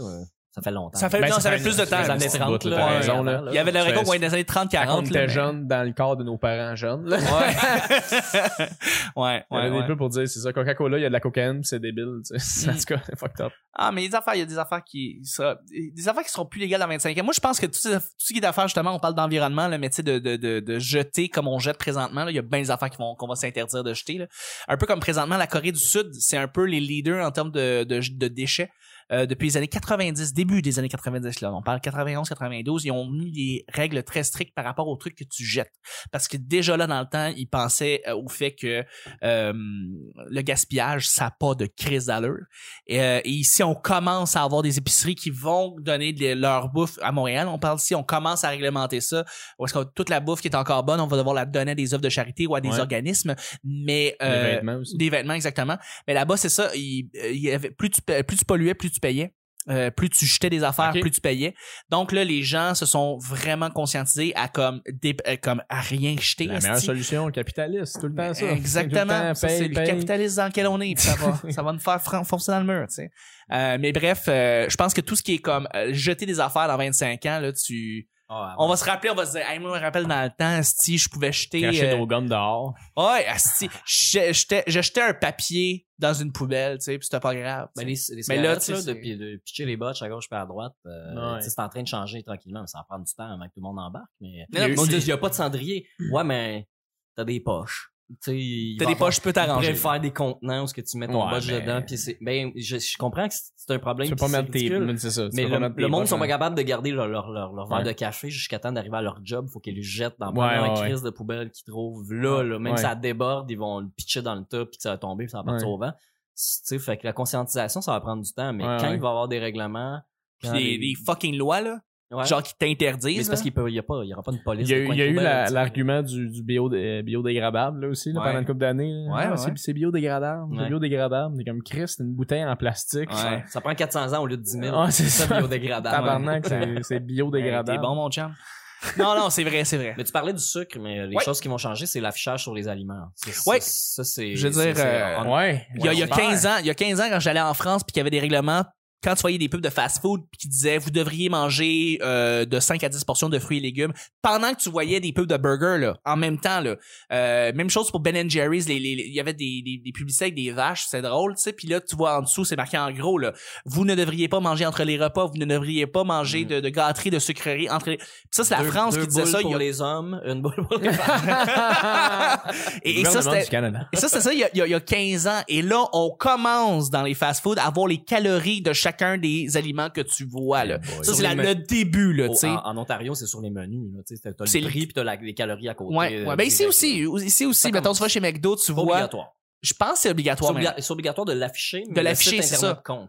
Ça 0.52 0.62
fait 0.62 0.72
longtemps. 0.72 0.98
Ça 0.98 1.08
fait, 1.08 1.20
Ben, 1.20 1.28
non, 1.28 1.36
ça 1.36 1.40
ça 1.42 1.50
fait 1.52 1.58
fait 1.58 1.62
plus 1.62 1.76
de 1.76 1.84
temps. 1.84 2.00
les 2.02 2.10
années 2.10 2.28
c'est 2.28 2.38
30, 2.38 2.62
bout, 2.64 2.68
là, 2.70 2.86
raison, 2.86 3.24
Il 3.50 3.54
y 3.54 3.58
avait 3.58 3.70
de 3.70 3.76
la 3.76 3.82
Ça- 3.82 3.86
récolte 3.90 4.08
ouais, 4.08 4.18
des 4.18 4.34
années 4.34 4.42
30-40. 4.44 4.86
Quand 4.86 4.98
on 4.98 5.00
là, 5.02 5.06
était 5.06 5.20
mais- 5.20 5.28
jeune 5.28 5.68
dans 5.68 5.86
le 5.86 5.92
corps 5.92 6.16
de 6.16 6.24
nos 6.24 6.38
parents 6.38 6.74
jeunes. 6.74 7.08
Là. 7.08 7.18
Ouais. 7.18 7.20
ouais, 9.16 9.44
Il 9.50 9.54
y 9.56 9.60
avait 9.60 9.70
ouais, 9.70 9.80
des 9.82 9.86
pubs 9.86 9.98
pour 9.98 10.08
dire, 10.08 10.28
c'est 10.28 10.40
ça, 10.40 10.52
Coca-Cola, 10.52 10.98
il 10.98 11.02
y 11.02 11.04
a 11.04 11.08
de 11.08 11.12
la 11.12 11.20
cocaïne, 11.20 11.62
c'est 11.62 11.78
débile, 11.78 12.20
tu 12.26 12.38
sais. 12.38 12.66
Mm. 12.66 12.70
En 12.74 12.78
tout 12.78 12.84
cas, 12.84 13.00
c'est 13.06 13.18
fucked 13.18 13.40
up. 13.40 13.52
Ah, 13.74 13.92
mais 13.92 14.02
les 14.02 14.14
affaires, 14.14 14.34
il 14.34 14.40
y 14.40 14.42
a 14.42 14.46
des 14.46 14.58
affaires 14.58 14.82
qui 14.84 15.20
sera, 15.24 15.56
des 15.70 16.08
affaires 16.08 16.24
qui 16.24 16.30
seront 16.30 16.46
plus 16.46 16.60
légales 16.60 16.80
dans 16.80 16.88
25 16.88 17.16
ans. 17.18 17.24
Moi, 17.24 17.32
je 17.34 17.40
pense 17.40 17.60
que 17.60 17.66
tout, 17.66 17.78
ce- 17.78 17.88
tout 17.98 18.02
ce 18.18 18.32
qui 18.32 18.38
est 18.38 18.42
d'affaires, 18.42 18.66
justement, 18.66 18.94
on 18.94 18.98
parle 18.98 19.14
d'environnement, 19.14 19.68
le 19.68 19.78
métier 19.78 20.02
de, 20.02 20.18
de, 20.18 20.36
de, 20.36 20.60
de 20.60 20.78
jeter 20.78 21.28
comme 21.28 21.46
on 21.48 21.58
jette 21.58 21.78
présentement, 21.78 22.24
là. 22.24 22.30
Il 22.30 22.34
y 22.34 22.38
a 22.38 22.42
bien 22.42 22.60
des 22.60 22.70
affaires 22.70 22.90
qui 22.90 22.98
vont, 22.98 23.14
qu'on 23.14 23.28
va 23.28 23.36
s'interdire 23.36 23.84
de 23.84 23.94
jeter, 23.94 24.18
là. 24.18 24.26
Un 24.68 24.76
peu 24.76 24.86
comme 24.86 25.00
présentement, 25.00 25.36
la 25.36 25.46
Corée 25.46 25.72
du 25.72 25.78
Sud, 25.80 26.08
c'est 26.18 26.36
un 26.36 26.48
peu 26.48 26.64
les 26.64 26.80
leaders 26.80 27.24
en 27.24 27.30
termes 27.30 27.52
de, 27.52 27.84
de, 27.84 28.00
de 28.00 28.28
déchets. 28.28 28.70
Euh, 29.12 29.26
depuis 29.26 29.46
les 29.48 29.56
années 29.56 29.68
90, 29.68 30.32
début 30.34 30.62
des 30.62 30.78
années 30.78 30.88
90, 30.88 31.40
là, 31.40 31.52
on 31.54 31.62
parle 31.62 31.80
91, 31.80 32.28
92, 32.28 32.84
ils 32.84 32.90
ont 32.90 33.08
mis 33.10 33.32
des 33.32 33.64
règles 33.72 34.02
très 34.02 34.22
strictes 34.22 34.54
par 34.54 34.64
rapport 34.64 34.88
aux 34.88 34.96
trucs 34.96 35.16
que 35.16 35.24
tu 35.24 35.44
jettes. 35.44 35.72
Parce 36.12 36.28
que 36.28 36.36
déjà 36.36 36.76
là, 36.76 36.86
dans 36.86 37.00
le 37.00 37.06
temps, 37.06 37.32
ils 37.36 37.46
pensaient 37.46 38.02
euh, 38.06 38.14
au 38.14 38.28
fait 38.28 38.52
que 38.54 38.84
euh, 39.24 39.52
le 39.52 40.42
gaspillage, 40.42 41.08
ça 41.08 41.24
n'a 41.24 41.30
pas 41.38 41.54
de 41.54 41.66
crise 41.66 42.06
d'allure. 42.06 42.44
Et, 42.86 43.00
euh, 43.00 43.20
et 43.24 43.30
ici, 43.30 43.62
on 43.62 43.74
commence 43.74 44.36
à 44.36 44.42
avoir 44.42 44.62
des 44.62 44.78
épiceries 44.78 45.14
qui 45.14 45.30
vont 45.30 45.76
donner 45.80 46.12
de 46.12 46.32
leur 46.34 46.68
bouffe 46.68 46.98
à 47.02 47.12
Montréal. 47.12 47.48
On 47.48 47.58
parle 47.58 47.78
ici, 47.78 47.94
on 47.94 48.02
commence 48.04 48.44
à 48.44 48.48
réglementer 48.50 49.00
ça. 49.00 49.24
Où 49.58 49.64
est-ce 49.66 49.74
que 49.74 49.84
toute 49.94 50.08
la 50.08 50.20
bouffe 50.20 50.40
qui 50.40 50.48
est 50.48 50.56
encore 50.56 50.84
bonne, 50.84 51.00
on 51.00 51.06
va 51.06 51.16
devoir 51.16 51.34
la 51.34 51.46
donner 51.46 51.72
à 51.72 51.74
des 51.74 51.94
œuvres 51.94 52.02
de 52.02 52.08
charité 52.08 52.46
ou 52.46 52.54
à 52.54 52.60
des 52.60 52.70
Ouais. 52.70 52.78
organismes. 52.80 53.34
Mais 53.64 54.16
euh, 54.22 54.54
vêtements 54.54 54.76
aussi. 54.76 54.96
des 54.96 55.10
vêtements, 55.10 55.34
exactement. 55.34 55.76
Mais 56.06 56.14
là-bas, 56.14 56.36
c'est 56.36 56.48
ça. 56.48 56.70
Il, 56.74 57.08
il 57.14 57.36
y 57.40 57.50
avait, 57.50 57.70
plus, 57.70 57.90
tu, 57.90 58.00
plus 58.02 58.36
tu 58.36 58.44
polluais, 58.44 58.74
plus 58.74 58.90
tu 58.90 58.99
payais. 59.00 59.34
Euh, 59.68 59.90
plus 59.90 60.08
tu 60.08 60.24
jetais 60.24 60.48
des 60.48 60.64
affaires, 60.64 60.90
plus 60.90 61.10
tu 61.10 61.20
payais. 61.20 61.54
Donc 61.90 62.12
là, 62.12 62.24
les 62.24 62.42
gens 62.42 62.74
se 62.74 62.86
sont 62.86 63.18
vraiment 63.18 63.70
conscientisés 63.70 64.32
à 64.34 64.48
comme, 64.48 64.80
euh, 65.04 65.36
comme 65.42 65.62
à 65.68 65.80
rien 65.82 66.16
jeter. 66.18 66.46
La 66.46 66.60
meilleure 66.60 66.78
solution, 66.78 67.30
capitaliste, 67.30 68.00
tout 68.00 68.08
le 68.08 68.14
temps 68.14 68.32
ça. 68.32 68.50
Exactement. 68.52 69.34
c'est 69.34 69.68
le 69.68 69.74
paye. 69.74 69.86
capitalisme 69.86 70.36
dans 70.38 70.46
lequel 70.46 70.66
on 70.66 70.80
est. 70.80 70.98
ça 70.98 71.14
va, 71.14 71.40
ça 71.50 71.62
va 71.62 71.72
nous 71.72 71.78
faire 71.78 72.00
foncer 72.00 72.52
dans 72.52 72.60
le 72.60 72.66
mur, 72.66 72.86
tu 72.88 72.94
sais. 72.94 73.10
Euh, 73.52 73.76
mais 73.78 73.92
bref, 73.92 74.22
je 74.26 74.76
pense 74.76 74.94
que 74.94 75.02
tout 75.02 75.14
ce 75.14 75.22
qui 75.22 75.34
est 75.34 75.38
comme 75.38 75.68
jeter 75.90 76.24
des 76.24 76.40
affaires 76.40 76.66
dans 76.66 76.78
25 76.78 77.24
ans, 77.26 77.40
là, 77.40 77.52
tu, 77.52 78.08
Ah, 78.32 78.54
on 78.58 78.68
va 78.68 78.76
se 78.76 78.84
rappeler, 78.84 79.10
on 79.10 79.14
va 79.16 79.26
se 79.26 79.32
dire, 79.32 79.42
hey, 79.48 79.58
moi, 79.58 79.72
je 79.74 79.80
me 79.80 79.84
rappelle 79.84 80.06
dans 80.06 80.22
le 80.22 80.30
temps, 80.30 80.60
si 80.62 80.96
je 80.98 81.08
pouvais 81.08 81.32
jeter, 81.32 81.60
Cacher 81.62 81.90
euh, 81.90 81.98
nos 81.98 82.06
gommes 82.06 82.28
dehors. 82.28 82.74
ouais, 82.96 83.26
asti, 83.26 83.68
je 83.84 84.32
jetais, 84.32 84.62
je 84.68 84.80
jetais 84.80 85.02
un 85.02 85.14
papier 85.14 85.84
dans 85.98 86.14
une 86.14 86.30
poubelle, 86.30 86.78
tu 86.78 86.84
sais, 86.84 86.98
puis 86.98 87.06
c'était 87.06 87.18
pas 87.18 87.34
grave. 87.34 87.68
Les, 87.76 87.84
les 87.84 88.22
Mais 88.28 88.40
là, 88.40 88.56
tu 88.56 88.70
de, 88.72 88.78
de 88.92 89.36
pitcher 89.44 89.66
les 89.66 89.76
botches 89.76 90.00
à 90.02 90.08
gauche 90.08 90.26
et 90.30 90.34
à 90.36 90.46
droite, 90.46 90.74
euh, 90.86 91.34
Ouais. 91.34 91.40
c'est 91.42 91.58
en 91.58 91.68
train 91.68 91.82
de 91.82 91.88
changer 91.88 92.22
tranquillement, 92.22 92.60
mais 92.60 92.68
ça 92.68 92.78
va 92.78 92.84
prendre 92.84 93.04
du 93.04 93.12
temps 93.12 93.24
avant 93.30 93.42
que 93.48 93.52
tout 93.52 93.58
le 93.60 93.62
monde 93.62 93.80
embarque. 93.80 94.06
Mais, 94.20 94.46
Mais 94.52 94.68
non, 94.68 94.82
on 94.82 94.86
dit, 94.86 94.94
il 94.96 95.06
y 95.08 95.12
a 95.12 95.18
pas 95.18 95.28
de 95.28 95.34
cendrier. 95.34 95.88
Ouais, 96.12 96.22
mais 96.22 96.68
t'as 97.16 97.24
des 97.24 97.40
poches. 97.40 97.89
T'as 98.24 98.32
des 98.32 98.96
poches, 98.98 99.16
je 99.16 99.20
peux 99.20 99.30
Tu 99.30 99.34
t'arranger. 99.34 99.74
faire 99.74 100.00
des 100.00 100.10
contenants 100.12 100.64
où 100.64 100.66
ce 100.66 100.74
que 100.74 100.80
tu 100.80 100.96
mets 100.98 101.06
ton 101.06 101.24
Ouais, 101.28 101.38
mais- 101.46 101.60
dedans, 101.60 101.82
puis 101.86 101.96
c'est, 101.96 102.18
ben, 102.20 102.50
je, 102.56 102.78
je 102.78 102.98
comprends 102.98 103.28
que 103.28 103.34
c'est 103.56 103.70
un 103.72 103.78
problème. 103.78 104.08
Tu 104.08 104.14
peux 104.16 104.20
pas 104.20 104.28
mettre 104.28 104.50
tes. 104.50 104.68
C'est 104.98 105.10
ça. 105.10 105.28
tu 105.28 105.36
Mais 105.36 105.46
le, 105.46 105.72
le 105.76 105.88
monde 105.88 106.06
sont 106.06 106.18
pas 106.18 106.26
capables 106.26 106.56
de 106.56 106.62
garder 106.62 106.90
leur, 106.90 107.06
leur, 107.06 107.30
leur, 107.30 107.52
leur 107.52 107.68
verre 107.68 107.78
Ouais. 107.78 107.84
de 107.84 107.92
café 107.92 108.28
jusqu'à 108.30 108.58
temps 108.58 108.72
d'arriver 108.72 108.96
à 108.96 109.02
leur 109.02 109.20
job. 109.22 109.48
Faut 109.48 109.60
qu'ils 109.60 109.76
le 109.76 109.82
jettent 109.82 110.16
dans 110.18 110.32
Ouais, 110.32 110.56
la 110.56 110.72
ouais, 110.72 110.74
crise 110.88 111.02
de 111.02 111.10
poubelle 111.10 111.50
qu'ils 111.50 111.64
trouvent 111.64 112.12
là, 112.12 112.42
là. 112.42 112.58
Même 112.58 112.72
Ouais. 112.72 112.78
si 112.78 112.82
ça 112.84 112.94
déborde, 112.94 113.50
ils 113.50 113.58
vont 113.58 113.80
le 113.80 113.88
pitcher 113.96 114.22
dans 114.22 114.34
le 114.34 114.44
tas 114.44 114.64
puis 114.66 114.76
que 114.76 114.82
ça 114.82 114.90
va 114.90 114.98
tomber 114.98 115.24
puis 115.26 115.30
ça 115.30 115.38
va 115.38 115.44
partir 115.44 115.68
Ouais. 115.68 115.74
au 115.74 115.78
vent. 115.78 115.92
Tu 115.92 116.00
sais, 116.36 116.78
fait 116.78 116.96
que 116.96 117.06
la 117.06 117.12
conscientisation, 117.12 117.80
ça 117.80 117.92
va 117.92 118.00
prendre 118.00 118.22
du 118.22 118.32
temps. 118.32 118.52
Mais 118.52 118.64
Ouais, 118.64 118.76
quand 118.80 118.88
ouais. 118.88 118.94
il 118.94 119.00
va 119.00 119.08
y 119.08 119.10
avoir 119.10 119.28
des 119.28 119.38
règlements, 119.38 120.00
Puis 120.38 120.50
des, 120.50 120.58
les- 120.58 120.78
des 120.78 120.94
fucking 120.94 121.36
lois, 121.36 121.60
là, 121.60 121.78
Ouais. 122.12 122.24
genre 122.24 122.42
qui 122.42 122.54
mais 122.60 122.74
t'interdisent. 122.74 123.22
c'est 123.24 123.30
parce 123.30 123.40
là. 123.40 123.42
qu'il 123.44 123.52
peut, 123.52 123.68
il 123.70 123.74
y 123.74 123.78
a 123.78 123.82
pas, 123.84 124.00
il 124.02 124.08
y 124.08 124.12
aura 124.12 124.22
pas 124.22 124.32
une 124.32 124.42
police. 124.42 124.68
Il 124.68 124.72
y 124.72 124.74
a, 124.74 124.78
de 124.78 124.82
eu- 124.82 124.86
coin 124.86 124.94
il 124.94 124.98
y 124.98 125.02
a 125.02 125.04
de 125.06 125.10
eu 125.10 125.14
poubelle, 125.14 125.24
la- 125.32 125.42
tu 125.44 125.48
sais. 125.48 125.54
l'argument 125.54 126.02
du, 126.02 126.28
du 126.28 126.42
bio, 126.42 126.72
euh, 126.72 127.02
biodégradable 127.02 127.82
là 127.82 127.88
aussi 127.88 128.12
là, 128.12 128.20
Ouais. 128.20 128.26
pendant 128.26 128.38
une 128.40 128.46
couple 128.46 128.58
d'années. 128.58 128.92
là. 128.92 129.12
Ouais, 129.14 129.22
Ah, 129.26 129.30
ouais, 129.30 129.36
c'est, 129.36 129.46
ouais. 129.46 129.52
c'est 129.56 129.72
biodégradable, 129.72 130.56
c'est 130.58 130.66
biodégradable. 130.66 131.34
C'est 131.38 131.44
comme 131.44 131.62
Chris, 131.62 131.84
c'est 131.86 132.02
une 132.02 132.12
bouteille 132.14 132.44
en 132.44 132.56
plastique. 132.56 133.10
Ouais. 133.10 133.44
Ça 133.48 133.60
prend 133.60 133.74
400 133.74 134.12
ans 134.12 134.22
au 134.22 134.26
lieu 134.26 134.36
de 134.36 134.42
10 134.42 134.58
000. 134.60 134.76
Ah, 134.76 134.90
c'est 134.90 135.04
ça, 135.04 135.26
ça. 135.28 135.38
biodégradable. 135.38 135.94
Tabarnak, 135.96 136.46
c'est, 136.82 136.98
biodégradable. 137.00 137.78
T'es 137.78 137.78
bon, 137.86 137.94
mon 137.94 138.10
chum. 138.10 138.34
non, 138.98 139.14
non, 139.14 139.28
c'est 139.30 139.44
vrai, 139.44 139.62
c'est 139.64 139.76
vrai. 139.76 139.94
Mais 139.96 140.04
tu 140.04 140.10
parlais 140.10 140.32
du 140.32 140.38
sucre, 140.42 140.78
mais 140.80 141.06
les 141.06 141.14
Ouais. 141.14 141.22
choses 141.22 141.38
qui 141.40 141.48
vont 141.48 141.58
changer, 141.58 141.84
c'est 141.84 142.00
l'affichage 142.00 142.42
sur 142.42 142.54
les 142.54 142.66
aliments. 142.66 143.08
Ça, 143.14 143.50
Ouais. 143.50 143.58
Ça, 143.60 144.04
c'est. 144.04 144.34
Je 144.34 144.46
veux 144.48 144.52
dire, 144.54 144.62
c'est- 144.62 144.74
c'est- 144.74 144.86
euh, 144.86 145.20
on- 145.22 145.36
Ouais. 145.36 145.66
Il 145.76 145.84
y 145.84 145.88
a, 145.88 145.92
il 145.92 145.98
y 145.98 146.02
a 146.02 146.06
J'espère. 146.06 146.16
15 146.30 146.46
ans, 146.46 146.56
il 146.60 146.66
y 146.66 146.70
a 146.70 146.74
15 146.74 146.98
ans, 147.00 147.04
quand 147.10 147.20
j'allais 147.20 147.40
en 147.42 147.52
France 147.54 147.84
puis 147.84 147.92
qu'il 147.92 148.00
y 148.00 148.02
avait 148.02 148.10
des 148.10 148.20
règlements, 148.20 148.64
quand 149.02 149.14
tu 149.14 149.20
voyais 149.22 149.38
des 149.38 149.48
pubs 149.48 149.60
de 149.62 149.70
fast-food 149.70 150.22
qui 150.38 150.48
disaient 150.48 150.78
vous 150.78 150.90
devriez 150.90 151.28
manger 151.28 151.98
euh, 152.02 152.44
de 152.44 152.60
5 152.60 152.84
à 152.84 152.88
10 152.88 153.04
portions 153.04 153.28
de 153.28 153.38
fruits 153.38 153.58
et 153.58 153.60
légumes, 153.60 153.92
pendant 154.22 154.52
que 154.52 154.60
tu 154.60 154.70
voyais 154.70 155.00
des 155.00 155.12
pubs 155.12 155.26
de 155.26 155.36
burgers 155.36 155.78
là, 155.78 155.96
en 156.04 156.16
même 156.16 156.38
temps 156.38 156.60
là, 156.60 156.76
euh, 157.12 157.52
même 157.54 157.70
chose 157.70 157.90
pour 157.90 158.00
Ben 158.00 158.28
Jerry's, 158.30 158.68
les, 158.68 158.78
les- 158.78 158.94
les- 158.96 159.04
il 159.06 159.14
y 159.14 159.20
avait 159.20 159.32
des, 159.34 159.62
des, 159.64 159.80
des 159.84 159.92
publicités 159.92 160.26
avec 160.26 160.34
des 160.34 160.50
vaches, 160.50 160.84
c'est 160.88 161.02
drôle, 161.02 161.34
tu 161.36 161.42
sais, 161.42 161.52
puis 161.52 161.66
là 161.68 161.80
tu 161.80 161.96
vois 161.96 162.18
en 162.18 162.22
dessous 162.22 162.44
c'est 162.44 162.56
marqué 162.56 162.76
en 162.78 162.90
gros 162.92 163.18
là, 163.18 163.32
vous 163.64 163.84
ne 163.84 163.94
devriez 163.94 164.28
pas 164.28 164.40
manger 164.40 164.66
entre 164.66 164.84
les 164.84 164.98
repas, 164.98 165.26
vous 165.26 165.36
ne 165.38 165.44
devriez 165.46 165.86
pas 165.86 166.04
manger 166.04 166.44
Mm. 166.44 166.48
de, 166.48 166.60
de 166.60 166.68
gâteries, 166.68 167.10
de 167.10 167.18
sucreries 167.18 167.68
entre 167.70 167.90
les... 167.90 167.96
Puis 167.96 168.06
ça 168.30 168.44
c'est 168.44 168.56
la 168.56 168.62
deux- 168.62 168.70
France 168.70 168.94
deux 168.94 169.00
qui 169.02 169.06
disait 169.08 169.26
ça. 169.26 169.38
il 169.40 169.42
pour 169.42 169.52
y 169.52 169.54
a- 169.54 169.58
les 169.58 169.80
hommes, 169.80 170.20
une 170.26 170.42
boule 170.42 170.54
pour 170.68 170.78
les 170.78 170.92
femmes. 170.92 171.20
et, 172.84 173.00
et 173.00 173.04
ça 173.04 173.22
c'était 173.22 173.44
et 173.92 173.96
ça, 173.96 174.08
c'est 174.08 174.20
ça, 174.20 174.32
il 174.32 174.38
y, 174.40 174.44
a, 174.44 174.48
il 174.54 174.58
y 174.58 174.62
a- 174.62 174.66
il 174.66 174.70
y 174.70 174.74
a 174.74 174.80
15 174.80 175.26
ans. 175.26 175.40
Et 175.48 175.62
là, 175.62 175.84
on 175.92 176.10
commence 176.10 176.90
dans 176.90 177.02
les 177.02 177.14
fast-foods 177.14 177.58
à 177.58 177.70
voir 177.70 177.86
les 177.88 177.98
calories 177.98 178.60
de 178.62 178.72
chaque 178.72 178.89
chacun 178.90 179.18
des 179.18 179.56
aliments 179.56 179.90
que 179.90 180.00
tu 180.00 180.24
vois, 180.24 180.64
là. 180.64 180.78
boy. 180.78 181.04
Ça, 181.04 181.14
c'est 181.14 181.34
le 181.34 181.54
début, 181.54 182.12
là, 182.12 182.32
sais. 182.34 182.48
en, 182.48 182.56
en 182.56 182.76
Ontario, 182.78 183.14
c'est 183.14 183.26
sur 183.26 183.40
les 183.40 183.50
menus. 183.50 183.92
là, 183.94 184.02
tu 184.06 184.16
sais, 184.16 184.32
T'as 184.34 184.46
C'est 184.46 184.60
le 184.60 184.68
prix 184.68 184.86
puis 184.86 184.94
t'as 184.94 185.04
la- 185.04 185.16
les 185.16 185.34
calories 185.34 185.68
à 185.68 185.74
côté. 185.74 185.94
Ouais, 185.94 186.16
euh, 186.20 186.26
ouais. 186.26 186.36
Ben 186.36 186.44
ici 186.46 186.66
aussi, 186.66 187.04
ici 187.24 187.46
aussi, 187.46 187.60
Ça 187.60 187.70
mettons, 187.70 187.92
tu 187.92 188.00
vas 188.00 188.08
chez 188.08 188.20
McDo, 188.20 188.56
tu 188.56 188.62
C'est 188.64 188.72
vois. 188.72 188.82
obligatoire. 188.84 189.28
Je 189.62 189.72
pense 189.74 189.90
que 189.90 189.96
c'est 189.96 190.02
C'est 190.02 190.10
obligatoire. 190.10 190.52
obliga- 190.52 190.74
c'est 190.78 190.90
obligatoire 190.90 191.24
de 191.26 191.32
l'afficher, 191.32 191.84
mais 191.88 191.94
De 191.94 192.00
le 192.00 192.04
l'afficher, 192.04 192.42
c'est 192.42 192.56
ça. 192.56 192.80
compte. 192.84 193.08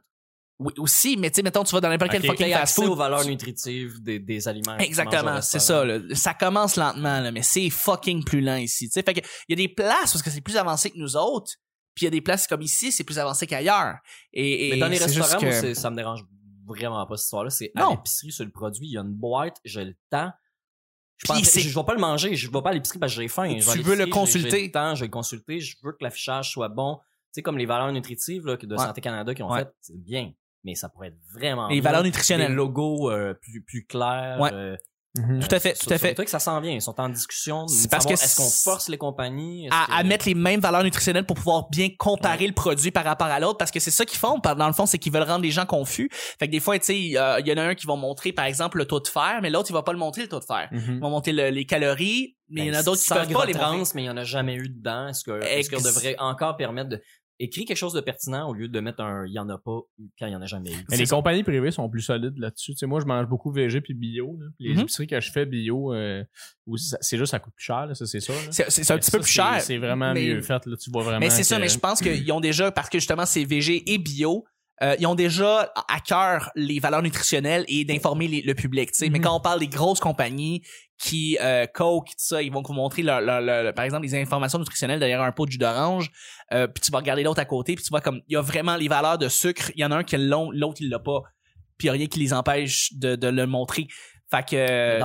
Oui, 0.59 0.73
aussi, 0.77 1.17
mais 1.17 1.31
tu 1.31 1.37
sais, 1.37 1.41
mettons, 1.41 1.63
tu 1.63 1.71
vas 1.73 1.81
dans 1.81 1.89
n'importe 1.89 2.11
quel 2.11 2.21
Ok. 2.21 2.27
fucking 2.27 2.51
T'as 2.51 2.59
fast 2.59 2.75
food. 2.75 2.89
aux 2.89 2.95
valeurs 2.95 3.25
nutritives 3.25 3.99
des, 4.03 4.19
des 4.19 4.47
aliments. 4.47 4.77
Exactement, 4.77 5.41
c'est 5.41 5.57
ça. 5.59 5.83
Là. 5.83 5.99
Ça 6.13 6.35
commence 6.35 6.75
lentement, 6.75 7.19
là, 7.19 7.31
mais 7.31 7.41
c'est 7.41 7.69
fucking 7.71 8.23
plus 8.23 8.41
lent 8.41 8.57
ici. 8.57 8.87
Tu 8.87 8.93
sais, 8.93 9.01
fait 9.03 9.15
que 9.15 9.21
il 9.47 9.57
y 9.57 9.61
a 9.63 9.67
des 9.67 9.73
places 9.73 10.11
parce 10.11 10.21
que 10.21 10.29
c'est 10.29 10.41
plus 10.41 10.57
avancé 10.57 10.91
que 10.91 10.99
nous 10.99 11.15
autres, 11.17 11.53
puis 12.01 12.05
il 12.05 12.07
y 12.07 12.07
a 12.07 12.11
des 12.11 12.21
places 12.21 12.47
comme 12.47 12.61
ici, 12.63 12.91
c'est 12.91 13.03
plus 13.03 13.19
avancé 13.19 13.45
qu'ailleurs. 13.45 13.97
Et, 14.33 14.67
et 14.67 14.71
Mais 14.71 14.77
dans 14.77 14.87
les 14.87 14.97
restaurants, 14.97 15.39
que- 15.39 15.65
moi, 15.67 15.75
ça 15.75 15.89
me 15.91 15.95
dérange 15.95 16.23
vraiment 16.65 17.05
pas 17.05 17.15
cette 17.17 17.25
histoire-là. 17.25 17.49
C'est 17.51 17.71
à 17.75 17.89
l'épicerie 17.91 18.31
sur 18.31 18.43
le 18.45 18.51
produit, 18.51 18.87
il 18.87 18.93
y 18.93 18.97
a 18.97 19.01
une 19.01 19.13
boîte, 19.13 19.57
j'ai 19.65 19.85
le 19.85 19.95
temps. 20.09 20.31
Je, 21.17 21.27
pense, 21.27 21.37
je 21.59 21.75
vais 21.79 21.83
pas 21.85 21.93
le 21.93 21.99
manger, 21.99 22.35
je 22.35 22.49
vais 22.49 22.61
pas 22.63 22.71
à 22.71 22.73
l'épicerie 22.73 22.97
parce 22.97 23.13
que 23.15 23.21
j'ai 23.21 23.27
faim. 23.27 23.55
Tu 23.59 23.81
veux 23.83 23.95
le 23.95 24.07
consulter. 24.07 24.49
J'ai 24.49 24.65
le 24.65 24.71
temps, 24.71 24.95
je 24.95 25.01
vais 25.01 25.05
le 25.07 25.11
consulter, 25.11 25.59
je 25.59 25.77
veux 25.83 25.91
que 25.91 26.03
l'affichage 26.03 26.49
soit 26.51 26.69
bon. 26.69 26.97
Tu 26.97 27.03
sais, 27.35 27.41
comme 27.43 27.57
les 27.59 27.67
valeurs 27.67 27.91
nutritives 27.91 28.45
là, 28.47 28.57
de 28.57 28.75
Ouais. 28.75 28.83
Santé 28.83 29.01
Canada 29.01 29.33
qui 29.35 29.43
ont 29.43 29.51
Ouais. 29.51 29.59
fait, 29.59 29.71
c'est 29.81 30.01
bien. 30.01 30.31
Mais 30.63 30.73
ça 30.75 30.89
pourrait 30.89 31.09
être 31.09 31.19
vraiment 31.31 31.67
les 31.67 31.79
valeurs 31.81 32.01
Les 32.01 32.09
nutritionnelles. 32.09 32.53
logos 32.53 33.11
euh, 33.11 33.33
plus, 33.35 33.61
plus 33.63 33.85
clairs. 33.85 34.39
Ouais. 34.39 34.51
euh, 34.51 34.75
Mhm. 35.17 35.41
Tout 35.41 35.53
à 35.53 35.59
fait, 35.59 35.73
tout 35.73 35.79
à 35.79 35.83
sur 35.83 35.91
le 35.91 35.97
fait. 35.97 36.13
truc, 36.13 36.29
ça 36.29 36.39
s'en 36.39 36.61
vient. 36.61 36.71
Ils 36.71 36.81
sont 36.81 36.97
en 36.99 37.09
discussion. 37.09 37.67
C'est 37.67 37.89
parce 37.91 38.03
savoir 38.03 38.17
que 38.19 38.23
Est-ce 38.23 38.35
qu'on 38.37 38.43
c'est- 38.43 38.63
force 38.63 38.87
les 38.87 38.97
compagnies? 38.97 39.67
À, 39.69 39.85
que- 39.87 39.91
à 39.93 40.03
mettre 40.03 40.25
les 40.25 40.35
mêmes 40.35 40.61
valeurs 40.61 40.83
nutritionnelles 40.83 41.25
pour 41.25 41.35
pouvoir 41.35 41.69
bien 41.69 41.89
comparer 41.97 42.47
le 42.47 42.53
produit 42.53 42.91
par 42.91 43.03
rapport 43.03 43.27
à 43.27 43.39
l'autre 43.41 43.57
parce 43.57 43.71
que 43.71 43.79
c'est 43.81 43.91
ça 43.91 44.05
qu'ils 44.05 44.19
font 44.19 44.39
dans 44.39 44.67
le 44.67 44.73
fond 44.73 44.85
c'est 44.85 44.97
qu'ils 44.99 45.11
veulent 45.11 45.23
rendre 45.23 45.43
les 45.43 45.51
gens 45.51 45.65
confus 45.65 46.09
fait 46.39 46.47
que 46.47 46.51
des 46.51 46.59
fois 46.61 46.79
tu 46.79 46.85
sais 46.85 47.17
euh, 47.19 47.39
il 47.41 47.47
y 47.47 47.51
en 47.53 47.57
a 47.57 47.63
un 47.63 47.75
qui 47.75 47.85
va 47.87 47.95
montrer 47.95 48.31
par 48.31 48.45
exemple 48.45 48.77
le 48.77 48.85
taux 48.85 48.99
de 49.01 49.07
fer 49.07 49.39
mais 49.41 49.49
l'autre 49.49 49.69
il 49.69 49.73
va 49.73 49.83
pas 49.83 49.91
le 49.91 49.99
montrer 49.99 50.21
le 50.21 50.27
taux 50.29 50.39
de 50.39 50.45
fer 50.45 50.69
Mhm. 50.71 50.81
ils 50.95 50.99
vont 50.99 51.09
montrer 51.09 51.33
le- 51.33 51.49
les 51.49 51.65
calories 51.65 52.37
mais 52.53 52.61
il 52.63 52.67
y 52.67 52.69
en 52.71 52.73
a 52.73 52.77
Ben, 52.77 52.83
d'autres 52.83 53.01
qui 53.01 53.09
peuvent 53.09 53.31
pas 53.31 53.45
les 53.45 53.53
trans, 53.53 53.83
mais 53.95 54.03
il 54.03 54.05
y 54.05 54.09
en 54.09 54.17
a 54.17 54.25
jamais 54.25 54.55
eu 54.55 54.67
dedans. 54.67 55.07
Est-ce 55.07 55.23
que, 55.23 55.41
est-ce 55.41 55.69
qu'on 55.69 55.81
devrait 55.81 56.17
encore 56.19 56.57
permettre 56.57 56.89
de 56.89 57.01
écrire 57.43 57.65
quelque 57.65 57.77
chose 57.77 57.93
de 57.93 58.01
pertinent 58.01 58.47
au 58.49 58.53
lieu 58.53 58.67
de 58.67 58.79
mettre 58.79 59.01
un 59.01 59.25
il 59.25 59.33
y 59.33 59.39
en 59.39 59.49
a 59.49 59.57
pas 59.57 59.79
quand 60.19 60.27
il 60.27 60.31
y 60.31 60.35
en 60.35 60.41
a 60.41 60.45
jamais 60.45 60.71
eu? 60.71 60.85
Mais 60.89 60.97
les 60.97 61.05
ça. 61.05 61.15
compagnies 61.15 61.43
privées 61.43 61.71
sont 61.71 61.89
plus 61.89 62.01
solides 62.01 62.37
là-dessus. 62.37 62.73
Tu 62.73 62.77
sais, 62.77 62.85
moi, 62.85 62.99
je 63.01 63.05
mange 63.05 63.27
beaucoup 63.27 63.51
végé 63.51 63.81
puis 63.81 63.93
bio. 63.93 64.37
là. 64.39 64.47
Puis 64.57 64.67
Les 64.69 64.73
Mhm. 64.75 64.81
épiceries 64.81 65.07
que 65.07 65.19
je 65.19 65.31
fais 65.31 65.45
bio, 65.45 65.93
euh, 65.93 66.23
c'est 67.01 67.17
juste 67.17 67.31
ça 67.31 67.39
coûte 67.39 67.53
plus 67.55 67.63
cher, 67.65 67.85
là, 67.87 67.93
ça 67.95 68.05
c'est 68.05 68.19
ça. 68.19 68.33
là. 68.33 68.39
c'est 68.51 68.63
un 68.63 68.65
Mais 68.95 68.99
petit 68.99 69.11
ça, 69.11 69.17
peu 69.17 69.23
plus 69.23 69.31
cher 69.31 69.61
C'est 69.61 69.77
vraiment 69.77 70.13
mais- 70.13 70.27
mieux 70.35 70.41
fait. 70.41 70.65
Là. 70.65 70.75
Tu 70.77 70.89
vois 70.91 71.03
vraiment. 71.03 71.19
mais 71.19 71.29
c'est 71.29 71.43
ça 71.43 71.59
mais 71.59 71.67
je 71.69 71.79
pense 71.79 72.01
qu'ils 72.01 72.31
ont 72.31 72.39
déjà 72.39 72.71
parce 72.71 72.89
que 72.89 72.99
justement 72.99 73.25
c'est 73.25 73.43
VG 73.43 73.91
et 73.91 73.97
bio 73.97 74.45
euh, 74.83 74.95
ils 74.99 75.05
ont 75.05 75.13
déjà 75.13 75.71
à 75.87 75.99
cœur 75.99 76.49
les 76.55 76.79
valeurs 76.79 77.03
nutritionnelles 77.03 77.65
et 77.67 77.85
d'informer 77.85 78.41
le 78.43 78.53
public, 78.55 78.91
tu 78.91 78.97
sais. 78.97 79.09
Mais 79.11 79.19
Mhm. 79.19 79.25
quand 79.25 79.35
on 79.37 79.39
parle 79.39 79.59
des 79.59 79.67
grosses 79.67 79.99
compagnies 79.99 80.63
qui 81.01 81.37
euh, 81.41 81.65
Coke, 81.65 82.09
tout 82.09 82.13
ça, 82.17 82.41
ils 82.41 82.51
vont 82.51 82.61
vous 82.61 82.73
montrer 82.73 83.01
leur, 83.01 83.21
leur- 83.21 83.41
leur- 83.41 83.73
par 83.73 83.85
exemple 83.85 84.03
les 84.03 84.13
informations 84.15 84.59
nutritionnelles 84.59 84.99
derrière 84.99 85.21
un 85.21 85.31
pot 85.31 85.45
de 85.47 85.51
jus 85.51 85.57
d'orange. 85.57 86.11
Euh, 86.53 86.67
puis 86.67 86.81
tu 86.81 86.91
vas 86.91 86.99
regarder 86.99 87.23
l'autre 87.23 87.39
à 87.41 87.45
côté, 87.45 87.75
puis 87.75 87.83
tu 87.83 87.89
vois 87.89 88.01
comme 88.01 88.21
il 88.27 88.33
y 88.33 88.35
a 88.35 88.41
vraiment 88.41 88.75
les 88.75 88.87
valeurs 88.87 89.17
de 89.17 89.27
sucre. 89.27 89.71
Il 89.75 89.81
y 89.81 89.85
en 89.85 89.91
a 89.91 89.97
un 89.97 90.03
qui 90.03 90.15
l'a, 90.17 90.45
l'autre 90.51 90.77
il 90.81 90.89
l'a 90.89 90.99
pas. 90.99 91.21
Puis 91.77 91.89
rien 91.89 92.05
qui 92.05 92.19
les 92.19 92.33
empêche 92.33 92.93
de, 92.93 93.15
de 93.15 93.27
le 93.27 93.47
montrer. 93.47 93.87
Fait 94.29 94.45
que 94.47 94.99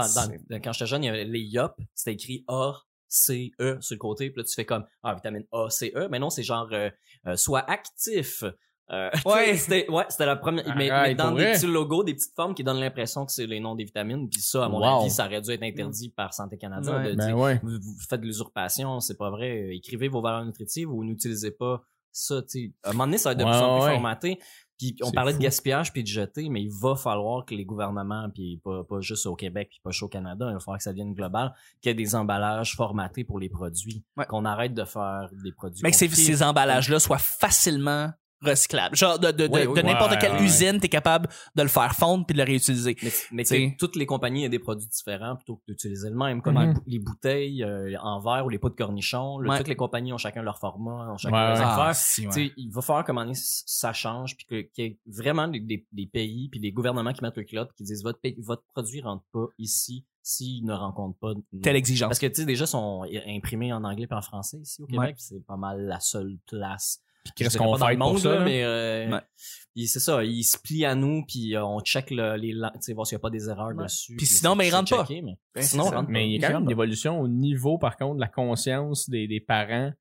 Dans- 0.50 0.60
quand 0.62 0.72
j'étais 0.72 0.86
jeune, 0.86 1.02
il 1.04 1.06
y 1.06 1.08
avait 1.10 1.24
les 1.24 1.40
YOP, 1.40 1.72
c'était 1.94 2.12
écrit 2.12 2.44
A, 2.48 2.74
C, 3.08 3.52
E 3.60 3.78
sur 3.80 3.94
le 3.94 3.98
côté, 3.98 4.30
puis 4.30 4.40
là 4.42 4.44
tu 4.44 4.54
fais 4.54 4.64
comme 4.66 4.84
ah 5.02 5.14
vitamine 5.14 5.44
A, 5.52 5.70
C, 5.70 5.92
E, 5.96 6.08
mais 6.10 6.18
non 6.18 6.28
c'est 6.28 6.42
genre 6.42 6.68
euh, 6.72 6.90
euh, 7.26 7.36
sois 7.36 7.64
actif. 7.70 8.44
Euh, 8.92 9.10
Ouais. 9.26 9.56
c'était 9.56 9.90
ouais, 9.90 10.04
c'était 10.08 10.26
la 10.26 10.36
première 10.36 10.64
mais, 10.76 10.90
Arrête, 10.90 11.08
mais 11.08 11.14
dans 11.16 11.32
des 11.32 11.42
vrai? 11.42 11.52
petits 11.54 11.66
logos, 11.66 12.04
des 12.04 12.14
petites 12.14 12.34
formes 12.36 12.54
qui 12.54 12.62
donnent 12.62 12.78
l'impression 12.80 13.26
que 13.26 13.32
c'est 13.32 13.46
les 13.46 13.58
noms 13.60 13.74
des 13.74 13.84
vitamines, 13.84 14.28
puis 14.28 14.40
ça 14.40 14.64
à 14.64 14.68
mon 14.68 14.78
Wow. 14.78 15.00
avis, 15.02 15.10
ça 15.10 15.26
aurait 15.26 15.40
dû 15.40 15.50
être 15.50 15.62
interdit 15.64 16.08
par 16.10 16.32
Santé 16.32 16.56
Canada 16.56 16.96
Ouais. 16.98 17.10
de 17.12 17.16
Ben 17.16 17.26
dire 17.26 17.36
ouais. 17.38 17.58
vous, 17.62 17.70
vous 17.80 17.96
faites 18.08 18.20
de 18.20 18.26
l'usurpation, 18.26 19.00
c'est 19.00 19.16
pas 19.18 19.30
vrai. 19.30 19.62
Euh, 19.62 19.74
Écrivez 19.74 20.08
vos 20.08 20.20
valeurs 20.22 20.44
nutritives 20.44 20.90
ou 20.92 21.02
n'utilisez 21.04 21.50
pas 21.50 21.82
ça. 22.12 22.42
tu. 22.42 22.74
À 22.84 22.90
un 22.90 22.92
moment 22.92 23.06
donné, 23.06 23.18
ça 23.18 23.30
va 23.30 23.32
être 23.32 23.38
de 23.38 23.44
plus 23.44 23.52
en 23.54 23.78
plus 23.80 23.90
formaté. 23.92 24.38
Puis 24.78 24.94
on 25.02 25.10
parlait 25.10 25.32
fou. 25.32 25.38
de 25.38 25.42
gaspillage 25.42 25.90
puis 25.90 26.02
de 26.02 26.08
jeter, 26.08 26.50
mais 26.50 26.62
il 26.62 26.70
va 26.70 26.94
falloir 26.96 27.46
que 27.46 27.54
les 27.54 27.64
gouvernements, 27.64 28.28
puis 28.28 28.60
pas, 28.62 28.84
pas 28.84 29.00
juste 29.00 29.24
au 29.24 29.34
Québec 29.34 29.68
puis 29.70 29.80
pas 29.82 29.90
juste 29.90 30.02
au 30.02 30.08
Canada, 30.08 30.46
il 30.50 30.52
va 30.52 30.60
falloir 30.60 30.76
que 30.76 30.84
ça 30.84 30.90
devienne 30.90 31.14
global, 31.14 31.54
qu'il 31.80 31.88
y 31.88 31.92
ait 31.92 31.94
des 31.94 32.14
emballages 32.14 32.76
formatés 32.76 33.24
pour 33.24 33.38
les 33.38 33.48
produits. 33.48 34.04
Ouais. 34.18 34.26
Qu'on 34.26 34.44
arrête 34.44 34.74
de 34.74 34.84
faire 34.84 35.30
des 35.42 35.52
produits. 35.52 35.80
mais 35.82 35.90
que 35.92 35.96
ces 35.96 36.42
emballages-là 36.42 37.00
soient 37.00 37.16
facilement 37.18 38.10
recyclables. 38.46 38.96
Genre 38.96 39.18
de, 39.18 39.30
de, 39.30 39.46
de, 39.46 39.52
Oui, 39.52 39.60
oui, 39.66 39.66
de 39.66 39.70
oui. 39.80 39.82
n'importe 39.84 40.12
Ouais, 40.12 40.18
quelle 40.18 40.32
ouais. 40.32 40.42
usine, 40.44 40.80
t'es 40.80 40.88
capable 40.88 41.28
de 41.54 41.62
le 41.62 41.68
faire 41.68 41.94
fondre 41.94 42.24
puis 42.26 42.34
de 42.34 42.38
le 42.38 42.44
réutiliser. 42.46 42.96
Mais, 43.02 43.10
mais 43.32 43.42
tu 43.42 43.46
T'sais. 43.48 43.68
sais, 43.70 43.76
toutes 43.78 43.96
les 43.96 44.06
compagnies 44.06 44.46
ont 44.46 44.50
des 44.50 44.58
produits 44.58 44.86
différents 44.88 45.36
plutôt 45.36 45.56
que 45.56 45.62
d'utiliser 45.72 46.08
le 46.10 46.16
même, 46.16 46.40
comme 46.42 46.58
les 46.58 46.72
bou- 46.72 46.82
les 46.86 46.98
bouteilles 46.98 47.62
euh, 47.62 47.94
en 48.00 48.20
verre 48.20 48.46
ou 48.46 48.48
les 48.48 48.58
pots 48.58 48.70
de 48.70 48.74
cornichons. 48.74 49.36
Ouais. 49.38 49.58
Toutes 49.58 49.68
les 49.68 49.76
compagnies 49.76 50.12
ont 50.12 50.18
chacun 50.18 50.42
leur 50.42 50.58
format, 50.58 51.12
ont 51.12 51.16
chacun 51.18 51.34
Ouais, 51.36 51.42
leurs 51.48 51.58
ouais. 51.58 51.64
affaires. 51.64 51.84
Ah, 51.88 51.94
si, 51.94 52.22
ouais. 52.26 52.32
Tu 52.32 52.46
sais, 52.48 52.52
il 52.56 52.70
va 52.72 52.80
falloir 52.82 53.04
qu'à 53.04 53.12
un 53.12 53.14
moment 53.14 53.24
donné, 53.26 53.34
c- 53.34 53.62
ça 53.66 53.92
change, 53.92 54.36
puis 54.36 54.46
que- 54.46 54.60
qu'il 54.72 54.84
y 54.84 54.88
ait 54.88 54.98
vraiment 55.06 55.48
des, 55.48 55.60
des- 55.60 55.86
des 55.92 56.06
pays, 56.06 56.48
puis 56.48 56.60
des 56.60 56.72
gouvernements 56.72 57.12
qui 57.12 57.22
mettent 57.22 57.36
le 57.36 57.44
culotte, 57.44 57.70
qui 57.76 57.84
disent 57.84 58.02
votre, 58.02 58.20
pays- 58.20 58.36
votre 58.38 58.62
produit 58.74 59.00
rentre 59.00 59.24
pas 59.32 59.46
ici 59.58 60.04
s'il 60.22 60.64
ne 60.64 60.72
rencontre 60.72 61.16
pas 61.20 61.32
Telle 61.62 61.76
exigence. 61.76 62.08
Parce 62.08 62.18
que 62.18 62.26
tu 62.26 62.34
sais 62.36 62.44
déjà 62.44 62.64
ils 62.64 62.68
sont 62.68 63.04
imprimés 63.28 63.72
en 63.72 63.84
anglais 63.84 64.08
et 64.10 64.14
en 64.14 64.20
français 64.22 64.58
ici 64.58 64.82
au 64.82 64.86
Québec, 64.86 65.14
puis 65.16 65.24
c'est 65.24 65.46
pas 65.46 65.56
mal 65.56 65.82
la 65.86 66.00
seule 66.00 66.36
place. 66.48 67.00
Qu'est-ce 67.34 67.50
Je 67.54 67.58
dirais 67.58 67.70
qu'on 67.70 67.76
fait 67.86 67.96
pour 67.96 68.18
ça? 68.18 68.34
là, 68.34 68.44
mais 68.44 68.62
euh, 68.64 69.10
Ouais. 69.10 69.86
c'est 69.86 70.00
ça, 70.00 70.24
ils 70.24 70.44
se 70.44 70.56
plient 70.58 70.84
à 70.84 70.94
nous 70.94 71.24
puis 71.26 71.54
euh, 71.56 71.64
on 71.64 71.80
check 71.80 72.10
le- 72.10 72.36
les 72.36 72.52
tu 72.52 72.58
sais 72.80 72.92
voir 72.94 73.06
s'il 73.06 73.16
y 73.16 73.20
a 73.20 73.20
pas 73.20 73.30
des 73.30 73.48
erreurs 73.48 73.74
Ouais. 73.76 73.84
dessus. 73.84 74.16
Puis 74.16 74.26
sinon, 74.26 74.52
c'est- 74.52 74.58
ben, 74.58 74.64
ils 74.64 74.74
rentrent 74.74 74.96
pas. 74.96 75.06
mais 75.10 75.22
Ben, 75.54 75.62
sinon 75.62 75.84
rentre 75.84 76.08
Mais 76.10 76.28
il 76.28 76.40
y 76.40 76.44
a 76.44 76.48
quand 76.48 76.54
même 76.54 76.64
une 76.64 76.70
évolution 76.70 77.20
au 77.20 77.28
niveau, 77.28 77.78
par 77.78 77.96
contre, 77.96 78.16
de 78.16 78.20
la 78.20 78.28
conscience 78.28 79.08
des, 79.10 79.26
des 79.28 79.40
parents 79.40 79.92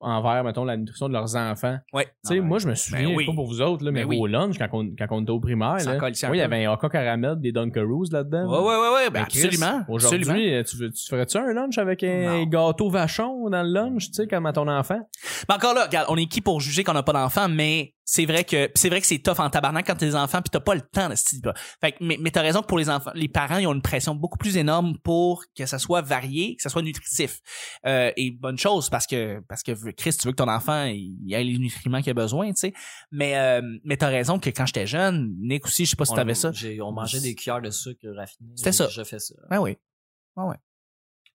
envers, 0.00 0.42
mettons, 0.44 0.64
la 0.64 0.76
nutrition 0.76 1.08
de 1.08 1.12
leurs 1.12 1.36
enfants. 1.36 1.76
Ouais. 1.92 2.04
Tu 2.24 2.34
sais, 2.34 2.38
Ah 2.38 2.42
moi, 2.42 2.58
je 2.58 2.68
me 2.68 2.74
souviens, 2.74 3.08
Ben 3.08 3.14
oui. 3.16 3.26
pas 3.26 3.32
pour 3.34 3.46
vous 3.46 3.60
autres, 3.60 3.84
là, 3.84 3.90
mais 3.90 4.02
Ben 4.04 4.08
oui. 4.08 4.18
au 4.20 4.26
lunch, 4.26 4.58
quand 4.58 4.68
on, 4.72 4.86
quand 4.98 5.06
on 5.10 5.22
était 5.22 5.30
au 5.30 5.40
primaire, 5.40 5.76
là, 5.84 5.96
colle 5.96 6.12
oui, 6.12 6.28
il 6.34 6.38
y 6.38 6.40
avait 6.40 6.64
un 6.64 6.72
Oka 6.72 6.88
Caramel, 6.88 7.36
des 7.40 7.52
Dunkaroos 7.52 8.06
là-dedans. 8.10 8.46
Ouais, 8.50 8.58
ouais, 8.58 8.76
ouais, 8.76 8.94
ouais, 8.94 9.10
ben 9.10 9.20
Ben, 9.20 9.26
Chris, 9.26 9.44
absolument. 9.46 9.84
Aujourd'hui, 9.88 10.54
euh, 10.54 10.62
tu, 10.62 10.76
tu 10.90 11.06
ferais-tu 11.08 11.36
un 11.36 11.52
lunch 11.52 11.78
avec 11.78 12.02
un 12.02 12.38
Non. 12.38 12.46
gâteau 12.46 12.88
vachon 12.90 13.48
dans 13.50 13.62
le 13.62 13.70
lunch, 13.72 14.06
tu 14.08 14.14
sais, 14.14 14.26
comme 14.26 14.46
à 14.46 14.52
ton 14.52 14.66
enfant? 14.68 15.00
Mais 15.48 15.54
encore 15.54 15.74
là, 15.74 15.84
regarde, 15.84 16.06
on 16.08 16.16
est 16.16 16.26
qui 16.26 16.40
pour 16.40 16.60
juger 16.60 16.82
qu'on 16.84 16.94
n'a 16.94 17.02
pas 17.02 17.12
d'enfants, 17.12 17.48
mais 17.48 17.94
c'est 18.12 18.26
vrai 18.26 18.42
que 18.42 18.68
c'est 18.74 18.88
vrai 18.88 19.00
que 19.00 19.06
c'est 19.06 19.20
tough 19.20 19.38
en 19.38 19.48
tabarnak 19.50 19.86
quand 19.86 19.94
t'as 19.94 20.04
des 20.04 20.16
enfants 20.16 20.42
puis 20.42 20.50
t'as 20.50 20.58
pas 20.58 20.74
le 20.74 20.80
temps 20.80 21.08
de 21.08 21.14
se 21.14 21.36
dire. 21.36 21.54
Fait 21.80 21.92
que, 21.92 21.98
mais, 22.00 22.16
mais 22.18 22.32
t'as 22.32 22.42
raison 22.42 22.60
que 22.60 22.66
pour 22.66 22.80
les 22.80 22.90
enfants, 22.90 23.12
les 23.14 23.28
parents 23.28 23.58
ils 23.58 23.68
ont 23.68 23.72
une 23.72 23.82
pression 23.82 24.16
beaucoup 24.16 24.36
plus 24.36 24.56
énorme 24.56 24.98
pour 24.98 25.44
que 25.56 25.64
ça 25.64 25.78
soit 25.78 26.02
varié, 26.02 26.56
que 26.56 26.62
ça 26.62 26.70
soit 26.70 26.82
nutritif. 26.82 27.38
Euh, 27.86 28.10
et 28.16 28.32
bonne 28.32 28.58
chose 28.58 28.90
parce 28.90 29.06
que 29.06 29.38
parce 29.48 29.62
que 29.62 29.92
Chris, 29.92 30.16
tu 30.20 30.26
veux 30.26 30.32
que 30.32 30.42
ton 30.42 30.48
enfant 30.48 30.86
il 30.86 31.32
ait 31.32 31.44
les 31.44 31.56
nutriments 31.56 32.00
qu'il 32.00 32.10
a 32.10 32.14
besoin, 32.14 32.48
tu 32.48 32.56
sais. 32.56 32.72
Mais 33.12 33.36
euh, 33.36 33.62
mais 33.84 33.96
t'as 33.96 34.08
raison 34.08 34.40
que 34.40 34.50
quand 34.50 34.66
j'étais 34.66 34.88
jeune, 34.88 35.32
Nick 35.38 35.64
aussi, 35.66 35.84
je 35.84 35.90
sais 35.90 35.96
pas 35.96 36.04
si 36.04 36.12
t'avais 36.14 36.34
ça. 36.34 36.50
On 36.82 36.90
mangeait 36.90 37.20
des 37.20 37.36
cuillères 37.36 37.62
de 37.62 37.70
sucre 37.70 38.08
raffiné. 38.08 38.50
C'était 38.56 38.72
ça. 38.72 38.88
Je 38.88 39.04
fais 39.04 39.20
ça. 39.20 39.36
Ben 39.48 39.60
oui. 39.60 39.76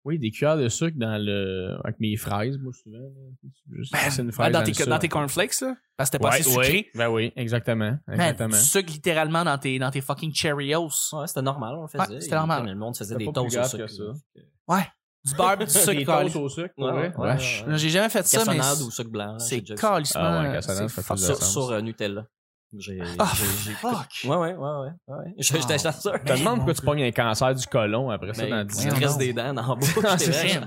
Oui, 0.06 0.20
des 0.20 0.30
cuillères 0.32 0.56
de 0.58 0.70
sucre 0.70 0.98
dans 0.98 1.18
le, 1.20 1.76
avec 1.84 2.00
mes 2.00 2.16
fraises, 2.16 2.58
moi, 2.60 2.72
souvent. 2.74 3.00
Juste 3.72 3.92
Ben, 3.92 3.98
passer 4.00 4.22
une 4.22 4.28
Ouais, 4.28 4.32
fraise 4.34 4.52
dans, 4.54 4.60
le 4.62 4.72
tes, 4.72 4.86
dans 4.86 5.00
tes 5.00 5.10
cornflakes, 5.10 5.60
là. 5.62 5.76
Parce 5.98 6.10
que 6.12 6.18
c'était 6.18 6.22
pas 6.24 6.30
Ouais, 6.30 6.40
assez 6.40 6.50
sucré? 6.50 6.72
ouais. 6.72 6.90
Ben 6.94 7.10
oui, 7.10 7.34
exactement. 7.36 7.98
Man, 8.08 8.20
Exactement. 8.22 8.50
du 8.50 8.56
sucre 8.64 8.92
littéralement 8.94 9.44
dans 9.44 9.58
tes, 9.58 9.80
dans 9.80 9.90
tes 9.92 10.02
fucking 10.02 10.34
Cheerios. 10.34 10.90
Ouais, 11.14 11.26
c'était 11.28 11.42
normal, 11.42 11.74
on 11.78 11.82
le 11.82 11.88
faisait. 11.88 12.14
Ouais, 12.14 12.22
c'était 12.22 12.36
normal. 12.36 12.66
Le 12.66 12.76
monde 12.76 12.96
faisait 12.96 13.16
des 13.16 13.26
toasts 13.34 13.58
au 13.58 13.64
sucre. 13.64 13.78
que 13.86 13.88
ça. 13.88 14.04
Ouais. 14.68 14.88
Du 15.26 15.34
beurre 15.34 15.58
du 15.58 15.68
sucre. 15.68 15.92
des 15.96 16.06
toasts 16.06 16.36
au 16.36 16.50
sucre, 16.50 16.74
Ouais, 16.78 16.92
ouais, 16.92 17.14
ouais, 17.18 17.34
Wesh. 17.34 17.64
ouais, 17.66 17.72
ouais. 17.72 17.78
J'ai 17.80 17.90
jamais 17.90 18.10
fait 18.10 18.24
ça, 18.28 18.44
mais 18.46 18.58
Cassonade 18.58 18.82
ou 18.88 18.92
sucre 18.92 19.10
blanc. 19.10 19.40
c'est 19.40 19.62
calissement. 19.64 20.22
Ah 20.24 20.44
ouais, 20.44 20.52
cassonade, 20.54 20.88
c'est 20.90 20.96
ça 20.96 21.02
fait 21.02 21.14
plus 21.16 21.22
de 21.22 21.26
fuck. 21.28 21.38
Sur, 21.38 21.44
sur 21.44 21.72
euh, 21.72 21.82
Nutella. 21.82 22.28
J'ai, 22.78 23.00
Ah, 23.20 23.32
j'ai, 23.36 23.46
j'ai- 23.64 23.76
fuck. 23.76 23.94
Ouais, 24.26 24.36
ouais, 24.36 24.54
ouais, 24.54 24.56
ouais, 24.56 24.90
ouais. 25.16 25.34
J'étais 25.38 25.78
chanceux. 25.78 26.12
Je 26.26 26.34
te 26.34 26.38
demande 26.40 26.58
pourquoi 26.58 26.74
tu 26.74 26.82
pognes 26.82 27.04
un 27.04 27.12
cancer 27.12 27.56
du 27.56 27.66
côlon 27.68 28.10
après 28.10 28.34
ça 28.34 28.44
Mais 28.44 28.50
dans 28.50 28.60
il 28.62 28.68
10 28.68 28.76
te 28.76 28.82
voyons 28.82 28.96
ans. 28.96 29.00
reste 29.08 29.18
des 29.20 29.34
dents 29.34 29.54
dans 29.54 29.68
la 29.68 29.76
bouche. 29.76 29.90
Ah. 29.98 30.16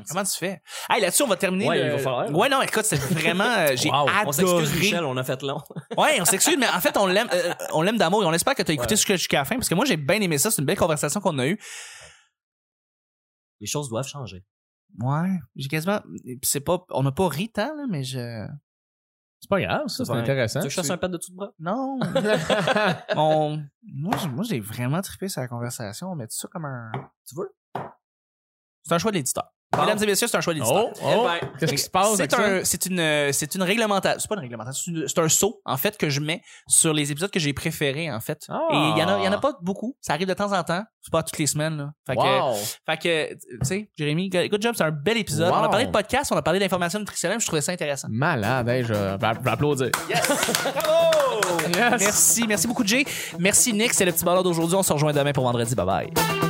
Comment 0.08 0.22
tu 0.24 0.36
fais? 0.38 0.62
Hey, 0.88 1.00
là-dessus, 1.02 1.22
on 1.22 1.26
va 1.26 1.36
terminer. 1.36 1.68
Ouais, 1.68 1.78
le- 1.78 1.84
il 1.86 1.90
va 1.92 1.98
falloir. 1.98 2.30
Ouais, 2.34 2.48
non, 2.48 2.62
écoute, 2.62 2.84
c'est 2.84 2.96
vraiment, 3.00 3.44
euh, 3.44 3.72
j'ai 3.76 3.90
Wow. 3.90 4.06
On 4.26 4.32
s'excuse, 4.32 4.58
adoré. 4.68 4.78
Michel, 4.78 5.04
on 5.04 5.16
a 5.16 5.24
fait 5.24 5.42
long. 5.42 5.58
Ouais, 5.98 6.18
on 6.20 6.24
s'excuse, 6.24 6.56
mais 6.58 6.68
en 6.68 6.80
fait, 6.80 6.96
on 6.96 7.06
l'aime, 7.06 7.28
euh, 7.32 7.52
on 7.72 7.82
l'aime 7.82 7.98
d'amour 7.98 8.22
et 8.22 8.26
on 8.26 8.32
espère 8.32 8.54
que 8.54 8.62
t'as 8.62 8.72
écouté 8.72 8.92
Ouais. 8.92 8.96
jusqu'à 8.96 9.16
jusqu'à 9.16 9.38
la 9.38 9.44
fin 9.44 9.56
parce 9.56 9.68
que 9.68 9.74
moi, 9.74 9.84
j'ai 9.84 9.96
bien 9.96 10.20
aimé 10.20 10.38
ça. 10.38 10.50
C'est 10.50 10.60
une 10.62 10.66
belle 10.66 10.76
conversation 10.78 11.20
qu'on 11.20 11.38
a 11.38 11.46
eue. 11.46 11.58
Les 13.60 13.66
choses 13.66 13.88
doivent 13.88 14.06
changer. 14.06 14.44
Ouais. 15.00 15.38
J'ai 15.56 15.68
quasiment, 15.68 16.00
c'est 16.42 16.60
pas, 16.60 16.84
on 16.90 17.02
n'a 17.02 17.12
pas 17.12 17.28
ri 17.28 17.50
tant, 17.50 17.74
là, 17.76 17.84
mais 17.90 18.04
je, 18.04 18.46
C'est 19.40 19.48
pas 19.48 19.60
grave, 19.60 19.86
ça, 19.88 20.04
c'est 20.04 20.10
Ouais. 20.12 20.18
intéressant. 20.18 20.60
Tu 20.60 20.64
veux 20.64 20.68
que 20.68 20.70
je 20.70 20.76
fasse 20.80 20.90
un 20.90 20.96
pet 20.98 21.08
de 21.08 21.16
tout 21.16 21.30
de 21.30 21.36
bras? 21.36 21.52
non. 21.60 21.98
on, 23.16 23.62
moi, 23.82 24.16
j'ai- 24.20 24.28
moi, 24.28 24.44
j'ai 24.44 24.60
vraiment 24.60 25.00
trippé 25.00 25.28
sur 25.28 25.40
la 25.40 25.48
conversation. 25.48 26.10
On 26.10 26.14
met 26.16 26.26
ça 26.28 26.48
comme 26.48 26.64
un, 26.64 26.90
Tu 27.26 27.34
veux? 27.36 27.54
c'est 28.82 28.94
un 28.94 28.98
choix 28.98 29.10
de 29.12 29.16
l'éditeur. 29.16 29.52
Mesdames 29.76 30.02
et 30.02 30.06
messieurs, 30.06 30.26
c'est 30.28 30.36
un 30.36 30.40
choix 30.40 30.54
d'éditeur. 30.54 30.86
Oh, 30.86 30.92
oh. 31.04 31.08
Eh 31.10 31.40
ben, 31.40 31.50
Qu'est-ce 31.60 31.72
qui 31.72 31.78
se 31.78 31.90
passe 31.90 32.14
C'est 32.16 32.32
un, 32.34 32.64
c'est 32.64 32.86
une, 32.86 33.00
euh, 33.00 33.32
c'est 33.32 33.54
une 33.54 33.62
réglementation. 33.62 34.18
C'est 34.18 34.28
pas 34.28 34.34
une 34.36 34.40
réglementation. 34.40 34.82
C'est, 34.86 34.90
une- 35.00 35.08
c'est 35.08 35.18
un 35.18 35.28
saut, 35.28 35.60
en 35.66 35.76
fait, 35.76 35.98
que 35.98 36.08
je 36.08 36.20
mets 36.20 36.40
sur 36.66 36.94
les 36.94 37.12
épisodes 37.12 37.30
que 37.30 37.38
j'ai 37.38 37.52
préférés, 37.52 38.10
en 38.10 38.18
fait. 38.20 38.44
Ah. 38.48 38.58
Et 38.72 38.76
il 38.76 38.98
y 38.98 39.02
en 39.04 39.08
a, 39.08 39.18
il 39.18 39.24
y 39.24 39.28
en 39.28 39.32
a 39.32 39.38
pas 39.38 39.52
beaucoup. 39.60 39.94
Ça 40.00 40.14
arrive 40.14 40.26
de 40.26 40.32
temps 40.34 40.52
en 40.56 40.62
temps. 40.64 40.82
C'est 41.02 41.12
pas 41.12 41.22
toutes 41.22 41.38
les 41.38 41.46
semaines, 41.46 41.76
là. 41.76 41.90
Fait 42.06 42.16
que, 42.16 42.56
fait 42.86 42.96
que, 42.96 43.34
tu 43.34 43.58
sais, 43.62 43.90
Jérémy, 43.98 44.30
good 44.30 44.60
job. 44.62 44.74
C'est 44.76 44.84
un 44.84 44.90
bel 44.90 45.18
épisode. 45.18 45.52
On 45.52 45.56
a 45.62 45.68
parlé 45.68 45.84
de 45.86 45.90
podcast, 45.92 46.32
on 46.32 46.36
a 46.36 46.42
parlé 46.42 46.58
d'informations 46.60 46.98
nutritionnelles. 46.98 47.40
Je 47.40 47.46
trouvais 47.46 47.60
ça 47.62 47.72
intéressant. 47.72 48.08
Malade, 48.10 48.68
hey, 48.68 48.84
je 48.84 48.92
vais 48.94 49.26
applaudir. 49.50 49.90
Bravo! 49.90 51.60
Yes. 51.76 52.00
Merci, 52.00 52.46
merci 52.48 52.66
beaucoup, 52.66 52.84
Jay. 52.86 53.04
Merci, 53.38 53.72
Nick. 53.74 53.92
C'est 53.92 54.04
le 54.06 54.12
petit 54.12 54.24
ballon 54.24 54.42
d'aujourd'hui. 54.42 54.76
On 54.76 54.82
se 54.82 54.92
rejoint 54.92 55.12
demain 55.12 55.32
pour 55.32 55.44
vendredi. 55.44 55.74
Bye 55.74 55.86
bye. 55.86 56.47